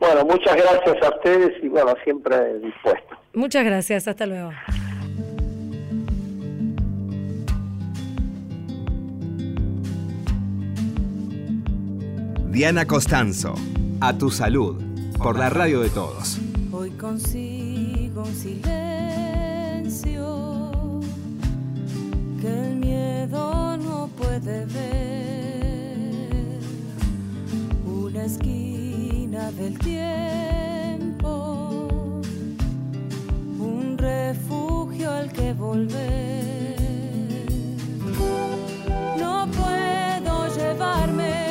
Bueno, 0.00 0.24
muchas 0.24 0.56
gracias 0.56 0.96
a 1.02 1.14
ustedes 1.14 1.62
y 1.62 1.68
bueno, 1.68 1.94
siempre 2.04 2.58
dispuesto. 2.58 3.16
Muchas 3.34 3.64
gracias, 3.64 4.08
hasta 4.08 4.26
luego. 4.26 4.50
Diana 12.50 12.84
Costanzo, 12.84 13.54
a 14.00 14.12
tu 14.18 14.28
salud, 14.28 14.82
por 15.18 15.38
la 15.38 15.50
radio 15.50 15.82
de 15.82 15.88
todos. 15.88 16.38
Hoy 16.72 16.90
consigo 16.90 18.24
un 18.24 18.34
silencio 18.34 19.92
que 22.40 22.48
el 22.48 22.74
miedo 22.74 23.76
no 23.76 24.08
puede 24.16 24.66
ver. 24.66 26.30
Una 27.86 28.24
esquina 28.24 29.52
del 29.52 29.78
tiempo, 29.78 31.20
un 33.60 33.96
refugio 33.96 35.08
al 35.08 35.32
que 35.32 35.52
volver. 35.52 36.76
No 39.16 39.46
puedo 39.52 40.48
llevarme 40.56 41.49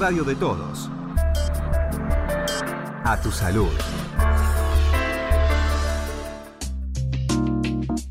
radio 0.00 0.24
de 0.24 0.34
todos. 0.34 0.90
A 3.04 3.20
tu 3.22 3.30
salud. 3.30 3.68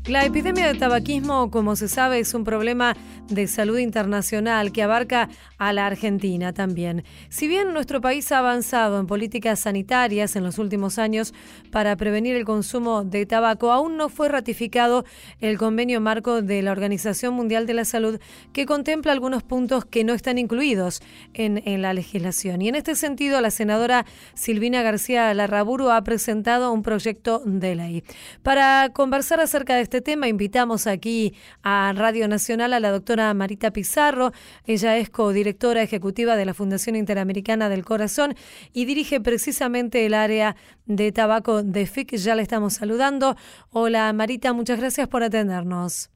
La 0.06 0.24
epidemia 0.24 0.68
de 0.68 0.78
tabaquismo, 0.78 1.50
como 1.50 1.74
se 1.74 1.88
sabe, 1.88 2.20
es 2.20 2.32
un 2.32 2.44
problema 2.44 2.96
de 3.30 3.46
salud 3.46 3.78
internacional 3.78 4.72
que 4.72 4.82
abarca 4.82 5.28
a 5.58 5.72
la 5.72 5.86
Argentina 5.86 6.52
también. 6.52 7.04
Si 7.28 7.48
bien 7.48 7.72
nuestro 7.72 8.00
país 8.00 8.30
ha 8.32 8.38
avanzado 8.38 8.98
en 8.98 9.06
políticas 9.06 9.60
sanitarias 9.60 10.36
en 10.36 10.44
los 10.44 10.58
últimos 10.58 10.98
años 10.98 11.32
para 11.70 11.96
prevenir 11.96 12.36
el 12.36 12.44
consumo 12.44 13.04
de 13.04 13.24
tabaco, 13.26 13.72
aún 13.72 13.96
no 13.96 14.08
fue 14.08 14.28
ratificado 14.28 15.04
el 15.40 15.58
convenio 15.58 16.00
marco 16.00 16.42
de 16.42 16.62
la 16.62 16.72
Organización 16.72 17.34
Mundial 17.34 17.66
de 17.66 17.74
la 17.74 17.84
Salud 17.84 18.20
que 18.52 18.66
contempla 18.66 19.12
algunos 19.12 19.42
puntos 19.42 19.84
que 19.84 20.04
no 20.04 20.12
están 20.12 20.38
incluidos 20.38 21.00
en, 21.32 21.62
en 21.66 21.82
la 21.82 21.94
legislación. 21.94 22.62
Y 22.62 22.68
en 22.68 22.74
este 22.74 22.96
sentido, 22.96 23.40
la 23.40 23.50
senadora 23.50 24.06
Silvina 24.34 24.82
García 24.82 25.32
Larraburu 25.34 25.90
ha 25.90 26.02
presentado 26.02 26.72
un 26.72 26.82
proyecto 26.82 27.42
de 27.44 27.74
ley. 27.76 28.04
Para 28.42 28.90
conversar 28.92 29.40
acerca 29.40 29.76
de 29.76 29.82
este 29.82 30.00
tema, 30.00 30.26
invitamos 30.26 30.86
aquí 30.86 31.34
a 31.62 31.92
Radio 31.94 32.26
Nacional 32.26 32.72
a 32.72 32.80
la 32.80 32.90
doctora 32.90 33.19
Marita 33.34 33.70
Pizarro. 33.70 34.32
Ella 34.66 34.96
es 34.96 35.10
codirectora 35.10 35.82
ejecutiva 35.82 36.36
de 36.36 36.44
la 36.44 36.54
Fundación 36.54 36.96
Interamericana 36.96 37.68
del 37.68 37.84
Corazón 37.84 38.34
y 38.72 38.84
dirige 38.86 39.20
precisamente 39.20 40.06
el 40.06 40.14
área 40.14 40.56
de 40.86 41.12
tabaco 41.12 41.62
de 41.62 41.86
FIC. 41.86 42.16
Ya 42.16 42.34
le 42.34 42.42
estamos 42.42 42.74
saludando. 42.74 43.36
Hola 43.70 44.12
Marita, 44.12 44.52
muchas 44.52 44.80
gracias 44.80 45.08
por 45.08 45.22
atendernos. 45.22 46.10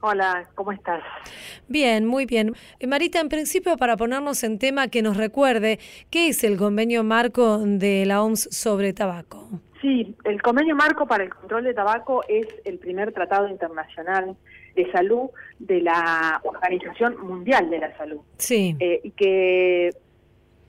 Hola, 0.00 0.48
¿cómo 0.54 0.70
estás? 0.70 1.02
Bien, 1.66 2.06
muy 2.06 2.24
bien. 2.24 2.54
Eh, 2.78 2.86
Marita, 2.86 3.18
en 3.20 3.28
principio, 3.28 3.76
para 3.76 3.96
ponernos 3.96 4.44
en 4.44 4.58
tema, 4.60 4.88
que 4.88 5.02
nos 5.02 5.16
recuerde 5.16 5.80
qué 6.10 6.28
es 6.28 6.44
el 6.44 6.56
convenio 6.56 7.02
marco 7.02 7.58
de 7.58 8.06
la 8.06 8.22
OMS 8.22 8.48
sobre 8.52 8.92
tabaco. 8.92 9.48
Sí, 9.80 10.16
el 10.24 10.40
convenio 10.40 10.76
marco 10.76 11.06
para 11.06 11.24
el 11.24 11.30
control 11.30 11.64
de 11.64 11.74
tabaco 11.74 12.22
es 12.28 12.46
el 12.64 12.78
primer 12.78 13.12
tratado 13.12 13.48
internacional 13.48 14.36
de 14.78 14.90
salud 14.92 15.30
de 15.58 15.80
la 15.80 16.40
Organización 16.44 17.16
Mundial 17.20 17.68
de 17.68 17.78
la 17.80 17.96
Salud. 17.96 18.20
Sí. 18.36 18.76
Eh, 18.78 19.00
y 19.02 19.10
que 19.10 19.90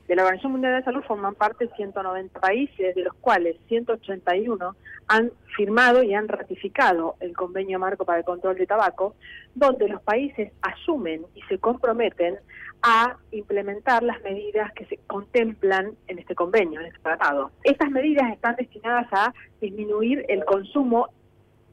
de 0.08 0.16
la 0.16 0.24
Organización 0.24 0.54
Mundial 0.54 0.74
de 0.74 0.80
la 0.80 0.86
Salud 0.86 1.04
forman 1.08 1.36
parte 1.36 1.70
190 1.76 2.40
países, 2.40 2.96
de 2.96 3.04
los 3.04 3.14
cuales 3.14 3.56
181 3.68 4.76
han 5.08 5.32
firmado 5.56 6.02
y 6.02 6.16
han 6.16 6.28
ratificado 6.28 7.18
el 7.20 7.36
convenio 7.36 7.78
marco 7.78 8.04
para 8.04 8.18
el 8.18 8.26
control 8.26 8.58
de 8.58 8.66
tabaco, 8.66 9.14
donde 9.54 9.88
los 9.88 10.02
países 10.02 10.52
asumen 10.64 11.22
y 11.36 11.42
se 11.44 11.60
comprometen 11.60 12.38
a 12.82 13.18
implementar 13.30 14.02
las 14.02 14.20
medidas 14.24 14.74
que 14.74 14.86
se 14.86 14.98
contemplan 15.06 15.92
en 16.08 16.18
este 16.18 16.34
convenio, 16.34 16.80
en 16.80 16.88
este 16.88 17.00
tratado. 17.02 17.52
Estas 17.64 17.92
medidas 17.92 18.32
están 18.34 18.56
destinadas 18.56 19.08
a 19.12 19.34
disminuir 19.62 20.26
el 20.30 20.44
consumo 20.46 21.10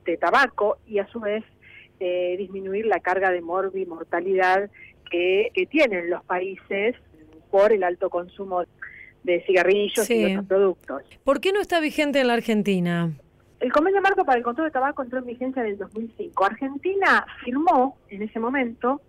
de 0.05 0.19
tabaco 0.19 0.77
y 0.87 0.99
a 0.99 1.07
su 1.07 1.21
vez 1.21 1.43
eh, 2.01 2.37
disminuir 2.39 2.87
la 2.87 3.01
carga 3.01 3.31
de 3.31 3.41
morbi 3.41 3.87
mortalidad 3.87 4.71
que, 5.11 5.51
que 5.55 5.67
tienen 5.67 6.11
los 6.11 6.25
países 6.25 6.95
por 7.51 7.73
el 7.73 7.83
alto 7.85 8.11
consumo 8.11 8.65
de 9.23 9.43
cigarrillos 9.47 10.07
Sí. 10.07 10.15
y 10.21 10.33
otros 10.33 10.47
productos. 10.47 11.03
¿Por 11.25 11.41
qué 11.41 11.53
no 11.53 11.61
está 11.61 11.81
vigente 11.81 12.21
en 12.21 12.29
la 12.29 12.35
Argentina? 12.35 13.13
El 13.59 13.73
convenio 13.73 14.01
marco 14.03 14.25
para 14.25 14.39
el 14.39 14.45
control 14.45 14.69
de 14.69 14.73
tabaco 14.73 15.03
entró 15.03 15.19
en 15.19 15.27
vigencia 15.27 15.63
en 15.63 15.69
el 15.69 15.79
2005. 15.79 16.45
Argentina 16.45 17.27
firmó 17.45 17.97
en 18.11 18.23
ese 18.23 18.39
momento 18.39 19.01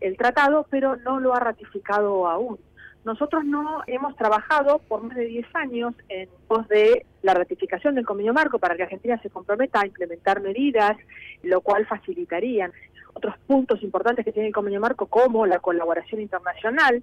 el 0.00 0.16
tratado, 0.16 0.66
pero 0.68 0.96
no 0.96 1.20
lo 1.20 1.34
ha 1.34 1.40
ratificado 1.40 2.28
aún. 2.28 2.58
Nosotros 3.04 3.44
no 3.44 3.82
hemos 3.86 4.16
trabajado 4.16 4.80
por 4.88 5.02
más 5.04 5.16
de 5.16 5.24
10 5.26 5.46
años 5.54 5.94
en 6.08 6.28
pos 6.48 6.66
de 6.68 7.06
la 7.22 7.34
ratificación 7.34 7.94
del 7.94 8.06
convenio 8.06 8.34
marco 8.34 8.58
para 8.58 8.76
que 8.76 8.82
Argentina 8.82 9.20
se 9.22 9.30
comprometa 9.30 9.80
a 9.80 9.86
implementar 9.86 10.40
medidas, 10.40 10.96
lo 11.42 11.60
cual 11.60 11.86
facilitarían 11.86 12.72
otros 13.14 13.34
puntos 13.46 13.82
importantes 13.82 14.24
que 14.24 14.32
tiene 14.32 14.48
el 14.48 14.54
convenio 14.54 14.80
marco, 14.80 15.06
como 15.06 15.46
la 15.46 15.58
colaboración 15.58 16.20
internacional, 16.20 17.02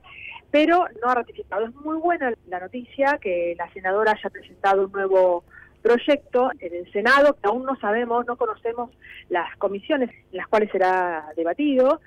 pero 0.51 0.85
no 1.01 1.09
ha 1.09 1.15
ratificado. 1.15 1.65
Es 1.65 1.75
muy 1.75 1.97
buena 1.97 2.33
la 2.47 2.59
noticia 2.59 3.19
que 3.21 3.55
la 3.57 3.71
senadora 3.73 4.13
haya 4.13 4.29
presentado 4.29 4.85
un 4.85 4.91
nuevo 4.91 5.43
proyecto 5.81 6.51
en 6.59 6.73
el 6.73 6.91
Senado, 6.91 7.33
que 7.33 7.47
aún 7.47 7.63
no 7.63 7.75
sabemos, 7.79 8.25
no 8.25 8.35
conocemos 8.37 8.91
las 9.29 9.55
comisiones 9.57 10.09
en 10.09 10.37
las 10.37 10.47
cuales 10.47 10.71
será 10.71 11.31
debatido. 11.35 12.01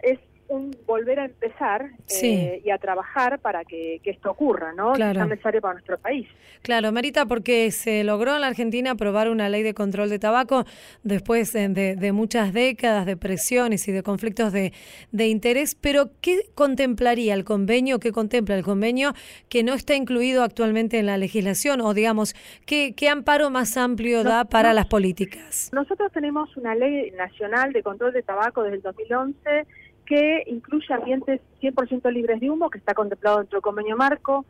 Es 0.00 0.18
un 0.48 0.76
volver 0.86 1.20
a 1.20 1.24
empezar 1.26 1.90
Sí. 2.06 2.26
eh, 2.34 2.62
y 2.64 2.70
a 2.70 2.78
trabajar 2.78 3.38
para 3.40 3.64
que, 3.64 4.00
que 4.02 4.10
esto 4.10 4.30
ocurra, 4.30 4.72
¿no? 4.74 4.92
Claro. 4.92 5.22
Es 5.22 5.28
necesario 5.28 5.60
para 5.60 5.74
nuestro 5.74 5.98
país. 5.98 6.28
Claro, 6.62 6.92
Marita, 6.92 7.26
porque 7.26 7.70
se 7.70 8.04
logró 8.04 8.34
en 8.34 8.40
la 8.42 8.46
Argentina 8.48 8.92
aprobar 8.92 9.28
una 9.28 9.48
ley 9.48 9.62
de 9.62 9.74
control 9.74 10.08
de 10.08 10.18
tabaco 10.18 10.64
después 11.02 11.52
de, 11.52 11.68
de- 11.68 11.96
de 11.96 12.12
muchas 12.12 12.52
décadas 12.52 13.06
de 13.06 13.16
presiones 13.16 13.86
y 13.88 13.92
de 13.92 14.02
conflictos 14.02 14.52
de, 14.52 14.72
de 15.12 15.28
interés, 15.28 15.74
pero 15.74 16.10
¿qué 16.20 16.40
contemplaría 16.54 17.34
el 17.34 17.44
convenio, 17.44 17.98
qué 17.98 18.12
contempla 18.12 18.54
el 18.56 18.62
convenio 18.64 19.14
que 19.48 19.62
no 19.62 19.74
está 19.74 19.94
incluido 19.94 20.42
actualmente 20.42 20.98
en 20.98 21.06
la 21.06 21.18
legislación? 21.18 21.80
O 21.80 21.94
digamos, 21.94 22.34
¿qué, 22.66 22.94
qué 22.96 23.08
amparo 23.08 23.50
más 23.50 23.76
amplio 23.76 24.22
No, 24.24 24.30
da 24.30 24.44
para 24.44 24.70
no. 24.70 24.74
las 24.76 24.86
políticas? 24.86 25.70
Nosotros 25.72 26.12
tenemos 26.12 26.56
una 26.56 26.74
ley 26.74 27.10
nacional 27.12 27.72
de 27.72 27.82
control 27.82 28.12
de 28.12 28.22
tabaco 28.22 28.62
desde 28.62 28.76
el 28.76 28.82
2011 28.82 29.66
que 30.06 30.44
incluye 30.46 30.94
ambientes 30.94 31.40
100% 31.60 32.10
libres 32.12 32.40
de 32.40 32.50
humo, 32.50 32.70
que 32.70 32.78
está 32.78 32.94
contemplado 32.94 33.38
dentro 33.38 33.56
del 33.56 33.62
convenio 33.62 33.96
marco, 33.96 34.46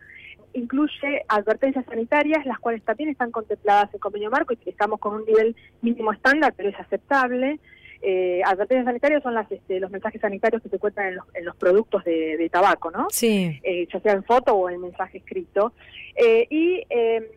incluye 0.53 1.25
advertencias 1.29 1.85
sanitarias, 1.87 2.47
las 2.47 2.59
cuales 2.59 2.83
también 2.83 3.11
están 3.11 3.31
contempladas 3.31 3.89
en 3.91 3.95
el 3.95 4.01
convenio 4.01 4.31
marco 4.31 4.55
y 4.55 4.69
estamos 4.69 5.01
con 5.01 5.15
un 5.15 5.25
nivel 5.25 5.57
mínimo 5.83 6.13
estándar, 6.13 6.55
pero 6.57 6.69
es 6.69 6.79
aceptable. 6.79 7.59
Eh, 8.03 8.43
advertencias 8.45 8.85
sanitarias 8.85 9.23
son 9.23 9.35
las, 9.35 9.51
este, 9.51 9.81
los 9.81 9.91
mensajes 9.91 10.21
sanitarios 10.21 10.63
que 10.63 10.69
se 10.69 10.77
encuentran 10.77 11.09
en 11.09 11.17
los, 11.17 11.25
en 11.35 11.45
los 11.45 11.57
productos 11.57 12.05
de, 12.05 12.37
de 12.37 12.49
tabaco, 12.49 12.91
¿no? 12.91 13.07
Sí. 13.11 13.59
Eh, 13.63 13.87
ya 13.93 14.01
sea 14.01 14.13
en 14.13 14.25
foto 14.25 14.55
o 14.55 14.71
en 14.71 14.81
mensaje 14.81 15.19
escrito. 15.19 15.73
Eh, 16.17 16.47
y 16.49 16.83
eh, 16.89 17.31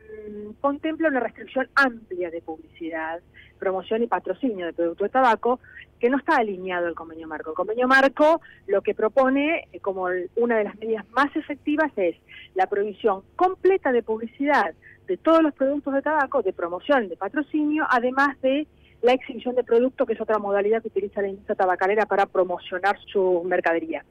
contempla 0.62 1.10
una 1.10 1.20
restricción 1.20 1.68
amplia 1.76 2.32
de 2.32 2.42
publicidad, 2.42 3.20
promoción 3.60 4.04
y 4.04 4.08
patrocinio 4.08 4.66
de 4.68 4.74
productos 4.74 5.06
de 5.06 5.10
tabaco 5.10 5.60
que 6.00 6.10
no 6.10 6.18
está 6.18 6.38
alineado 6.38 6.88
al 6.88 6.96
convenio 6.96 7.28
marco. 7.28 7.50
El 7.50 7.56
convenio 7.56 7.88
marco 7.88 8.42
lo 8.68 8.82
que 8.82 8.96
propone 8.96 9.68
eh, 9.74 9.80
como 9.82 10.08
una 10.38 10.58
de 10.58 10.64
las 10.64 10.78
medidas 10.80 11.06
más 11.12 11.36
efectivas 11.36 11.92
es 11.98 12.16
la 12.56 12.68
prohibición 12.68 13.24
completa 13.36 13.92
de 13.92 14.02
publicidad 14.02 14.74
de 15.08 15.18
todos 15.18 15.44
los 15.44 15.54
productos 15.54 15.94
de 15.96 16.02
tabaco, 16.02 16.42
de 16.42 16.54
promoción, 16.54 17.10
de 17.10 17.18
patrocinio, 17.18 17.86
además 17.90 18.40
de 18.42 18.66
la 19.02 19.14
exhibición 19.14 19.56
de 19.56 19.64
productos, 19.64 20.06
que 20.06 20.14
es 20.14 20.22
otra 20.22 20.40
modalidad 20.40 20.82
que 20.82 20.90
utiliza 20.90 21.22
la 21.22 21.30
industria 21.30 21.56
tabacalera 21.56 22.06
para 22.06 22.26
promocionar 22.26 22.98
su 23.12 23.44
mercadería. 23.46 24.04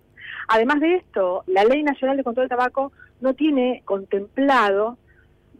Además 0.48 0.80
de 0.80 0.96
esto, 0.96 1.44
la 1.46 1.64
Ley 1.64 1.82
Nacional 1.82 2.16
de 2.16 2.24
Control 2.24 2.48
del 2.48 2.56
Tabaco 2.56 2.92
no 3.20 3.34
tiene 3.34 3.82
contemplado 3.84 4.96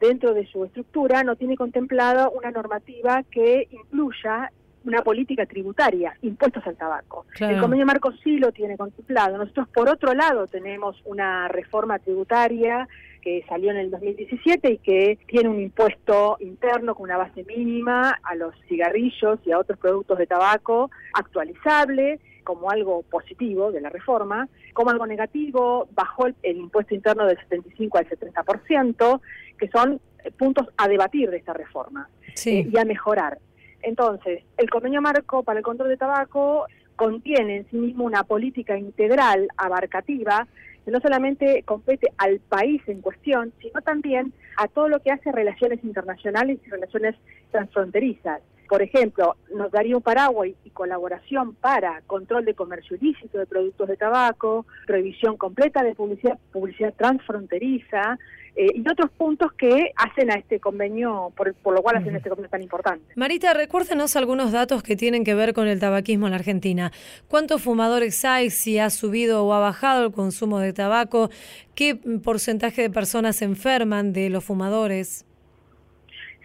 dentro 0.00 0.34
de 0.34 0.46
su 0.46 0.64
estructura 0.64 1.22
no 1.22 1.36
tiene 1.36 1.56
contemplada 1.56 2.28
una 2.28 2.50
normativa 2.50 3.22
que 3.30 3.68
incluya 3.70 4.50
una 4.84 5.02
política 5.02 5.44
tributaria, 5.44 6.14
impuestos 6.22 6.66
al 6.66 6.76
tabaco. 6.76 7.26
Claro. 7.32 7.54
El 7.54 7.60
convenio 7.60 7.84
marco 7.84 8.12
sí 8.22 8.38
lo 8.38 8.52
tiene 8.52 8.76
contemplado. 8.76 9.36
Nosotros, 9.36 9.68
por 9.68 9.88
otro 9.88 10.14
lado, 10.14 10.46
tenemos 10.46 11.02
una 11.04 11.48
reforma 11.48 11.98
tributaria 11.98 12.88
que 13.28 13.44
salió 13.46 13.70
en 13.72 13.76
el 13.76 13.90
2017 13.90 14.72
y 14.72 14.78
que 14.78 15.18
tiene 15.26 15.50
un 15.50 15.60
impuesto 15.60 16.38
interno 16.40 16.94
con 16.94 17.04
una 17.04 17.18
base 17.18 17.44
mínima 17.44 18.18
a 18.22 18.34
los 18.34 18.54
cigarrillos 18.68 19.38
y 19.44 19.52
a 19.52 19.58
otros 19.58 19.78
productos 19.78 20.16
de 20.16 20.26
tabaco 20.26 20.90
actualizable 21.12 22.20
como 22.42 22.70
algo 22.70 23.02
positivo 23.02 23.70
de 23.70 23.82
la 23.82 23.90
reforma, 23.90 24.48
como 24.72 24.88
algo 24.90 25.06
negativo, 25.06 25.88
bajó 25.94 26.26
el, 26.28 26.36
el 26.42 26.56
impuesto 26.56 26.94
interno 26.94 27.26
del 27.26 27.36
75 27.38 27.98
al 27.98 28.08
70%, 28.08 29.20
que 29.58 29.68
son 29.68 30.00
eh, 30.24 30.30
puntos 30.30 30.66
a 30.78 30.88
debatir 30.88 31.28
de 31.28 31.36
esta 31.36 31.52
reforma 31.52 32.08
Sí. 32.34 32.60
eh, 32.60 32.68
y 32.72 32.78
a 32.78 32.86
mejorar. 32.86 33.38
Entonces, 33.82 34.42
el 34.56 34.70
convenio 34.70 35.02
marco 35.02 35.42
para 35.42 35.58
el 35.58 35.64
control 35.64 35.90
de 35.90 35.98
tabaco 35.98 36.64
contiene 36.96 37.58
en 37.58 37.70
sí 37.70 37.76
mismo 37.76 38.04
una 38.04 38.24
política 38.24 38.78
integral, 38.78 39.48
abarcativa, 39.58 40.48
no 40.90 41.00
solamente 41.00 41.62
compete 41.64 42.08
al 42.18 42.40
país 42.40 42.82
en 42.86 43.00
cuestión, 43.00 43.52
sino 43.60 43.80
también 43.82 44.32
a 44.56 44.68
todo 44.68 44.88
lo 44.88 45.00
que 45.00 45.10
hace 45.10 45.32
relaciones 45.32 45.82
internacionales 45.84 46.58
y 46.66 46.70
relaciones 46.70 47.14
transfronterizas. 47.50 48.40
Por 48.68 48.82
ejemplo, 48.82 49.36
nos 49.54 49.70
daría 49.70 49.96
un 49.96 50.02
paraguas 50.02 50.50
y 50.62 50.70
colaboración 50.70 51.54
para 51.54 52.02
control 52.02 52.44
de 52.44 52.54
comercio 52.54 52.96
ilícito 52.96 53.38
de 53.38 53.46
productos 53.46 53.88
de 53.88 53.96
tabaco, 53.96 54.66
prohibición 54.86 55.38
completa 55.38 55.82
de 55.82 55.94
publicidad, 55.94 56.38
publicidad 56.52 56.92
transfronteriza 56.94 58.18
eh, 58.60 58.72
y 58.74 58.90
otros 58.90 59.12
puntos 59.12 59.52
que 59.52 59.92
hacen 59.94 60.32
a 60.32 60.34
este 60.34 60.58
convenio, 60.58 61.32
por, 61.36 61.54
por 61.54 61.76
lo 61.76 61.80
cual 61.80 61.98
hacen 61.98 62.16
este 62.16 62.28
convenio 62.28 62.50
tan 62.50 62.60
importante. 62.60 63.04
Marita, 63.14 63.54
recuérdenos 63.54 64.16
algunos 64.16 64.50
datos 64.50 64.82
que 64.82 64.96
tienen 64.96 65.22
que 65.22 65.32
ver 65.34 65.54
con 65.54 65.68
el 65.68 65.78
tabaquismo 65.78 66.26
en 66.26 66.32
la 66.32 66.38
Argentina. 66.38 66.90
¿Cuántos 67.28 67.62
fumadores 67.62 68.24
hay? 68.24 68.50
Si 68.50 68.80
ha 68.80 68.90
subido 68.90 69.46
o 69.46 69.52
ha 69.52 69.60
bajado 69.60 70.06
el 70.06 70.12
consumo 70.12 70.58
de 70.58 70.72
tabaco. 70.72 71.30
¿Qué 71.76 71.94
porcentaje 71.94 72.82
de 72.82 72.90
personas 72.90 73.36
se 73.36 73.44
enferman 73.44 74.12
de 74.12 74.28
los 74.28 74.44
fumadores? 74.44 75.24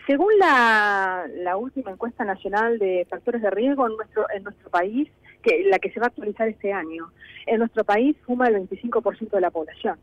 Según 0.05 0.38
la, 0.38 1.26
la 1.38 1.57
última 1.57 1.89
encuesta 1.89 2.24
nacional 2.26 2.78
de 2.78 3.07
factores 3.09 3.41
de 3.41 3.49
riesgo 3.49 3.88
en 3.88 3.95
nuestro, 3.95 4.28
en 4.36 4.43
nuestro 4.43 4.70
país, 4.70 5.09
que 5.41 5.64
la 5.64 5.80
que 5.80 5.89
se 5.89 5.99
va 5.99 6.05
a 6.05 6.09
actualizar 6.09 6.47
este 6.47 6.72
año, 6.74 7.11
en 7.47 7.57
nuestro 7.57 7.84
país 7.84 8.16
fuma 8.24 8.49
el 8.49 8.70
25% 8.70 9.32
de 9.32 9.41
la 9.41 9.49
población. 9.49 9.97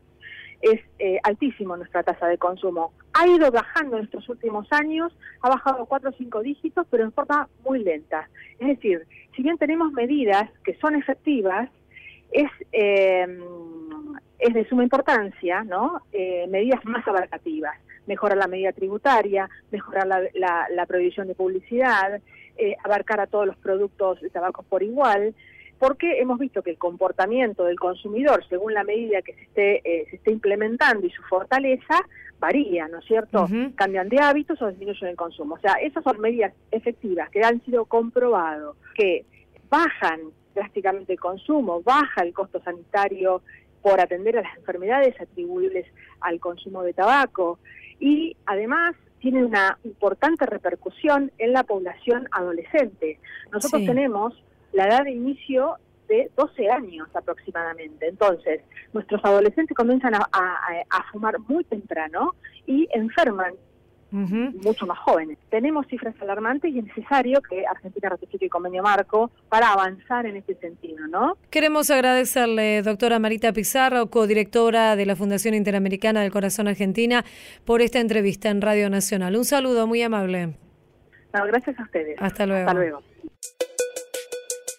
Es 0.61 0.79
eh, 0.99 1.19
altísimo 1.23 1.75
nuestra 1.75 2.03
tasa 2.03 2.27
de 2.27 2.37
consumo. 2.37 2.93
Ha 3.13 3.27
ido 3.27 3.51
bajando 3.51 3.97
en 3.97 4.03
estos 4.03 4.27
últimos 4.29 4.67
años, 4.71 5.15
ha 5.41 5.49
bajado 5.49 5.85
cuatro 5.85 6.09
o 6.09 6.13
cinco 6.13 6.41
dígitos, 6.41 6.85
pero 6.89 7.03
en 7.03 7.11
forma 7.11 7.49
muy 7.63 7.83
lenta. 7.83 8.29
Es 8.59 8.67
decir, 8.67 9.05
si 9.35 9.43
bien 9.43 9.57
tenemos 9.57 9.91
medidas 9.91 10.49
que 10.63 10.75
son 10.75 10.95
efectivas, 10.95 11.69
es, 12.31 12.49
eh, 12.71 13.39
es 14.39 14.53
de 14.53 14.67
suma 14.69 14.83
importancia, 14.83 15.63
¿no? 15.63 16.01
Eh, 16.11 16.47
medidas 16.47 16.83
más 16.85 17.05
abarcativas 17.07 17.77
mejorar 18.07 18.37
la 18.37 18.47
medida 18.47 18.71
tributaria, 18.71 19.49
mejorar 19.71 20.07
la, 20.07 20.21
la, 20.33 20.67
la 20.69 20.85
prohibición 20.85 21.27
de 21.27 21.35
publicidad, 21.35 22.21
eh, 22.57 22.75
abarcar 22.83 23.19
a 23.19 23.27
todos 23.27 23.47
los 23.47 23.57
productos 23.57 24.21
de 24.21 24.29
tabaco 24.29 24.63
por 24.63 24.83
igual, 24.83 25.33
porque 25.81 26.19
hemos 26.21 26.37
visto 26.37 26.61
que 26.61 26.69
el 26.69 26.77
comportamiento 26.77 27.63
del 27.63 27.79
consumidor, 27.79 28.45
según 28.47 28.75
la 28.75 28.83
medida 28.83 29.23
que 29.23 29.33
se 29.33 29.41
esté, 29.41 29.75
eh, 29.83 30.05
se 30.11 30.17
esté 30.17 30.31
implementando 30.31 31.07
y 31.07 31.09
su 31.09 31.23
fortaleza, 31.23 32.05
varía, 32.39 32.87
¿no 32.87 32.99
es 32.99 33.05
cierto? 33.05 33.47
Cambian 33.73 34.07
de 34.07 34.19
hábitos 34.19 34.61
o 34.61 34.67
disminuyen 34.69 35.09
el 35.09 35.15
consumo. 35.15 35.55
O 35.55 35.57
sea, 35.57 35.73
esas 35.81 36.03
son 36.03 36.21
medidas 36.21 36.53
efectivas 36.69 37.31
que 37.31 37.43
han 37.43 37.65
sido 37.65 37.85
comprobado 37.85 38.75
que 38.93 39.25
bajan 39.71 40.19
drásticamente 40.53 41.13
el 41.13 41.19
consumo, 41.19 41.81
baja 41.81 42.21
el 42.21 42.31
costo 42.31 42.61
sanitario 42.61 43.41
por 43.81 43.99
atender 43.99 44.37
a 44.37 44.43
las 44.43 44.55
enfermedades 44.57 45.19
atribuibles 45.19 45.87
al 46.19 46.39
consumo 46.39 46.83
de 46.83 46.93
tabaco 46.93 47.57
y 47.99 48.37
además 48.45 48.95
tiene 49.17 49.43
una 49.43 49.79
importante 49.83 50.45
repercusión 50.45 51.31
en 51.39 51.53
la 51.53 51.63
población 51.63 52.27
adolescente. 52.31 53.17
Nosotros 53.51 53.81
Sí. 53.81 53.87
tenemos 53.87 54.43
la 54.73 54.87
edad 54.87 55.03
de 55.03 55.11
inicio 55.11 55.75
de 56.07 56.29
12 56.35 56.69
años 56.69 57.07
aproximadamente. 57.13 58.07
Entonces, 58.07 58.61
nuestros 58.93 59.23
adolescentes 59.23 59.75
comienzan 59.77 60.15
a, 60.15 60.27
a- 60.31 60.57
a 60.89 61.03
fumar 61.11 61.39
muy 61.47 61.63
temprano 61.63 62.35
y 62.67 62.87
enferman 62.93 63.53
mucho 64.13 64.85
más 64.85 64.99
jóvenes. 64.99 65.37
Tenemos 65.49 65.87
cifras 65.87 66.13
alarmantes 66.19 66.69
y 66.73 66.79
es 66.79 66.83
necesario 66.85 67.41
que 67.49 67.65
Argentina 67.65 68.09
ratifique 68.09 68.43
el 68.43 68.51
convenio 68.51 68.83
marco 68.83 69.31
para 69.47 69.71
avanzar 69.71 70.25
en 70.25 70.35
este 70.35 70.55
sentido, 70.55 71.07
¿no? 71.07 71.37
Queremos 71.49 71.89
agradecerle, 71.89 72.81
doctora 72.81 73.19
Marita 73.19 73.53
Pizarro, 73.53 74.07
codirectora 74.09 74.97
de 74.97 75.05
la 75.05 75.15
Fundación 75.15 75.53
Interamericana 75.53 76.23
del 76.23 76.31
Corazón 76.31 76.67
Argentina, 76.67 77.23
por 77.63 77.81
esta 77.81 77.99
entrevista 78.01 78.49
en 78.49 78.59
Radio 78.61 78.89
Nacional. 78.89 79.37
Un 79.37 79.45
saludo 79.45 79.87
muy 79.87 80.01
amable. 80.01 80.55
No, 81.33 81.45
gracias 81.45 81.79
a 81.79 81.83
ustedes. 81.83 82.17
Hasta 82.19 82.45
luego. 82.45 82.67
Hasta 82.67 82.73
luego. 82.73 83.01